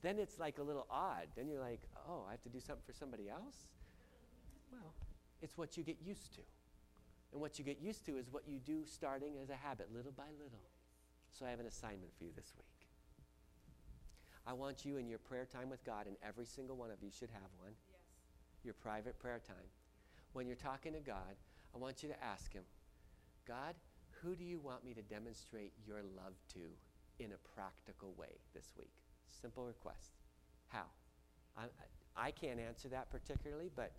Then 0.04 0.18
it's 0.18 0.38
like 0.38 0.58
a 0.58 0.62
little 0.62 0.86
odd. 0.90 1.28
Then 1.34 1.48
you're 1.48 1.62
like, 1.62 1.80
oh, 2.06 2.26
I 2.28 2.32
have 2.32 2.42
to 2.42 2.50
do 2.50 2.60
something 2.60 2.84
for 2.86 2.92
somebody 2.92 3.30
else? 3.30 3.68
Well, 4.70 4.92
it's 5.40 5.56
what 5.56 5.78
you 5.78 5.82
get 5.82 5.96
used 6.04 6.34
to. 6.34 6.42
And 7.32 7.40
what 7.40 7.58
you 7.58 7.64
get 7.64 7.80
used 7.80 8.04
to 8.04 8.18
is 8.18 8.26
what 8.30 8.42
you 8.46 8.58
do 8.58 8.84
starting 8.84 9.38
as 9.42 9.48
a 9.48 9.56
habit, 9.56 9.88
little 9.94 10.12
by 10.12 10.28
little. 10.38 10.60
So 11.32 11.46
I 11.46 11.50
have 11.50 11.58
an 11.58 11.66
assignment 11.66 12.12
for 12.18 12.24
you 12.24 12.30
this 12.36 12.52
week. 12.54 12.86
I 14.46 14.52
want 14.52 14.84
you 14.84 14.98
in 14.98 15.08
your 15.08 15.18
prayer 15.18 15.46
time 15.46 15.70
with 15.70 15.82
God, 15.86 16.06
and 16.06 16.16
every 16.22 16.44
single 16.44 16.76
one 16.76 16.90
of 16.90 17.02
you 17.02 17.10
should 17.10 17.30
have 17.30 17.50
one. 17.58 17.72
Yes. 17.90 18.00
Your 18.62 18.74
private 18.74 19.18
prayer 19.18 19.40
time. 19.44 19.72
When 20.34 20.46
you're 20.46 20.54
talking 20.54 20.92
to 20.92 21.00
God, 21.00 21.34
I 21.74 21.78
want 21.78 22.02
you 22.02 22.10
to 22.10 22.22
ask 22.22 22.52
Him, 22.52 22.64
God, 23.48 23.74
who 24.20 24.36
do 24.36 24.44
you 24.44 24.58
want 24.58 24.84
me 24.84 24.92
to 24.92 25.02
demonstrate 25.02 25.72
your 25.86 26.02
love 26.14 26.34
to 26.52 27.24
in 27.24 27.32
a 27.32 27.48
practical 27.54 28.12
way 28.18 28.36
this 28.54 28.74
week? 28.76 28.92
Simple 29.30 29.64
request. 29.64 30.12
How? 30.68 30.84
I, 31.56 31.64
I 32.16 32.30
can't 32.30 32.60
answer 32.60 32.88
that 32.88 33.10
particularly, 33.10 33.70
but 33.74 33.92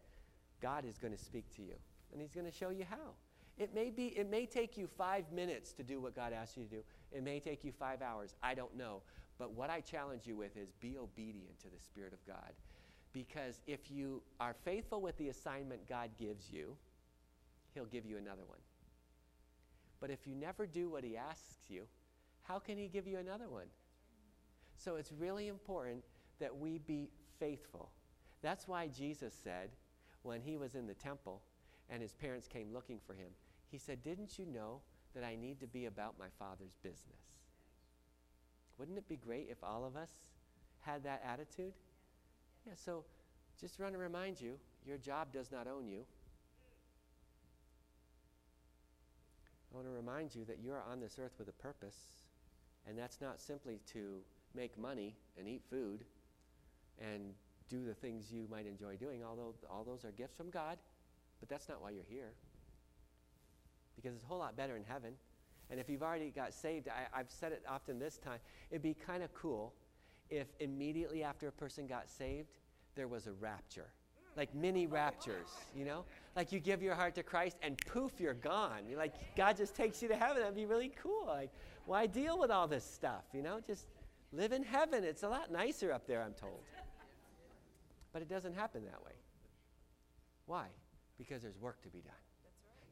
God 0.61 0.85
is 0.85 0.97
going 0.97 1.15
to 1.15 1.23
speak 1.23 1.45
to 1.55 1.61
you, 1.61 1.75
and 2.11 2.21
He's 2.21 2.33
going 2.33 2.45
to 2.45 2.51
show 2.51 2.69
you 2.69 2.85
how. 2.89 3.13
It 3.57 3.73
may 3.73 3.89
be, 3.89 4.07
it 4.07 4.29
may 4.29 4.45
take 4.45 4.77
you 4.77 4.87
five 4.97 5.31
minutes 5.31 5.71
to 5.73 5.83
do 5.83 6.01
what 6.01 6.15
God 6.15 6.33
asks 6.33 6.57
you 6.57 6.63
to 6.63 6.69
do. 6.69 6.81
It 7.11 7.23
may 7.23 7.39
take 7.39 7.63
you 7.63 7.71
five 7.71 8.01
hours. 8.01 8.35
I 8.43 8.53
don't 8.53 8.75
know. 8.75 9.01
But 9.37 9.51
what 9.51 9.69
I 9.69 9.79
challenge 9.79 10.27
you 10.27 10.35
with 10.35 10.57
is 10.57 10.71
be 10.81 10.97
obedient 10.97 11.59
to 11.59 11.69
the 11.69 11.79
Spirit 11.79 12.13
of 12.13 12.25
God. 12.25 12.53
Because 13.13 13.61
if 13.65 13.89
you 13.89 14.21
are 14.41 14.55
faithful 14.65 15.01
with 15.01 15.17
the 15.17 15.29
assignment 15.29 15.87
God 15.87 16.09
gives 16.19 16.51
you, 16.51 16.75
He'll 17.73 17.85
give 17.85 18.05
you 18.05 18.17
another 18.17 18.43
one. 18.45 18.59
But 20.01 20.09
if 20.09 20.27
you 20.27 20.35
never 20.35 20.65
do 20.65 20.89
what 20.89 21.03
He 21.03 21.15
asks 21.15 21.69
you, 21.69 21.83
how 22.43 22.59
can 22.59 22.77
He 22.77 22.87
give 22.87 23.07
you 23.07 23.17
another 23.17 23.47
one? 23.49 23.67
So 24.77 24.95
it's 24.95 25.11
really 25.11 25.47
important 25.47 26.03
that 26.39 26.55
we 26.55 26.79
be 26.79 27.09
faithful. 27.39 27.89
That's 28.41 28.67
why 28.67 28.87
Jesus 28.87 29.33
said, 29.43 29.69
when 30.23 30.41
he 30.41 30.57
was 30.57 30.75
in 30.75 30.87
the 30.87 30.93
temple 30.93 31.41
and 31.89 32.01
his 32.01 32.13
parents 32.13 32.47
came 32.47 32.73
looking 32.73 32.99
for 33.05 33.13
him, 33.13 33.29
he 33.71 33.77
said, 33.77 34.03
Didn't 34.03 34.37
you 34.37 34.45
know 34.45 34.81
that 35.13 35.23
I 35.23 35.35
need 35.35 35.59
to 35.61 35.67
be 35.67 35.85
about 35.85 36.15
my 36.19 36.27
Father's 36.37 36.75
business? 36.83 37.35
Wouldn't 38.77 38.97
it 38.97 39.07
be 39.07 39.15
great 39.15 39.47
if 39.49 39.63
all 39.63 39.85
of 39.85 39.95
us 39.95 40.11
had 40.81 41.03
that 41.03 41.23
attitude? 41.25 41.73
Yeah, 42.67 42.73
so 42.75 43.05
just 43.59 43.79
want 43.79 43.93
to 43.93 43.99
remind 43.99 44.41
you 44.41 44.55
your 44.85 44.97
job 44.97 45.31
does 45.31 45.51
not 45.51 45.67
own 45.67 45.87
you. 45.87 46.01
I 49.71 49.75
want 49.75 49.87
to 49.87 49.91
remind 49.91 50.35
you 50.35 50.45
that 50.45 50.59
you 50.59 50.71
are 50.71 50.83
on 50.89 50.99
this 50.99 51.19
earth 51.19 51.33
with 51.37 51.49
a 51.49 51.53
purpose, 51.53 51.97
and 52.87 52.97
that's 52.97 53.21
not 53.21 53.39
simply 53.39 53.79
to 53.93 54.19
make 54.55 54.77
money 54.77 55.15
and 55.37 55.47
eat 55.47 55.61
food 55.69 56.05
and 56.99 57.33
do 57.69 57.83
the 57.83 57.93
things 57.93 58.31
you 58.31 58.47
might 58.49 58.67
enjoy 58.67 58.95
doing, 58.95 59.23
although 59.23 59.53
all 59.69 59.83
those 59.83 60.05
are 60.05 60.11
gifts 60.11 60.35
from 60.35 60.49
God, 60.49 60.77
but 61.39 61.49
that's 61.49 61.67
not 61.67 61.81
why 61.81 61.89
you're 61.89 62.03
here. 62.07 62.33
Because 63.95 64.13
it's 64.13 64.23
a 64.23 64.27
whole 64.27 64.39
lot 64.39 64.55
better 64.55 64.75
in 64.75 64.83
heaven. 64.83 65.13
And 65.69 65.79
if 65.79 65.89
you've 65.89 66.03
already 66.03 66.29
got 66.29 66.53
saved, 66.53 66.87
I, 66.87 67.17
have 67.17 67.29
said 67.29 67.51
it 67.51 67.63
often 67.67 67.97
this 67.97 68.17
time, 68.17 68.39
it'd 68.69 68.83
be 68.83 68.93
kind 68.93 69.23
of 69.23 69.33
cool 69.33 69.73
if 70.29 70.47
immediately 70.59 71.23
after 71.23 71.47
a 71.47 71.51
person 71.51 71.87
got 71.87 72.09
saved, 72.09 72.57
there 72.95 73.07
was 73.07 73.27
a 73.27 73.33
rapture. 73.33 73.87
Like 74.35 74.53
mini 74.53 74.85
raptures, 74.85 75.47
you 75.75 75.85
know? 75.85 76.03
Like 76.35 76.51
you 76.51 76.59
give 76.59 76.81
your 76.83 76.93
heart 76.93 77.15
to 77.15 77.23
Christ 77.23 77.57
and 77.61 77.77
poof, 77.85 78.19
you're 78.19 78.33
gone. 78.33 78.81
You're 78.87 78.99
like, 78.99 79.13
God 79.35 79.55
just 79.55 79.75
takes 79.75 80.01
you 80.01 80.07
to 80.09 80.15
heaven. 80.15 80.41
That'd 80.41 80.55
be 80.55 80.65
really 80.65 80.91
cool. 81.01 81.25
Like, 81.25 81.51
why 81.85 82.05
deal 82.05 82.37
with 82.37 82.51
all 82.51 82.67
this 82.67 82.83
stuff, 82.83 83.23
you 83.33 83.41
know? 83.41 83.59
Just 83.65 83.85
live 84.35 84.51
in 84.51 84.63
heaven. 84.63 85.03
It's 85.03 85.23
a 85.23 85.29
lot 85.29 85.51
nicer 85.51 85.91
up 85.91 86.07
there, 86.07 86.21
I'm 86.21 86.33
told. 86.33 86.63
But 88.13 88.21
it 88.21 88.29
doesn't 88.29 88.55
happen 88.55 88.85
that 88.85 89.03
way. 89.03 89.13
Why? 90.45 90.67
Because 91.17 91.41
there's 91.41 91.59
work 91.59 91.81
to 91.83 91.89
be 91.89 91.99
done. 91.99 92.13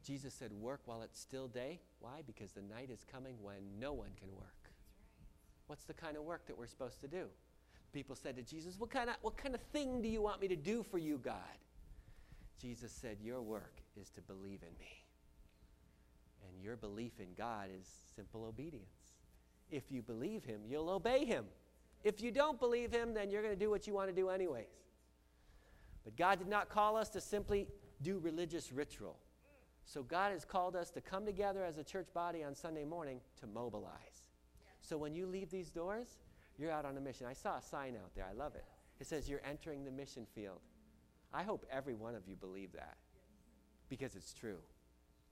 Jesus 0.04 0.34
said, 0.34 0.52
Work 0.52 0.82
while 0.86 1.02
it's 1.02 1.18
still 1.18 1.48
day. 1.48 1.80
Why? 2.00 2.22
Because 2.26 2.52
the 2.52 2.62
night 2.62 2.90
is 2.90 3.04
coming 3.10 3.36
when 3.40 3.78
no 3.80 3.92
one 3.92 4.10
can 4.18 4.28
work. 4.34 4.70
What's 5.66 5.84
the 5.84 5.94
kind 5.94 6.16
of 6.16 6.24
work 6.24 6.46
that 6.46 6.58
we're 6.58 6.66
supposed 6.66 7.00
to 7.00 7.08
do? 7.08 7.26
People 7.92 8.16
said 8.16 8.36
to 8.36 8.42
Jesus, 8.42 8.78
what 8.78 8.90
kind, 8.90 9.08
of, 9.08 9.16
what 9.22 9.36
kind 9.36 9.54
of 9.54 9.60
thing 9.72 10.02
do 10.02 10.08
you 10.08 10.20
want 10.20 10.40
me 10.40 10.48
to 10.48 10.56
do 10.56 10.82
for 10.82 10.98
you, 10.98 11.16
God? 11.16 11.34
Jesus 12.60 12.92
said, 12.92 13.18
Your 13.22 13.40
work 13.40 13.80
is 14.00 14.10
to 14.10 14.20
believe 14.20 14.60
in 14.62 14.76
me. 14.78 15.04
And 16.46 16.62
your 16.62 16.76
belief 16.76 17.12
in 17.20 17.28
God 17.38 17.68
is 17.78 17.86
simple 18.14 18.44
obedience. 18.44 19.03
If 19.74 19.90
you 19.90 20.02
believe 20.02 20.44
Him, 20.44 20.60
you'll 20.68 20.88
obey 20.88 21.24
Him. 21.24 21.46
If 22.04 22.22
you 22.22 22.30
don't 22.30 22.60
believe 22.60 22.92
Him, 22.92 23.12
then 23.12 23.28
you're 23.28 23.42
going 23.42 23.54
to 23.54 23.58
do 23.58 23.70
what 23.70 23.88
you 23.88 23.92
want 23.92 24.08
to 24.08 24.14
do, 24.14 24.28
anyways. 24.28 24.66
But 26.04 26.16
God 26.16 26.38
did 26.38 26.48
not 26.48 26.68
call 26.68 26.96
us 26.96 27.08
to 27.10 27.20
simply 27.20 27.66
do 28.00 28.18
religious 28.18 28.70
ritual. 28.70 29.16
So 29.84 30.04
God 30.04 30.30
has 30.30 30.44
called 30.44 30.76
us 30.76 30.90
to 30.90 31.00
come 31.00 31.26
together 31.26 31.64
as 31.64 31.76
a 31.76 31.82
church 31.82 32.06
body 32.14 32.44
on 32.44 32.54
Sunday 32.54 32.84
morning 32.84 33.20
to 33.40 33.48
mobilize. 33.48 34.28
So 34.80 34.96
when 34.96 35.14
you 35.14 35.26
leave 35.26 35.50
these 35.50 35.70
doors, 35.70 36.18
you're 36.56 36.70
out 36.70 36.84
on 36.84 36.96
a 36.96 37.00
mission. 37.00 37.26
I 37.26 37.32
saw 37.32 37.58
a 37.58 37.62
sign 37.62 37.96
out 37.96 38.14
there. 38.14 38.26
I 38.30 38.32
love 38.32 38.54
it. 38.54 38.64
It 39.00 39.08
says 39.08 39.28
you're 39.28 39.42
entering 39.44 39.84
the 39.84 39.90
mission 39.90 40.24
field. 40.36 40.60
I 41.32 41.42
hope 41.42 41.66
every 41.68 41.94
one 41.94 42.14
of 42.14 42.28
you 42.28 42.36
believe 42.36 42.72
that 42.74 42.96
because 43.88 44.14
it's 44.14 44.32
true. 44.32 44.58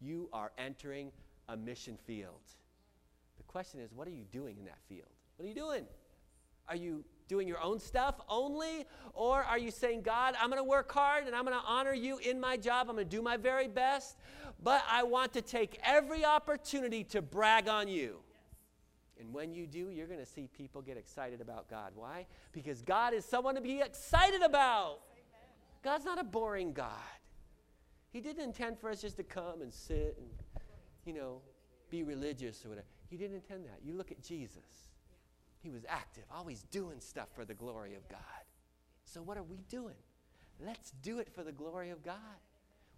You 0.00 0.28
are 0.32 0.50
entering 0.58 1.12
a 1.48 1.56
mission 1.56 1.96
field. 1.96 2.40
The 3.38 3.44
question 3.44 3.80
is, 3.80 3.92
what 3.92 4.06
are 4.08 4.12
you 4.12 4.24
doing 4.30 4.58
in 4.58 4.64
that 4.64 4.78
field? 4.88 5.08
What 5.36 5.44
are 5.44 5.48
you 5.48 5.54
doing? 5.54 5.84
Are 6.68 6.76
you 6.76 7.04
doing 7.28 7.48
your 7.48 7.60
own 7.60 7.78
stuff 7.78 8.20
only? 8.28 8.86
Or 9.14 9.42
are 9.42 9.58
you 9.58 9.70
saying, 9.70 10.02
God, 10.02 10.34
I'm 10.40 10.48
going 10.48 10.58
to 10.58 10.68
work 10.68 10.90
hard 10.92 11.26
and 11.26 11.34
I'm 11.34 11.44
going 11.44 11.58
to 11.58 11.64
honor 11.66 11.94
you 11.94 12.18
in 12.18 12.40
my 12.40 12.56
job. 12.56 12.88
I'm 12.88 12.96
going 12.96 13.08
to 13.08 13.16
do 13.16 13.22
my 13.22 13.36
very 13.36 13.68
best, 13.68 14.16
but 14.62 14.82
I 14.90 15.02
want 15.02 15.32
to 15.34 15.42
take 15.42 15.78
every 15.84 16.24
opportunity 16.24 17.04
to 17.04 17.22
brag 17.22 17.68
on 17.68 17.88
you. 17.88 18.18
And 19.18 19.32
when 19.32 19.52
you 19.52 19.66
do, 19.66 19.88
you're 19.90 20.08
going 20.08 20.18
to 20.18 20.26
see 20.26 20.48
people 20.48 20.82
get 20.82 20.96
excited 20.96 21.40
about 21.40 21.68
God. 21.68 21.92
Why? 21.94 22.26
Because 22.52 22.82
God 22.82 23.14
is 23.14 23.24
someone 23.24 23.54
to 23.54 23.60
be 23.60 23.80
excited 23.80 24.42
about. 24.42 25.00
God's 25.82 26.04
not 26.04 26.20
a 26.20 26.24
boring 26.24 26.72
God. 26.72 26.90
He 28.10 28.20
didn't 28.20 28.42
intend 28.42 28.78
for 28.78 28.90
us 28.90 29.00
just 29.00 29.16
to 29.16 29.22
come 29.22 29.62
and 29.62 29.72
sit 29.72 30.18
and, 30.18 30.28
you 31.04 31.14
know, 31.14 31.40
be 31.88 32.02
religious 32.02 32.64
or 32.64 32.70
whatever. 32.70 32.86
He 33.12 33.18
didn't 33.18 33.36
intend 33.36 33.66
that. 33.66 33.80
You 33.84 33.92
look 33.92 34.10
at 34.10 34.22
Jesus. 34.22 34.88
He 35.58 35.68
was 35.68 35.84
active, 35.86 36.24
always 36.34 36.62
doing 36.70 36.98
stuff 36.98 37.28
for 37.34 37.44
the 37.44 37.52
glory 37.52 37.94
of 37.94 38.08
God. 38.08 38.18
So, 39.04 39.20
what 39.20 39.36
are 39.36 39.42
we 39.42 39.58
doing? 39.68 40.00
Let's 40.64 40.92
do 41.02 41.18
it 41.18 41.28
for 41.34 41.44
the 41.44 41.52
glory 41.52 41.90
of 41.90 42.02
God. 42.02 42.16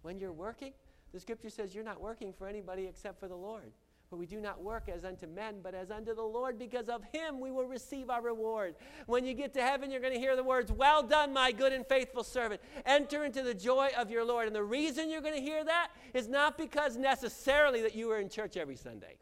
When 0.03 0.17
you're 0.17 0.31
working, 0.31 0.71
the 1.11 1.19
scripture 1.19 1.49
says 1.49 1.75
you're 1.75 1.83
not 1.83 1.99
working 1.99 2.31
for 2.31 2.47
anybody 2.47 2.85
except 2.85 3.19
for 3.19 3.27
the 3.27 3.35
Lord. 3.35 3.73
For 4.09 4.15
we 4.15 4.25
do 4.25 4.39
not 4.39 4.63
work 4.63 4.87
as 4.87 5.03
unto 5.03 5.27
men, 5.27 5.55
but 5.61 5.75
as 5.75 5.91
unto 5.91 6.15
the 6.15 6.23
Lord, 6.23 6.57
because 6.57 6.87
of 6.87 7.03
him 7.11 7.41
we 7.41 7.51
will 7.51 7.65
receive 7.65 8.09
our 8.09 8.21
reward. 8.21 8.75
When 9.07 9.25
you 9.25 9.33
get 9.33 9.53
to 9.55 9.61
heaven, 9.61 9.91
you're 9.91 9.99
going 9.99 10.13
to 10.13 10.19
hear 10.19 10.37
the 10.37 10.43
words, 10.43 10.71
Well 10.71 11.03
done, 11.03 11.33
my 11.33 11.51
good 11.51 11.73
and 11.73 11.85
faithful 11.85 12.23
servant. 12.23 12.61
Enter 12.85 13.25
into 13.25 13.43
the 13.43 13.53
joy 13.53 13.89
of 13.97 14.09
your 14.09 14.23
Lord. 14.23 14.47
And 14.47 14.55
the 14.55 14.63
reason 14.63 15.09
you're 15.09 15.19
going 15.19 15.35
to 15.35 15.41
hear 15.41 15.65
that 15.65 15.89
is 16.13 16.29
not 16.29 16.57
because 16.57 16.95
necessarily 16.95 17.81
that 17.81 17.95
you 17.95 18.07
were 18.07 18.19
in 18.19 18.29
church 18.29 18.55
every 18.55 18.77
Sunday 18.77 19.17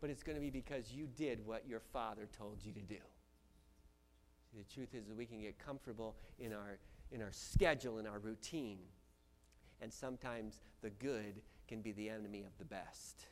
but 0.00 0.10
it's 0.10 0.22
going 0.22 0.36
to 0.36 0.40
be 0.40 0.50
because 0.50 0.92
you 0.92 1.06
did 1.16 1.44
what 1.46 1.68
your 1.68 1.80
father 1.80 2.28
told 2.36 2.58
you 2.64 2.72
to 2.72 2.80
do. 2.80 3.00
The 4.56 4.64
truth 4.74 4.94
is 4.94 5.06
that 5.06 5.16
we 5.16 5.26
can 5.26 5.40
get 5.40 5.58
comfortable 5.58 6.16
in 6.38 6.52
our, 6.52 6.78
in 7.12 7.22
our 7.22 7.32
schedule, 7.32 7.98
in 7.98 8.06
our 8.06 8.18
routine. 8.18 8.78
And 9.80 9.92
sometimes 9.92 10.60
the 10.82 10.90
good 10.90 11.40
can 11.68 11.82
be 11.82 11.92
the 11.92 12.08
enemy 12.08 12.44
of 12.44 12.56
the 12.58 12.64
best. 12.64 13.26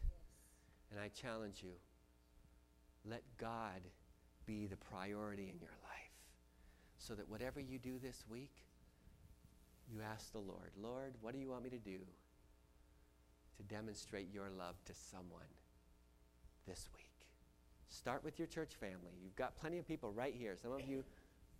And 0.91 1.01
I 1.01 1.09
challenge 1.09 1.63
you 1.63 1.73
let 3.05 3.23
God 3.39 3.81
be 4.47 4.67
the 4.67 4.77
priority 4.77 5.51
in 5.53 5.59
your 5.61 5.77
life 5.83 5.99
so 6.99 7.15
that 7.15 7.29
whatever 7.29 7.61
you 7.61 7.79
do 7.79 7.99
this 8.03 8.25
week, 8.31 8.65
you 9.91 10.01
ask 10.03 10.33
the 10.33 10.39
Lord, 10.39 10.71
Lord, 10.81 11.15
what 11.21 11.33
do 11.33 11.41
you 11.41 11.49
want 11.49 11.65
me 11.65 11.71
to 11.71 11.79
do 11.79 11.99
to 13.57 13.63
demonstrate 13.63 14.29
your 14.33 14.51
love 14.51 14.75
to 14.85 14.93
someone? 14.95 15.58
This 16.69 16.89
week. 16.95 17.11
Start 17.89 18.23
with 18.23 18.39
your 18.39 18.47
church 18.47 18.75
family. 18.79 19.17
You've 19.23 19.37
got 19.37 19.57
plenty 19.57 19.79
of 19.79 19.89
people 19.89 20.13
right 20.13 20.35
here. 20.37 20.57
Some 20.61 20.73
of 20.73 20.83
you 20.87 21.05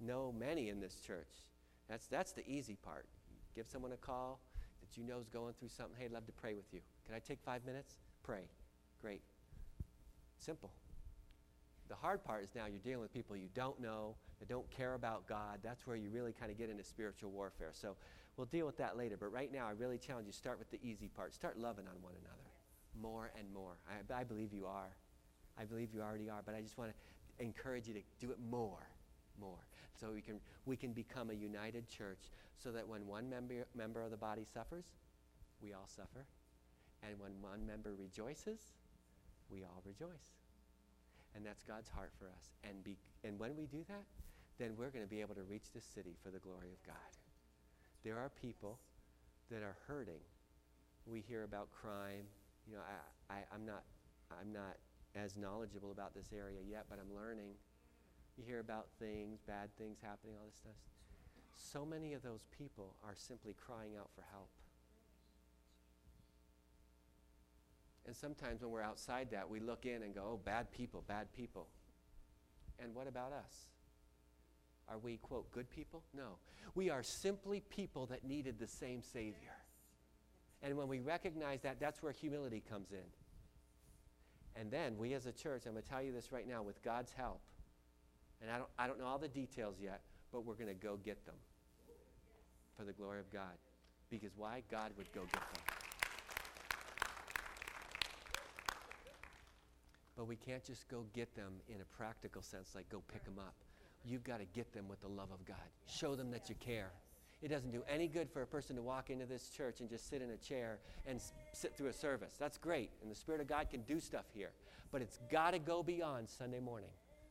know 0.01 0.33
many 0.39 0.69
in 0.69 0.81
this 0.81 0.97
church. 1.05 1.47
That's, 1.89 2.07
that's 2.07 2.33
the 2.33 2.47
easy 2.47 2.77
part. 2.77 3.07
Give 3.55 3.67
someone 3.67 3.93
a 3.93 3.97
call 3.97 4.41
that 4.81 4.99
you 4.99 5.05
know 5.05 5.19
is 5.19 5.29
going 5.29 5.55
through 5.59 5.71
something. 5.71 5.97
Hey, 5.99 6.05
I'd 6.05 6.13
love 6.13 6.27
to 6.27 6.33
pray 6.33 6.55
with 6.55 6.67
you. 6.73 6.81
Can 7.07 7.15
I 7.15 7.19
take 7.19 7.41
five 7.43 7.65
minutes? 7.65 7.95
Pray. 8.23 8.43
Great. 9.01 9.23
Simple. 10.39 10.71
The 11.89 11.95
hard 11.95 12.23
part 12.23 12.45
is 12.45 12.51
now 12.55 12.67
you're 12.67 12.79
dealing 12.79 13.01
with 13.01 13.13
people 13.13 13.35
you 13.35 13.49
don't 13.55 13.81
know, 13.81 14.15
that 14.39 14.49
don't 14.49 14.71
care 14.71 14.93
about 14.93 15.27
God. 15.27 15.61
That's 15.63 15.87
where 15.87 15.97
you 15.97 16.11
really 16.11 16.33
kind 16.33 16.53
of 16.53 16.59
get 16.59 16.69
into 16.69 16.85
spiritual 16.85 17.31
warfare. 17.31 17.71
So 17.73 17.97
we'll 18.37 18.47
deal 18.47 18.67
with 18.67 18.77
that 18.77 18.99
later. 18.99 19.17
But 19.19 19.33
right 19.33 19.51
now, 19.51 19.67
I 19.67 19.71
really 19.71 19.97
challenge 19.97 20.27
you 20.27 20.33
start 20.33 20.59
with 20.59 20.71
the 20.71 20.79
easy 20.87 21.09
part. 21.09 21.33
Start 21.33 21.59
loving 21.59 21.87
on 21.87 22.03
one 22.03 22.13
another 22.21 22.48
more 23.01 23.31
and 23.39 23.53
more. 23.53 23.79
I, 23.89 24.21
I 24.21 24.25
believe 24.25 24.53
you 24.53 24.67
are. 24.67 24.97
I 25.59 25.65
believe 25.65 25.89
you 25.93 26.01
already 26.01 26.29
are. 26.31 26.43
But 26.45 26.55
I 26.55 26.61
just 26.61 26.79
want 26.79 26.91
to 26.91 27.45
encourage 27.45 27.89
you 27.89 27.95
to 27.95 28.01
do 28.21 28.31
it 28.31 28.39
more, 28.51 28.87
more. 29.41 29.59
So 29.95 30.11
we 30.13 30.21
can, 30.21 30.41
we 30.67 30.77
can 30.77 30.93
become 30.93 31.31
a 31.31 31.35
united 31.35 31.89
church 31.89 32.31
so 32.57 32.71
that 32.73 32.87
when 32.87 33.07
one 33.07 33.29
member, 33.29 33.67
member 33.75 34.03
of 34.03 34.11
the 34.11 34.17
body 34.17 34.45
suffers, 34.45 34.85
we 35.63 35.73
all 35.73 35.89
suffer. 35.89 36.27
And 37.03 37.19
when 37.21 37.33
one 37.41 37.67
member 37.67 37.95
rejoices, 37.95 38.61
we 39.51 39.63
all 39.65 39.83
rejoice. 39.85 40.39
And 41.35 41.45
that's 41.45 41.63
God's 41.63 41.89
heart 41.89 42.13
for 42.19 42.27
us. 42.27 42.55
And, 42.65 42.83
be, 42.83 42.97
and 43.25 43.39
when 43.39 43.57
we 43.57 43.67
do 43.67 43.85
that, 43.89 44.05
then 44.59 44.73
we're 44.77 44.91
going 44.91 45.05
to 45.05 45.11
be 45.11 45.21
able 45.21 45.35
to 45.37 45.45
reach 45.45 45.71
the 45.75 45.81
city 45.81 46.17
for 46.23 46.31
the 46.31 46.39
glory 46.39 46.73
of 46.73 46.83
God. 46.85 46.97
There 48.05 48.19
are 48.19 48.31
people 48.41 48.79
that 49.51 49.63
are 49.63 49.77
hurting. 49.87 50.21
We 51.07 51.21
hear 51.21 51.45
about 51.45 51.69
crime. 51.71 52.27
You 52.69 52.77
know, 52.77 52.83
I, 53.31 53.35
I, 53.35 53.39
I'm, 53.55 53.65
not, 53.65 53.83
I'm 54.31 54.53
not 54.53 54.77
as 55.15 55.37
knowledgeable 55.37 55.91
about 55.91 56.15
this 56.15 56.29
area 56.37 56.59
yet, 56.69 56.85
but 56.91 56.99
I'm 57.01 57.15
learning. 57.17 57.53
You 58.37 58.45
hear 58.45 58.61
about 58.61 58.89
things, 58.99 59.41
bad 59.47 59.71
things 59.79 59.99
happening, 60.03 60.37
all 60.39 60.47
this 60.47 60.57
stuff. 60.57 60.77
So 61.57 61.85
many 61.85 62.13
of 62.13 62.23
those 62.23 62.45
people 62.57 62.95
are 63.03 63.15
simply 63.17 63.55
crying 63.55 63.97
out 63.99 64.11
for 64.15 64.23
help. 64.31 64.51
And 68.07 68.15
sometimes 68.15 68.63
when 68.63 68.71
we're 68.71 68.83
outside 68.83 69.29
that, 69.33 69.49
we 69.49 69.61
look 69.61 69.85
in 69.85 70.03
and 70.03 70.15
go, 70.15 70.23
oh, 70.25 70.41
bad 70.43 70.71
people, 70.71 71.05
bad 71.09 71.33
people. 71.33 71.69
And 72.79 72.95
what 72.95 73.07
about 73.07 73.33
us? 73.33 73.69
Are 74.89 74.99
we, 74.99 75.19
quote, 75.19 75.51
good 75.53 75.69
people? 75.69 76.05
No. 76.15 76.39
We 76.75 76.91
are 76.91 77.03
simply 77.03 77.61
people 77.69 78.07
that 78.07 78.25
needed 78.25 78.59
the 78.59 78.67
same 78.67 79.03
Savior. 79.03 79.57
And 80.63 80.77
when 80.77 80.89
we 80.89 80.99
recognize 80.99 81.63
that, 81.63 81.79
that's 81.79 82.03
where 82.03 82.13
humility 82.13 82.63
comes 82.69 82.91
in. 82.91 84.61
And 84.61 84.71
then 84.71 84.99
we 84.99 85.15
as 85.15 85.27
a 85.27 85.33
church, 85.33 85.63
I'm 85.67 85.73
going 85.73 85.85
to 85.85 85.89
tell 85.89 86.03
you 86.03 86.13
this 86.13 86.33
right 86.33 86.47
now, 86.49 86.63
with 86.63 86.83
God's 86.83 87.13
help, 87.13 87.41
and 88.43 88.51
I 88.51 88.59
don't, 88.59 88.69
I 88.79 88.87
don't 88.87 88.99
know 88.99 89.07
all 89.07 89.19
the 89.19 89.29
details 89.29 89.77
yet, 89.81 90.01
but 90.33 90.45
we're 90.45 90.55
going 90.55 90.69
to 90.69 90.75
go 90.75 90.99
get 91.05 91.25
them 91.27 91.37
for 92.77 92.85
the 92.85 92.93
glory 92.93 93.21
of 93.21 93.31
God. 93.33 93.57
Because 94.11 94.33
why? 94.37 94.63
God 94.71 94.93
would 94.97 95.13
go 95.13 95.23
get 95.23 95.33
them. 95.33 95.63
But 100.17 100.27
we 100.27 100.35
can't 100.35 100.65
just 100.65 100.89
go 100.89 101.05
get 101.15 101.35
them 101.37 101.53
in 101.69 101.81
a 101.81 101.97
practical 101.97 102.43
sense, 102.43 102.75
like 102.75 102.89
go 102.89 103.03
pick 103.13 103.25
them 103.25 103.39
up. 103.39 103.55
You've 104.05 104.25
got 104.25 104.41
to 104.41 104.47
get 104.47 104.73
them 104.73 104.89
with 104.89 105.01
the 105.01 105.09
love 105.09 105.29
of 105.33 105.45
God. 105.47 105.57
Show 105.87 106.17
them 106.17 106.31
that 106.33 106.49
you 106.49 106.57
care. 106.57 106.91
It 107.41 107.49
doesn't 107.49 107.71
do 107.71 107.83
any 107.89 108.09
good 108.09 108.29
for 108.29 108.43
a 108.43 108.47
person 108.47 108.75
to 108.77 108.83
walk 108.83 109.11
into 109.11 109.25
this 109.25 109.49
church 109.49 109.81
and 109.81 109.89
just 109.89 110.09
sit 110.11 110.23
in 110.23 110.31
a 110.31 110.37
chair 110.37 110.79
and 111.07 111.21
sit 111.53 111.77
through 111.77 111.89
a 111.89 111.93
service. 111.93 112.35
That's 112.39 112.59
great, 112.59 112.91
and 113.01 113.11
the 113.11 113.15
Spirit 113.15 113.41
of 113.41 113.47
God 113.47 113.71
can 113.71 113.83
do 113.83 114.01
stuff 114.01 114.25
here. 114.35 114.51
But 114.91 115.03
it's 115.03 115.21
got 115.31 115.53
to 115.53 115.59
go 115.59 115.83
beyond 115.83 116.29
Sunday 116.29 116.59
morning, 116.59 116.91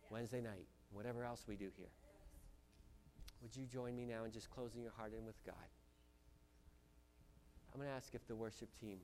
Wednesday 0.09 0.39
night, 0.39 0.67
whatever 0.91 1.25
else 1.25 1.45
we 1.47 1.55
do 1.55 1.69
here. 1.75 1.89
Would 3.41 3.55
you 3.55 3.65
join 3.65 3.95
me 3.95 4.05
now 4.05 4.23
in 4.23 4.31
just 4.31 4.49
closing 4.49 4.81
your 4.81 4.93
heart 4.95 5.11
in 5.17 5.25
with 5.25 5.43
God? 5.45 5.55
I'm 7.73 7.79
going 7.79 7.91
to 7.91 7.95
ask 7.95 8.15
if 8.15 8.25
the 8.27 8.35
worship 8.35 8.69
team, 8.79 8.97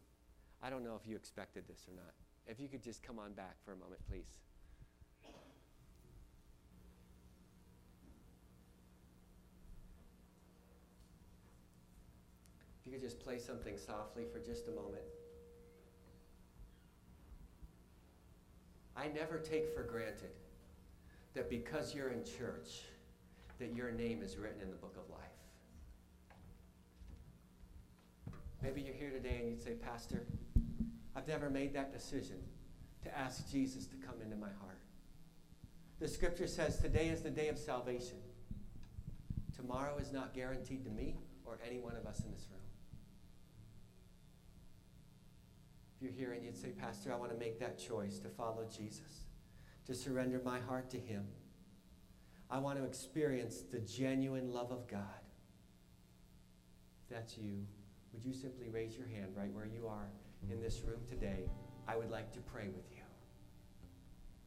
I 0.62 0.70
don't 0.70 0.84
know 0.84 0.98
if 1.00 1.08
you 1.08 1.16
expected 1.16 1.66
this 1.68 1.86
or 1.88 1.96
not. 1.96 2.14
If 2.48 2.60
you 2.60 2.68
could 2.70 2.82
just 2.82 3.04
come 3.04 3.20
on 3.20 3.34
back 3.34 3.56
for 3.66 3.74
a 3.74 3.76
moment, 3.76 4.02
please. 4.10 4.40
Could 12.94 13.02
just 13.02 13.20
play 13.20 13.40
something 13.40 13.76
softly 13.76 14.24
for 14.32 14.38
just 14.38 14.68
a 14.68 14.72
moment. 14.72 15.02
I 18.96 19.08
never 19.08 19.40
take 19.40 19.74
for 19.74 19.82
granted 19.82 20.30
that 21.34 21.50
because 21.50 21.96
you're 21.96 22.10
in 22.10 22.24
church, 22.24 22.84
that 23.58 23.74
your 23.74 23.92
name 23.92 24.22
is 24.22 24.38
written 24.38 24.62
in 24.62 24.70
the 24.70 24.76
book 24.76 24.96
of 24.96 25.10
life. 25.10 25.20
Maybe 28.62 28.82
you're 28.82 28.94
here 28.94 29.10
today 29.10 29.38
and 29.40 29.50
you'd 29.50 29.64
say, 29.64 29.72
Pastor, 29.72 30.28
I've 31.16 31.28
never 31.28 31.50
made 31.50 31.74
that 31.74 31.92
decision 31.92 32.38
to 33.04 33.18
ask 33.18 33.50
Jesus 33.52 33.88
to 33.88 33.96
come 33.96 34.22
into 34.24 34.36
my 34.36 34.50
heart. 34.62 34.78
The 36.00 36.08
scripture 36.08 36.48
says 36.48 36.78
today 36.78 37.08
is 37.08 37.24
the 37.24 37.32
day 37.32 37.48
of 37.48 37.58
salvation. 37.58 38.18
Tomorrow 39.56 39.98
is 39.98 40.12
not 40.12 40.36
guaranteed 40.36 40.84
to 40.86 40.92
me 40.92 41.16
or 41.44 41.58
any 41.68 41.80
one 41.80 41.96
of 41.96 42.06
us 42.06 42.20
in 42.20 42.32
this 42.32 42.46
room. 42.52 42.60
If 45.93 45.93
you're 46.04 46.12
here 46.12 46.34
and 46.34 46.44
you'd 46.44 46.58
say, 46.58 46.70
Pastor, 46.70 47.14
I 47.14 47.16
want 47.16 47.32
to 47.32 47.38
make 47.38 47.60
that 47.60 47.80
choice 47.80 48.20
to 48.20 48.30
follow 48.30 48.66
Jesus, 48.70 49.26
to 49.86 49.96
surrender 49.96 50.42
my 50.44 50.60
heart 50.60 50.90
to 50.92 51.00
Him. 51.00 51.26
I 52.50 52.60
want 52.60 52.78
to 52.78 52.86
experience 52.86 53.64
the 53.72 53.80
genuine 53.80 54.52
love 54.52 54.72
of 54.72 54.88
God. 54.88 55.02
If 57.04 57.16
that's 57.16 57.38
you, 57.38 57.66
would 58.12 58.24
you 58.24 58.34
simply 58.34 58.70
raise 58.70 58.96
your 58.96 59.08
hand 59.08 59.32
right 59.36 59.52
where 59.52 59.66
you 59.66 59.88
are? 59.88 60.10
in 60.52 60.62
this 60.62 60.82
room 60.86 61.00
today, 61.08 61.50
I 61.88 61.96
would 61.96 62.10
like 62.10 62.32
to 62.34 62.40
pray 62.40 62.68
with 62.68 62.86
you. 62.92 63.04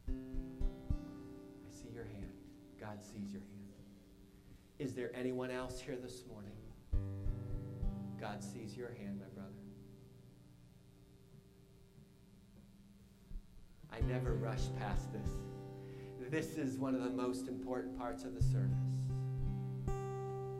I 0.09 1.71
see 1.71 1.89
your 1.93 2.05
hand. 2.05 2.31
God 2.79 3.03
sees 3.03 3.31
your 3.31 3.41
hand. 3.41 3.53
Is 4.79 4.93
there 4.93 5.11
anyone 5.15 5.51
else 5.51 5.79
here 5.79 5.95
this 5.95 6.23
morning? 6.27 6.51
God 8.19 8.43
sees 8.43 8.75
your 8.75 8.89
hand, 8.89 9.19
my 9.19 9.36
I 13.91 13.99
never 14.01 14.33
rush 14.33 14.63
past 14.79 15.11
this. 15.11 15.29
This 16.29 16.57
is 16.57 16.77
one 16.77 16.93
of 16.93 17.03
the 17.03 17.09
most 17.09 17.47
important 17.47 17.97
parts 17.97 18.23
of 18.23 18.35
the 18.35 18.43
service. 18.43 18.77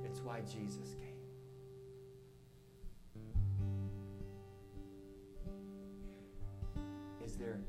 It's 0.06 0.20
why 0.22 0.42
Jesus 0.42 0.96
came. 0.96 1.14
Is 7.26 7.36
there 7.36 7.60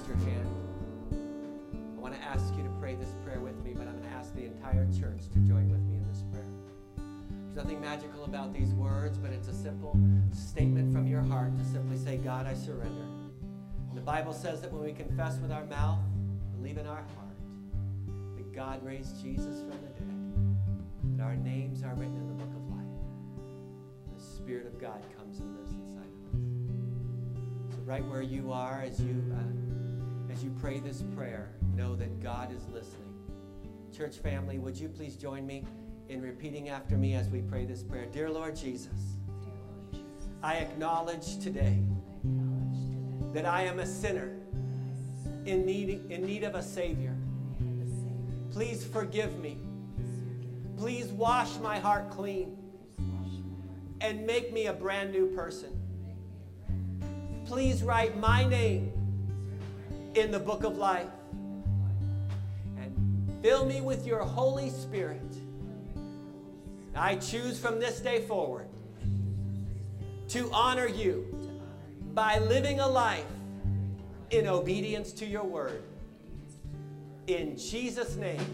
raised 0.00 0.22
your 0.22 0.32
hand, 0.32 0.48
I 1.96 2.00
want 2.00 2.14
to 2.14 2.20
ask 2.22 2.54
you 2.56 2.62
to 2.62 2.70
pray 2.80 2.94
this 2.94 3.10
prayer 3.24 3.40
with 3.40 3.62
me, 3.64 3.72
but 3.74 3.86
I'm 3.86 3.98
going 3.98 4.10
to 4.10 4.16
ask 4.16 4.34
the 4.34 4.44
entire 4.44 4.86
church 4.98 5.28
to 5.32 5.38
join 5.40 5.70
with 5.70 5.80
me 5.80 5.96
in 5.96 6.08
this 6.08 6.22
prayer. 6.30 6.46
There's 6.96 7.56
nothing 7.56 7.80
magical 7.80 8.24
about 8.24 8.54
these 8.54 8.72
words, 8.74 9.18
but 9.18 9.32
it's 9.32 9.48
a 9.48 9.54
simple 9.54 9.98
statement 10.32 10.92
from 10.92 11.06
your 11.06 11.22
heart 11.22 11.56
to 11.58 11.64
simply 11.64 11.98
say, 11.98 12.16
God, 12.16 12.46
I 12.46 12.54
surrender. 12.54 13.04
And 13.88 13.96
the 13.96 14.02
Bible 14.02 14.32
says 14.32 14.60
that 14.62 14.72
when 14.72 14.82
we 14.82 14.92
confess 14.92 15.38
with 15.38 15.50
our 15.50 15.64
mouth, 15.66 15.98
believe 16.56 16.78
in 16.78 16.86
our 16.86 17.04
heart, 17.16 17.36
that 18.36 18.54
God 18.54 18.84
raised 18.84 19.22
Jesus 19.22 19.60
from 19.60 19.70
the 19.82 19.88
dead, 19.98 21.16
that 21.16 21.22
our 21.22 21.36
names 21.36 21.82
are 21.82 21.94
written 21.94 22.16
in 22.16 22.28
the 22.28 22.44
book 22.44 22.54
of 22.54 22.68
life. 22.70 22.86
The 24.16 24.22
Spirit 24.22 24.66
of 24.66 24.80
God 24.80 25.02
comes 25.18 25.40
and 25.40 25.56
lives 25.56 25.72
inside 25.72 26.06
of 26.06 26.34
us. 26.34 27.74
So 27.74 27.82
right 27.82 28.04
where 28.06 28.22
you 28.22 28.52
are, 28.52 28.82
as 28.86 29.00
you 29.00 29.24
uh, 29.34 29.59
as 30.40 30.44
you 30.44 30.54
pray 30.58 30.78
this 30.78 31.02
prayer, 31.14 31.50
know 31.76 31.94
that 31.94 32.22
God 32.22 32.50
is 32.50 32.66
listening. 32.68 33.12
Church 33.94 34.16
family, 34.16 34.58
would 34.58 34.74
you 34.74 34.88
please 34.88 35.14
join 35.14 35.46
me? 35.46 35.66
in 36.08 36.20
repeating 36.22 36.70
after 36.70 36.96
me 36.96 37.14
as 37.14 37.28
we 37.28 37.40
pray 37.40 37.64
this 37.64 37.84
prayer. 37.84 38.06
Dear 38.06 38.30
Lord 38.30 38.56
Jesus, 38.56 39.18
I 40.42 40.54
acknowledge 40.54 41.38
today 41.38 41.78
that 43.32 43.46
I 43.46 43.62
am 43.62 43.78
a 43.78 43.86
sinner 43.86 44.34
in 45.44 45.64
need, 45.64 46.10
in 46.10 46.26
need 46.26 46.42
of 46.42 46.56
a 46.56 46.62
Savior. 46.64 47.14
Please 48.50 48.84
forgive 48.84 49.38
me. 49.38 49.58
Please 50.76 51.06
wash 51.08 51.58
my 51.58 51.78
heart 51.78 52.10
clean 52.10 52.56
and 54.00 54.26
make 54.26 54.52
me 54.52 54.66
a 54.66 54.72
brand 54.72 55.12
new 55.12 55.26
person. 55.36 55.70
Please 57.44 57.84
write 57.84 58.18
my 58.18 58.44
name 58.48 58.99
in 60.20 60.30
the 60.30 60.38
book 60.38 60.64
of 60.64 60.76
life 60.76 61.08
and 62.78 63.32
fill 63.42 63.64
me 63.64 63.80
with 63.80 64.06
your 64.06 64.20
Holy 64.20 64.70
Spirit 64.70 65.20
I 66.94 67.16
choose 67.16 67.58
from 67.58 67.78
this 67.78 68.00
day 68.00 68.20
forward 68.22 68.66
to 70.28 70.50
honor 70.52 70.86
you 70.86 71.26
by 72.12 72.38
living 72.38 72.80
a 72.80 72.86
life 72.86 73.24
in 74.30 74.46
obedience 74.46 75.12
to 75.12 75.26
your 75.26 75.44
word. 75.44 75.82
In 77.26 77.56
Jesus' 77.56 78.16
name. 78.16 78.44